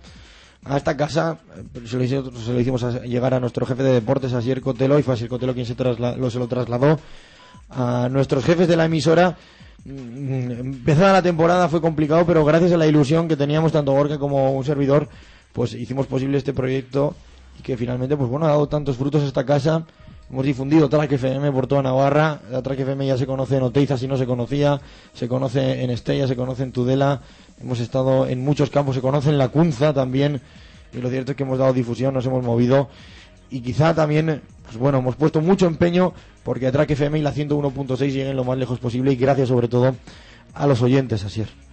a 0.66 0.78
esta 0.78 0.97
casa, 0.97 1.38
eh, 1.76 1.82
se 1.88 1.97
lo, 1.97 2.03
hice- 2.03 2.24
se 2.45 2.60
hicimos 2.60 2.84
a- 2.84 3.01
llegar 3.01 3.34
a 3.34 3.39
nuestro 3.39 3.66
jefe 3.66 3.84
de 3.84 3.93
deportes, 3.93 4.34
Asier 4.34 4.62
Cotelo, 4.62 4.99
y 4.99 5.03
fue 5.03 5.14
Asier 5.14 5.30
Cotelo 5.30 5.53
quien 5.53 5.66
se, 5.66 5.76
lo, 5.76 6.30
se 6.30 6.39
lo 6.39 6.47
trasladó 6.47 6.99
a 7.70 8.08
nuestros 8.12 8.43
jefes 8.43 8.68
de 8.68 8.76
la 8.76 8.86
emisora. 8.86 9.38
Mm, 9.86 10.51
Empezada 10.51 11.14
la 11.14 11.22
temporada 11.22 11.70
fue 11.70 11.82
complicado, 11.82 12.26
pero 12.26 12.43
gracias 12.43 12.72
a 12.74 12.78
la 12.78 12.88
ilusión 12.88 13.28
que 13.28 13.38
teníamos 13.38 13.72
tanto 13.72 13.91
Gorka 13.93 14.18
como 14.18 14.51
un 14.51 14.66
servidor, 14.66 15.08
pues 15.53 15.74
hicimos 15.74 16.08
posible 16.08 16.38
este 16.38 16.53
proyecto 16.53 17.16
y 17.60 17.62
que 17.64 17.78
finalmente, 17.78 18.16
pues 18.18 18.30
bueno, 18.30 18.45
ha 18.45 18.49
dado 18.49 18.68
tantos 18.68 18.97
frutos 18.97 19.24
esta 19.24 19.45
casa. 19.45 19.86
Hemos 20.30 20.45
difundido 20.45 20.89
Track 20.89 21.14
FM 21.14 21.51
por 21.53 21.68
toda 21.68 21.82
Navarra. 21.82 22.41
La 22.51 22.62
Track 22.62 22.80
FM 22.82 23.08
ya 23.08 23.18
se 23.18 23.26
conoce 23.26 23.55
en 23.58 23.64
Oteiza 23.64 23.97
si 23.97 24.08
no 24.10 24.18
se 24.18 24.26
conocía, 24.26 24.82
se 25.14 25.30
conoce 25.30 25.82
en 25.84 25.89
Estella, 25.89 26.28
se 26.28 26.36
conoce 26.36 26.64
en 26.64 26.74
Tudela. 26.74 27.22
Hemos 27.62 27.80
estado 27.80 28.28
en 28.28 28.43
muchos 28.43 28.70
campos, 28.70 28.95
se 28.95 29.01
conoce 29.01 29.30
en 29.30 29.38
La 29.38 29.49
Cunza 29.49 29.93
también. 29.93 30.41
Y 30.93 30.99
lo 30.99 31.10
cierto 31.10 31.32
es 31.32 31.38
que 31.38 31.43
hemos 31.43 31.60
dado 31.60 31.74
difusión, 31.74 32.14
nos 32.14 32.26
hemos 32.26 32.43
movido. 32.43 32.89
Y 33.49 33.62
quizá 33.62 33.93
también, 33.93 34.41
pues 34.66 34.78
bueno, 34.78 34.99
hemos 34.99 35.16
puesto 35.16 35.41
mucho 35.41 35.68
empeño 35.68 36.14
porque 36.43 36.72
Track 36.72 36.91
FM 36.91 37.20
y 37.20 37.22
la 37.22 37.34
101.6 37.34 37.97
lleguen 37.99 38.36
lo 38.36 38.43
más 38.43 38.58
lejos 38.58 38.80
posible. 38.80 39.12
Y 39.12 39.16
gracias 39.16 39.49
sobre 39.49 39.68
todo 39.68 39.95
a 40.53 40.68
los 40.68 40.82
oyentes, 40.82 41.24
Asier. 41.24 41.66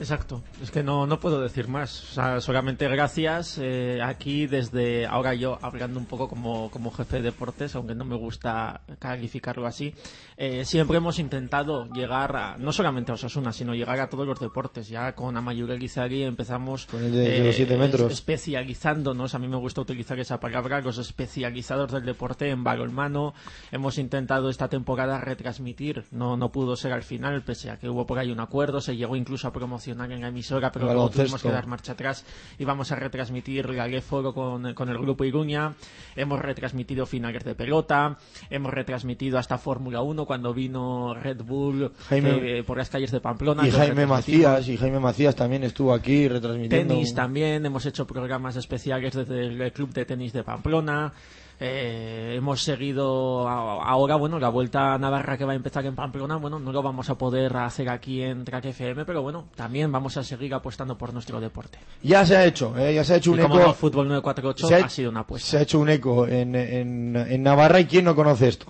Exacto, 0.00 0.42
es 0.62 0.70
que 0.70 0.84
no, 0.84 1.08
no 1.08 1.18
puedo 1.18 1.40
decir 1.40 1.66
más. 1.66 2.04
O 2.10 2.14
sea, 2.14 2.40
solamente 2.40 2.86
gracias. 2.88 3.58
eh, 3.60 3.98
aquí, 4.00 4.46
desde 4.46 5.06
ahora 5.06 5.34
yo 5.34 5.58
hablando 5.60 5.98
un 5.98 6.06
poco 6.06 6.28
como, 6.28 6.70
como 6.70 6.92
jefe 6.92 7.16
de 7.16 7.22
deportes, 7.22 7.74
aunque 7.74 7.96
no 7.96 8.04
me 8.04 8.14
gusta 8.14 8.80
calificarlo 9.00 9.66
así, 9.66 9.92
eh, 10.36 10.64
siempre 10.64 10.98
hemos 10.98 11.18
intentado 11.18 11.86
llegar 11.92 12.36
a, 12.36 12.56
no 12.58 12.70
solamente 12.72 13.10
a 13.10 13.16
Osasuna, 13.16 13.52
sino 13.52 13.74
llegar 13.74 13.98
a 13.98 14.08
todos 14.08 14.24
los 14.24 14.38
deportes. 14.38 14.88
Ya 14.88 15.16
con 15.16 15.36
Amayur 15.36 15.72
Elizari 15.72 16.22
empezamos 16.22 16.86
Con 16.86 17.02
el 17.02 17.10
de- 17.10 17.28
de 17.40 17.44
los 17.46 17.56
siete 17.56 17.76
metros. 17.76 18.12
especializándonos. 18.12 19.34
A 19.34 19.40
mí 19.40 19.48
me 19.48 19.56
gusta 19.56 19.80
utilizar 19.80 20.16
esa 20.20 20.38
palabra, 20.38 20.80
los 20.80 20.98
especializados 20.98 21.90
del 21.90 22.04
deporte 22.04 22.50
en 22.50 22.62
balonmano. 22.62 23.34
Hemos 23.72 23.98
intentado 23.98 24.48
esta 24.48 24.68
temporada 24.68 25.20
retransmitir, 25.20 26.04
no, 26.12 26.36
no 26.36 26.52
pudo 26.52 26.76
ser 26.76 26.92
al 26.92 27.02
final, 27.02 27.42
pese 27.42 27.70
a 27.70 27.78
que 27.80 27.88
hubo 27.88 28.06
por 28.06 28.20
ahí 28.20 28.30
un 28.30 28.38
acuerdo, 28.38 28.80
se 28.80 28.96
llegó 28.96 29.16
incluso 29.16 29.48
a 29.48 29.52
promocionar 29.52 29.87
en 29.92 30.20
la 30.20 30.28
emisora, 30.28 30.70
pero 30.72 30.86
luego 30.86 31.10
tuvimos 31.10 31.42
que 31.42 31.48
dar 31.54 31.66
marcha 31.66 31.92
atrás 31.92 32.24
y 32.58 32.64
vamos 32.64 32.90
a 32.92 32.96
retransmitir 32.96 33.72
Galé 33.72 34.00
Foro 34.00 34.32
con, 34.34 34.74
con 34.74 34.88
el 34.88 34.98
grupo 34.98 35.24
Iruña. 35.24 35.74
Hemos 36.16 36.40
retransmitido 36.40 37.06
finales 37.06 37.44
de 37.44 37.54
pelota, 37.54 38.18
hemos 38.50 38.72
retransmitido 38.72 39.38
hasta 39.38 39.58
Fórmula 39.58 40.02
1 40.02 40.24
cuando 40.26 40.52
vino 40.54 41.14
Red 41.14 41.42
Bull 41.42 41.92
Jaime- 42.08 42.58
eh, 42.58 42.62
por 42.64 42.78
las 42.78 42.90
calles 42.90 43.10
de 43.10 43.20
Pamplona. 43.20 43.66
Y 43.66 43.70
Jaime. 43.70 44.06
Macías, 44.06 44.68
y 44.68 44.76
Jaime 44.76 45.00
Macías 45.00 45.34
también 45.36 45.64
estuvo 45.64 45.92
aquí 45.92 46.28
retransmitiendo. 46.28 46.94
Tenis 46.94 47.14
también, 47.14 47.64
hemos 47.66 47.84
hecho 47.86 48.06
programas 48.06 48.56
especiales 48.56 49.14
desde 49.14 49.46
el 49.46 49.72
Club 49.72 49.92
de 49.92 50.04
Tenis 50.04 50.32
de 50.32 50.42
Pamplona. 50.44 51.12
Eh, 51.60 52.34
hemos 52.36 52.62
seguido 52.62 53.48
a- 53.48 53.82
ahora, 53.84 54.14
bueno, 54.14 54.38
la 54.38 54.48
vuelta 54.48 54.94
a 54.94 54.98
Navarra 54.98 55.36
que 55.36 55.44
va 55.44 55.52
a 55.52 55.56
empezar 55.56 55.84
en 55.86 55.96
Pamplona, 55.96 56.36
bueno, 56.36 56.60
no 56.60 56.70
lo 56.70 56.82
vamos 56.82 57.10
a 57.10 57.16
poder 57.18 57.56
hacer 57.56 57.88
aquí 57.88 58.22
en 58.22 58.44
Track 58.44 58.66
FM, 58.66 59.04
pero 59.04 59.22
bueno, 59.22 59.48
también 59.56 59.90
vamos 59.90 60.16
a 60.16 60.22
seguir 60.22 60.54
apostando 60.54 60.96
por 60.96 61.12
nuestro 61.12 61.40
deporte. 61.40 61.78
Ya 62.02 62.24
se 62.24 62.36
ha 62.36 62.44
hecho, 62.44 62.78
eh, 62.78 62.94
ya 62.94 63.02
se 63.02 63.14
ha 63.14 63.16
hecho 63.16 63.30
Y 63.30 63.34
un 63.34 63.40
como 63.40 63.56
eco. 63.56 63.66
no, 63.66 63.74
Fútbol 63.74 64.06
948 64.08 64.68
se 64.68 64.74
ha 64.76 64.88
sido 64.88 65.10
una 65.10 65.20
apuesta. 65.20 65.48
Se 65.48 65.58
ha 65.58 65.62
hecho 65.62 65.80
un 65.80 65.88
eco 65.88 66.28
en, 66.28 66.54
en, 66.54 67.16
en 67.16 67.42
Navarra 67.42 67.80
y 67.80 67.86
quién 67.86 68.04
no 68.04 68.14
conoce 68.14 68.46
esto. 68.48 68.66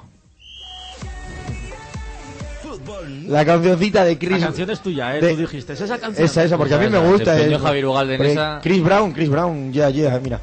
La 3.27 3.45
cancioncita 3.45 4.05
de 4.05 4.17
Chris. 4.19 4.41
La 4.41 4.47
canción 4.47 4.71
es 4.71 4.81
tuya, 4.81 5.15
¿eh? 5.17 5.21
de- 5.21 5.35
Tú 5.35 5.41
dijiste, 5.43 5.75
¿es 5.75 5.81
esa 5.83 5.99
canción? 5.99 6.25
Esa, 6.25 6.43
esa, 6.45 6.57
porque 6.57 6.73
a 6.75 6.79
mí 6.79 6.89
me 6.89 6.99
gusta. 6.99 7.35
se 7.35 7.43
empeñó 7.43 7.59
eh, 7.59 7.61
Javier 7.61 7.87
Ugalde 7.87 8.15
en 8.15 8.23
esa. 8.25 8.61
Chris 8.63 8.83
Brown, 8.83 9.13
Chris 9.13 9.29
Brown, 9.29 9.73
ya, 9.73 9.91
ya, 9.91 10.19
mira. 10.19 10.41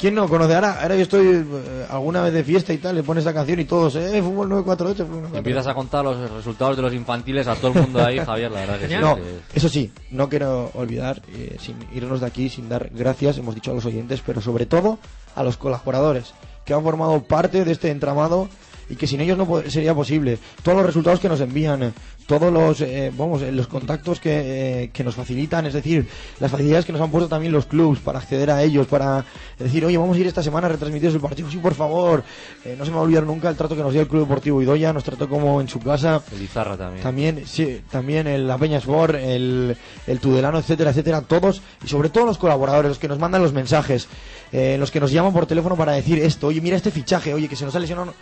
¿Quién 0.00 0.14
no 0.14 0.26
conoce? 0.30 0.54
Ahora, 0.54 0.80
ahora 0.80 0.96
yo 0.96 1.02
estoy 1.02 1.26
eh, 1.26 1.86
alguna 1.90 2.22
vez 2.22 2.32
de 2.32 2.42
fiesta 2.42 2.72
y 2.72 2.78
tal, 2.78 2.96
le 2.96 3.02
pones 3.02 3.22
esa 3.22 3.34
canción 3.34 3.60
y 3.60 3.66
todos, 3.66 3.96
eh, 3.96 4.22
fútbol 4.22 4.48
948, 4.48 5.04
fútbol 5.04 5.22
948. 5.24 5.36
Empiezas 5.36 5.66
a 5.66 5.74
contar 5.74 6.04
los 6.04 6.30
resultados 6.30 6.76
de 6.76 6.82
los 6.82 6.94
infantiles 6.94 7.46
a 7.46 7.54
todo 7.54 7.72
el 7.74 7.82
mundo 7.82 8.02
ahí, 8.02 8.18
Javier, 8.18 8.50
la 8.50 8.60
verdad 8.60 8.78
que 8.78 8.88
sí. 8.88 8.94
No, 8.98 9.18
eso 9.52 9.68
sí, 9.68 9.92
no 10.10 10.30
quiero 10.30 10.70
olvidar, 10.72 11.20
eh, 11.34 11.58
sin 11.60 11.76
irnos 11.92 12.20
de 12.20 12.26
aquí, 12.26 12.48
sin 12.48 12.70
dar 12.70 12.88
gracias, 12.94 13.36
hemos 13.36 13.54
dicho 13.54 13.72
a 13.72 13.74
los 13.74 13.84
oyentes, 13.84 14.22
pero 14.24 14.40
sobre 14.40 14.64
todo 14.64 14.98
a 15.36 15.42
los 15.42 15.58
colaboradores 15.58 16.32
que 16.64 16.72
han 16.72 16.82
formado 16.82 17.22
parte 17.22 17.62
de 17.62 17.72
este 17.72 17.90
entramado 17.90 18.48
y 18.90 18.96
que 18.96 19.06
sin 19.06 19.20
ellos 19.20 19.38
no 19.38 19.46
po- 19.46 19.62
sería 19.68 19.94
posible. 19.94 20.38
Todos 20.62 20.76
los 20.78 20.86
resultados 20.86 21.20
que 21.20 21.28
nos 21.28 21.40
envían, 21.40 21.82
eh, 21.82 21.92
todos 22.26 22.52
los, 22.52 22.80
eh, 22.82 23.10
vamos, 23.16 23.40
eh, 23.42 23.50
los 23.52 23.66
contactos 23.66 24.20
que, 24.20 24.82
eh, 24.84 24.90
que 24.92 25.02
nos 25.04 25.14
facilitan, 25.14 25.64
es 25.66 25.72
decir, 25.74 26.06
las 26.38 26.50
facilidades 26.50 26.84
que 26.84 26.92
nos 26.92 27.00
han 27.00 27.10
puesto 27.10 27.28
también 27.28 27.52
los 27.52 27.66
clubs 27.66 28.00
para 28.00 28.18
acceder 28.18 28.50
a 28.50 28.62
ellos, 28.62 28.86
para 28.86 29.24
decir, 29.58 29.84
oye, 29.84 29.96
vamos 29.96 30.16
a 30.16 30.20
ir 30.20 30.26
esta 30.26 30.42
semana 30.42 30.66
a 30.66 30.70
retransmitir 30.70 31.10
el 31.10 31.20
partido, 31.20 31.50
sí, 31.50 31.58
por 31.58 31.74
favor. 31.74 32.22
Eh, 32.64 32.74
no 32.78 32.84
se 32.84 32.90
me 32.90 32.96
va 32.96 33.02
a 33.02 33.04
olvidar 33.04 33.24
nunca 33.24 33.48
el 33.48 33.56
trato 33.56 33.74
que 33.76 33.82
nos 33.82 33.92
dio 33.92 34.02
el 34.02 34.08
Club 34.08 34.22
Deportivo 34.22 34.60
Idoya, 34.62 34.92
nos 34.92 35.04
trató 35.04 35.28
como 35.28 35.60
en 35.60 35.68
su 35.68 35.80
casa. 35.80 36.22
El 36.32 36.42
Izarra 36.42 36.76
también. 36.76 37.02
También, 37.02 37.42
sí, 37.46 37.80
también 37.90 38.26
el 38.26 38.46
La 38.46 38.58
Peña 38.58 38.78
Sport, 38.78 39.14
el, 39.16 39.76
el 40.06 40.20
Tudelano, 40.20 40.58
etcétera, 40.58 40.90
etcétera, 40.90 41.22
todos, 41.22 41.62
y 41.84 41.88
sobre 41.88 42.10
todo 42.10 42.26
los 42.26 42.38
colaboradores, 42.38 42.88
los 42.90 42.98
que 42.98 43.08
nos 43.08 43.18
mandan 43.18 43.42
los 43.42 43.52
mensajes, 43.52 44.08
eh, 44.52 44.76
los 44.78 44.90
que 44.90 45.00
nos 45.00 45.10
llaman 45.12 45.32
por 45.32 45.46
teléfono 45.46 45.76
para 45.76 45.92
decir 45.92 46.18
esto, 46.18 46.48
oye, 46.48 46.60
mira 46.60 46.76
este 46.76 46.90
fichaje, 46.90 47.34
oye, 47.34 47.48
que 47.48 47.56
se 47.56 47.64
nos 47.64 47.74
ha 47.74 47.78
lesionado. 47.80 48.14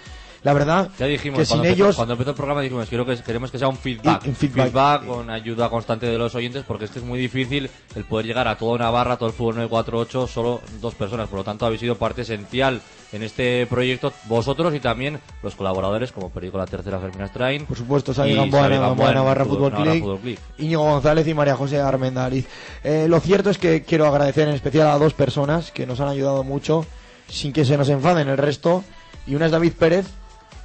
La 0.44 0.52
verdad, 0.52 0.88
Ya 0.98 1.06
dijimos, 1.06 1.38
que 1.40 1.44
sin 1.46 1.56
empezó, 1.56 1.74
ellos, 1.74 1.96
cuando 1.96 2.14
empezó 2.14 2.30
el 2.30 2.36
programa 2.36 2.60
dijimos, 2.62 2.88
quiero 2.88 3.04
que, 3.04 3.16
queremos 3.22 3.50
que 3.50 3.58
sea 3.58 3.66
un 3.68 3.76
feedback, 3.76 4.24
Y- 4.24 4.28
un 4.28 4.34
feedback. 4.36 5.04
con 5.04 5.30
ayuda 5.30 5.68
constante 5.68 6.06
de 6.06 6.16
los 6.16 6.34
oyentes, 6.36 6.64
porque 6.66 6.84
es 6.84 6.90
que 6.92 7.00
es 7.00 7.04
muy 7.04 7.18
difícil 7.18 7.68
el 7.96 8.04
poder 8.04 8.26
llegar 8.26 8.46
a 8.46 8.56
toda 8.56 8.78
Navarra, 8.78 9.16
todo 9.16 9.28
el 9.28 9.34
fútbol 9.34 9.56
948, 9.56 10.26
solo 10.28 10.60
dos 10.80 10.94
personas, 10.94 11.28
por 11.28 11.38
lo 11.40 11.44
tanto 11.44 11.66
habéis 11.66 11.80
sido 11.80 11.96
parte 11.96 12.22
esencial 12.22 12.80
en 13.12 13.22
este 13.24 13.66
proyecto, 13.66 14.12
vosotros 14.26 14.72
y 14.74 14.80
también 14.80 15.18
los 15.42 15.54
colaboradores, 15.56 16.12
como 16.12 16.30
Perico 16.30 16.56
La 16.58 16.66
Tercera, 16.66 17.00
Fermín 17.00 17.22
Astrain. 17.22 17.66
por 17.66 17.76
supuesto, 17.76 18.14
Xavi 18.14 18.34
Gamboa, 18.34 18.66
en 18.66 19.14
Navarra 19.14 19.44
Fútbol- 19.44 19.48
Fútbol 19.48 19.72
Navarra 19.72 20.20
Click. 20.22 20.38
Íñigo 20.58 20.82
González 20.84 21.26
y 21.26 21.34
María 21.34 21.56
José 21.56 21.80
Armendariz. 21.80 22.46
Eh, 22.84 23.06
lo 23.08 23.18
cierto 23.18 23.50
es 23.50 23.58
que 23.58 23.82
quiero 23.82 24.06
agradecer 24.06 24.46
en 24.46 24.54
especial 24.54 24.86
a 24.88 24.98
dos 24.98 25.14
personas 25.14 25.72
que 25.72 25.84
nos 25.86 25.98
han 26.00 26.08
ayudado 26.08 26.44
mucho, 26.44 26.86
sin 27.28 27.52
que 27.52 27.64
se 27.64 27.76
nos 27.76 27.88
enfaden 27.88 28.28
el 28.28 28.38
resto, 28.38 28.84
y 29.26 29.34
una 29.34 29.46
es 29.46 29.52
David 29.52 29.72
Pérez, 29.78 30.06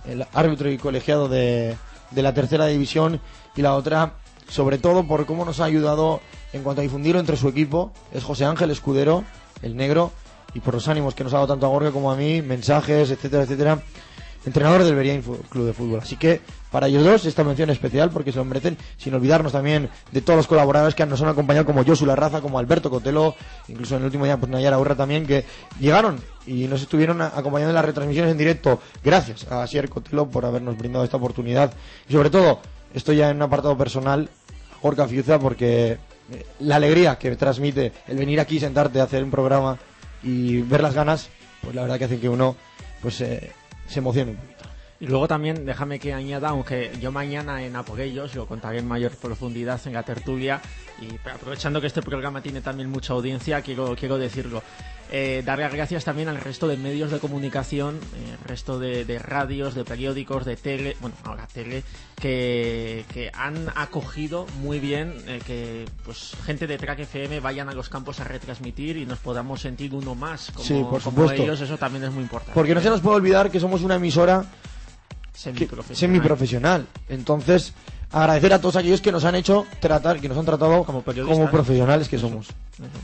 el 0.05 0.25
árbitro 0.33 0.69
y 0.71 0.77
colegiado 0.77 1.27
de, 1.29 1.75
de 2.11 2.21
la 2.21 2.33
tercera 2.33 2.65
división, 2.67 3.19
y 3.55 3.61
la 3.61 3.75
otra, 3.75 4.13
sobre 4.49 4.77
todo 4.77 5.05
por 5.07 5.25
cómo 5.25 5.45
nos 5.45 5.59
ha 5.59 5.65
ayudado 5.65 6.21
en 6.53 6.63
cuanto 6.63 6.81
a 6.81 6.83
difundirlo 6.83 7.19
entre 7.19 7.37
su 7.37 7.47
equipo, 7.47 7.91
es 8.11 8.23
José 8.23 8.45
Ángel 8.45 8.71
Escudero, 8.71 9.23
el 9.61 9.75
negro, 9.75 10.11
y 10.53 10.59
por 10.59 10.73
los 10.75 10.87
ánimos 10.87 11.15
que 11.15 11.23
nos 11.23 11.33
ha 11.33 11.37
dado 11.37 11.47
tanto 11.47 11.65
a 11.65 11.69
Gorka 11.69 11.91
como 11.91 12.11
a 12.11 12.15
mí, 12.15 12.41
mensajes, 12.41 13.09
etcétera, 13.09 13.43
etcétera, 13.43 13.81
entrenador 14.45 14.83
del 14.83 15.23
Fu- 15.23 15.37
Club 15.49 15.65
de 15.65 15.73
Fútbol. 15.73 15.99
Así 16.01 16.15
que 16.17 16.41
para 16.73 16.87
ellos 16.87 17.03
dos 17.05 17.23
esta 17.25 17.43
mención 17.43 17.69
especial 17.69 18.09
porque 18.09 18.31
se 18.31 18.39
lo 18.39 18.45
merecen, 18.45 18.77
sin 18.97 19.13
olvidarnos 19.13 19.51
también 19.51 19.91
de 20.11 20.21
todos 20.21 20.37
los 20.37 20.47
colaboradores 20.47 20.95
que 20.95 21.05
nos 21.05 21.21
han 21.21 21.27
acompañado 21.27 21.67
como 21.67 21.85
Josu 21.85 22.03
La 22.03 22.15
Raza, 22.15 22.41
como 22.41 22.57
Alberto 22.57 22.89
Cotelo, 22.89 23.35
incluso 23.67 23.93
en 23.93 24.01
el 24.01 24.05
último 24.05 24.25
día 24.25 24.37
pues 24.37 24.51
Nayara 24.51 24.79
Urra 24.79 24.95
también, 24.95 25.27
que 25.27 25.45
llegaron 25.79 26.19
y 26.47 26.67
nos 26.67 26.81
estuvieron 26.81 27.21
acompañando 27.21 27.69
en 27.69 27.75
las 27.75 27.85
retransmisiones 27.85 28.31
en 28.31 28.39
directo. 28.39 28.81
Gracias 29.03 29.45
a 29.51 29.67
Sier 29.67 29.87
Cotelo 29.87 30.31
por 30.31 30.47
habernos 30.47 30.75
brindado 30.75 31.05
esta 31.05 31.17
oportunidad. 31.17 31.71
Y 32.09 32.13
sobre 32.13 32.31
todo, 32.31 32.59
estoy 32.95 33.17
ya 33.17 33.29
en 33.29 33.35
un 33.35 33.43
apartado 33.43 33.77
personal, 33.77 34.29
Jorge 34.81 35.07
Fiuza, 35.07 35.37
porque 35.37 35.91
eh, 35.91 36.45
la 36.59 36.77
alegría 36.77 37.19
que 37.19 37.35
transmite 37.35 37.91
el 38.07 38.17
venir 38.17 38.39
aquí, 38.39 38.59
sentarte, 38.59 38.99
hacer 38.99 39.23
un 39.23 39.29
programa 39.29 39.77
y 40.23 40.61
ver 40.61 40.81
las 40.81 40.95
ganas, 40.95 41.29
pues 41.61 41.75
la 41.75 41.83
verdad 41.83 41.99
que 41.99 42.05
hace 42.05 42.19
que 42.19 42.29
uno 42.29 42.55
pues 42.99 43.21
eh, 43.21 43.51
se 43.87 43.99
emocione. 43.99 44.52
Y 45.03 45.07
luego 45.07 45.27
también 45.27 45.65
déjame 45.65 45.99
que 45.99 46.13
añada, 46.13 46.47
aunque 46.47 46.89
yo 47.01 47.11
mañana 47.11 47.61
en 47.61 47.75
Apoguellos 47.75 48.35
lo 48.35 48.45
contaré 48.47 48.79
en 48.79 48.87
mayor 48.87 49.11
profundidad 49.17 49.81
en 49.85 49.91
la 49.91 50.03
tertulia, 50.03 50.61
y 51.01 51.13
aprovechando 51.27 51.81
que 51.81 51.87
este 51.87 52.01
programa 52.01 52.41
tiene 52.41 52.61
también 52.61 52.89
mucha 52.89 53.11
audiencia, 53.11 53.61
quiero, 53.61 53.97
quiero 53.97 54.17
decirlo. 54.17 54.63
Eh, 55.11 55.43
dar 55.45 55.59
las 55.59 55.73
gracias 55.73 56.05
también 56.05 56.29
al 56.29 56.37
resto 56.37 56.69
de 56.69 56.77
medios 56.77 57.11
de 57.11 57.19
comunicación, 57.19 57.95
eh, 57.97 58.37
resto 58.47 58.79
de, 58.79 59.03
de 59.03 59.19
radios, 59.19 59.75
de 59.75 59.83
periódicos, 59.83 60.45
de 60.45 60.55
tele, 60.55 60.95
bueno, 61.01 61.17
ahora 61.25 61.47
tele, 61.53 61.83
que, 62.15 63.03
que 63.13 63.29
han 63.33 63.67
acogido 63.75 64.47
muy 64.61 64.79
bien 64.79 65.13
eh, 65.27 65.41
que 65.45 65.83
pues 66.05 66.31
gente 66.45 66.65
de 66.65 66.77
Track 66.77 66.99
FM 66.99 67.41
vayan 67.41 67.67
a 67.67 67.73
los 67.73 67.89
campos 67.89 68.21
a 68.21 68.23
retransmitir 68.23 68.95
y 68.95 69.05
nos 69.05 69.19
podamos 69.19 69.59
sentir 69.59 69.93
uno 69.93 70.15
más 70.15 70.49
como, 70.51 70.65
Sí, 70.65 70.75
por 70.75 71.01
como 71.01 71.23
supuesto. 71.23 71.43
ellos, 71.43 71.59
eso 71.59 71.77
también 71.77 72.05
es 72.05 72.11
muy 72.11 72.23
importante. 72.23 72.53
Porque 72.53 72.73
no 72.73 72.79
se 72.79 72.89
nos 72.89 73.01
puede 73.01 73.17
olvidar 73.17 73.51
que 73.51 73.59
somos 73.59 73.81
una 73.81 73.95
emisora 73.95 74.45
Semiprofesional. 75.33 75.97
semiprofesional. 75.97 76.87
Entonces, 77.09 77.73
agradecer 78.11 78.53
a 78.53 78.61
todos 78.61 78.75
aquellos 78.75 79.01
que 79.01 79.11
nos 79.11 79.25
han 79.25 79.35
hecho 79.35 79.65
tratar, 79.79 80.19
que 80.19 80.29
nos 80.29 80.37
han 80.37 80.45
tratado 80.45 80.83
como, 80.83 81.01
periodistas. 81.01 81.49
profesionales 81.49 82.07
que 82.07 82.19
somos. 82.19 82.47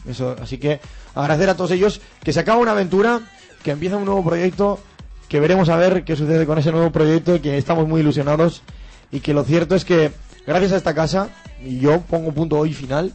Eso, 0.08 0.36
así 0.42 0.58
que 0.58 0.80
agradecer 1.16 1.50
a 1.50 1.56
todos 1.56 1.72
ellos 1.72 2.02
que 2.24 2.32
se 2.32 2.40
acaba 2.40 2.60
una 2.60 2.72
aventura, 2.72 3.22
que 3.64 3.72
empieza 3.72 3.98
un 3.98 4.06
nuevo 4.06 4.24
proyecto, 4.24 4.80
que 5.28 5.40
veremos 5.40 5.70
a 5.70 5.78
ver 5.78 6.04
qué 6.04 6.16
sucede 6.16 6.46
con 6.46 6.58
ese 6.58 6.72
nuevo 6.72 6.92
proyecto 6.92 7.36
y 7.36 7.40
que 7.40 7.58
estamos 7.58 7.88
muy 7.88 8.02
ilusionados 8.02 8.62
y 9.12 9.20
que 9.20 9.34
lo 9.34 9.44
cierto 9.44 9.76
es 9.76 9.84
que 9.84 10.12
gracias 10.46 10.72
a 10.74 10.78
esta 10.78 10.94
casa 10.94 11.30
y 11.66 11.80
yo 11.80 12.02
pongo 12.02 12.32
punto 12.32 12.58
hoy 12.58 12.74
final 12.74 13.14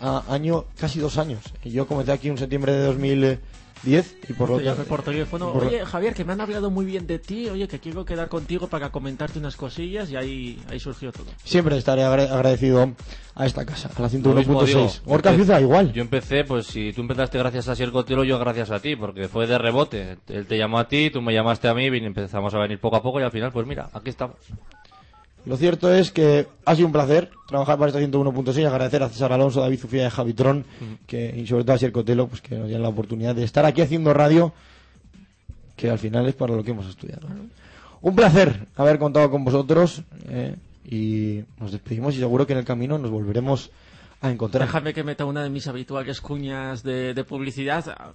a 0.00 0.22
año 0.28 0.66
casi 0.78 1.00
dos 1.00 1.18
años. 1.18 1.40
Yo 1.64 1.86
comencé 1.86 2.12
aquí 2.12 2.28
en 2.28 2.38
septiembre 2.38 2.72
de 2.72 3.38
2010 3.82 4.16
y 4.28 4.32
por 4.34 4.50
lo 4.50 4.60
tanto 4.60 4.84
por 4.84 5.02
teléfono. 5.02 5.52
por 5.52 5.64
Oye, 5.64 5.84
Javier, 5.84 6.14
que 6.14 6.24
me 6.24 6.32
han 6.32 6.40
hablado 6.40 6.70
muy 6.70 6.84
bien 6.84 7.06
de 7.06 7.18
ti. 7.18 7.48
Oye, 7.48 7.66
que 7.68 7.78
quiero 7.78 8.04
quedar 8.04 8.28
contigo 8.28 8.68
para 8.68 8.90
comentarte 8.90 9.38
unas 9.38 9.56
cosillas. 9.56 10.10
Y 10.10 10.16
ahí, 10.16 10.58
ahí 10.68 10.78
surgió 10.80 11.12
todo. 11.12 11.26
Siempre 11.44 11.76
estaré 11.76 12.04
agra- 12.04 12.32
agradecido 12.32 12.92
a 13.34 13.46
esta 13.46 13.64
casa, 13.64 13.88
a 13.96 14.02
la 14.02 14.08
Lo 14.08 14.34
mismo 14.34 14.64
digo. 14.64 14.80
101.6. 14.88 15.00
Orca 15.06 15.32
Fiuza 15.32 15.60
igual. 15.60 15.92
Yo 15.92 16.02
empecé, 16.02 16.44
pues 16.44 16.66
si 16.66 16.92
tú 16.92 17.00
empezaste 17.02 17.38
gracias 17.38 17.68
a 17.68 17.74
Sier 17.76 17.90
Cotelo, 17.90 18.24
yo 18.24 18.38
gracias 18.38 18.70
a 18.70 18.80
ti, 18.80 18.96
porque 18.96 19.28
fue 19.28 19.46
de 19.46 19.56
rebote. 19.58 20.18
Él 20.28 20.46
te 20.46 20.58
llamó 20.58 20.78
a 20.78 20.88
ti, 20.88 21.10
tú 21.10 21.22
me 21.22 21.32
llamaste 21.32 21.68
a 21.68 21.74
mí, 21.74 21.84
y 21.86 22.04
empezamos 22.04 22.52
a 22.54 22.58
venir 22.58 22.78
poco 22.78 22.96
a 22.96 23.02
poco 23.02 23.20
y 23.20 23.22
al 23.22 23.30
final, 23.30 23.50
pues 23.52 23.66
mira, 23.66 23.88
aquí 23.94 24.10
estamos. 24.10 24.36
Lo 25.46 25.56
cierto 25.56 25.92
es 25.92 26.10
que 26.10 26.46
ha 26.64 26.74
sido 26.74 26.86
un 26.86 26.92
placer 26.92 27.30
trabajar 27.48 27.78
para 27.78 27.88
esta 27.88 28.00
101.6. 28.00 28.66
Agradecer 28.66 29.02
a 29.02 29.08
César 29.08 29.32
Alonso, 29.32 29.60
David 29.60 29.78
Zufía 29.78 30.02
y 30.02 30.06
a 30.06 30.10
Javitrón, 30.10 30.64
que, 31.06 31.34
y 31.36 31.46
sobre 31.46 31.64
todo 31.64 31.74
a 31.74 31.78
Sier 31.78 31.92
Cotelo, 31.92 32.28
pues 32.28 32.40
que 32.40 32.56
nos 32.56 32.66
dieron 32.66 32.82
la 32.82 32.90
oportunidad 32.90 33.34
de 33.34 33.44
estar 33.44 33.64
aquí 33.64 33.80
haciendo 33.80 34.12
radio, 34.12 34.52
que 35.76 35.90
al 35.90 35.98
final 35.98 36.26
es 36.26 36.34
para 36.34 36.54
lo 36.54 36.62
que 36.62 36.72
hemos 36.72 36.86
estudiado. 36.86 37.26
Un 38.02 38.14
placer 38.14 38.66
haber 38.76 38.98
contado 38.98 39.30
con 39.30 39.44
vosotros 39.44 40.02
eh, 40.28 40.56
y 40.84 41.42
nos 41.58 41.72
despedimos 41.72 42.14
y 42.14 42.18
seguro 42.18 42.46
que 42.46 42.52
en 42.52 42.60
el 42.60 42.64
camino 42.64 42.98
nos 42.98 43.10
volveremos 43.10 43.70
a 44.20 44.30
encontrar. 44.30 44.66
Déjame 44.66 44.92
que 44.92 45.04
meta 45.04 45.24
una 45.24 45.42
de 45.42 45.50
mis 45.50 45.66
habituales 45.66 46.20
cuñas 46.20 46.82
de, 46.82 47.14
de 47.14 47.24
publicidad. 47.24 48.14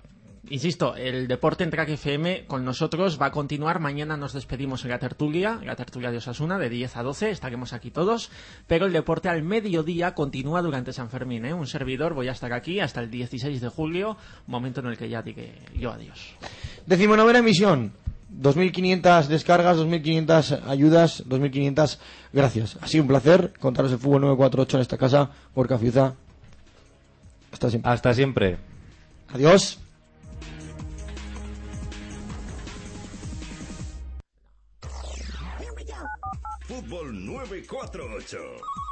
Insisto, 0.49 0.95
el 0.95 1.27
deporte 1.27 1.63
en 1.63 1.71
Track 1.71 1.89
FM 1.89 2.45
con 2.45 2.63
nosotros 2.63 3.19
va 3.19 3.27
a 3.27 3.31
continuar. 3.31 3.79
Mañana 3.79 4.15
nos 4.15 4.33
despedimos 4.33 4.83
en 4.83 4.91
la 4.91 4.99
tertulia, 4.99 5.57
en 5.59 5.65
la 5.65 5.75
tertulia 5.75 6.11
de 6.11 6.17
Osasuna, 6.17 6.59
de 6.59 6.69
10 6.69 6.97
a 6.97 7.03
12. 7.03 7.31
Estaremos 7.31 7.73
aquí 7.73 7.89
todos. 7.89 8.29
Pero 8.67 8.85
el 8.85 8.93
deporte 8.93 9.27
al 9.27 9.41
mediodía 9.41 10.13
continúa 10.13 10.61
durante 10.61 10.93
San 10.93 11.09
Fermín. 11.09 11.45
¿eh? 11.45 11.53
Un 11.53 11.65
servidor, 11.65 12.13
voy 12.13 12.27
a 12.27 12.31
estar 12.31 12.53
aquí 12.53 12.79
hasta 12.79 13.01
el 13.01 13.09
16 13.09 13.59
de 13.59 13.69
julio, 13.69 14.17
momento 14.45 14.81
en 14.81 14.87
el 14.87 14.97
que 14.97 15.09
ya 15.09 15.23
digue 15.23 15.55
yo 15.73 15.91
adiós. 15.91 16.35
Decimonovena 16.85 17.39
emisión. 17.39 17.93
2.500 18.39 19.27
descargas, 19.27 19.77
2.500 19.77 20.67
ayudas, 20.67 21.23
2.500 21.27 21.99
gracias. 22.33 22.77
Ha 22.81 22.87
sido 22.87 23.03
un 23.03 23.07
placer 23.07 23.53
contaros 23.59 23.91
el 23.91 23.97
fútbol 23.97 24.21
948 24.21 24.77
en 24.77 24.81
esta 24.81 24.97
casa. 24.97 25.29
Gorka 25.55 25.77
Fiuza. 25.77 26.13
Hasta 27.51 27.69
siempre. 27.69 27.91
Hasta 27.91 28.13
siempre. 28.13 28.57
Adiós. 29.29 29.79
Fútbol 36.85 37.11
948. 37.13 38.84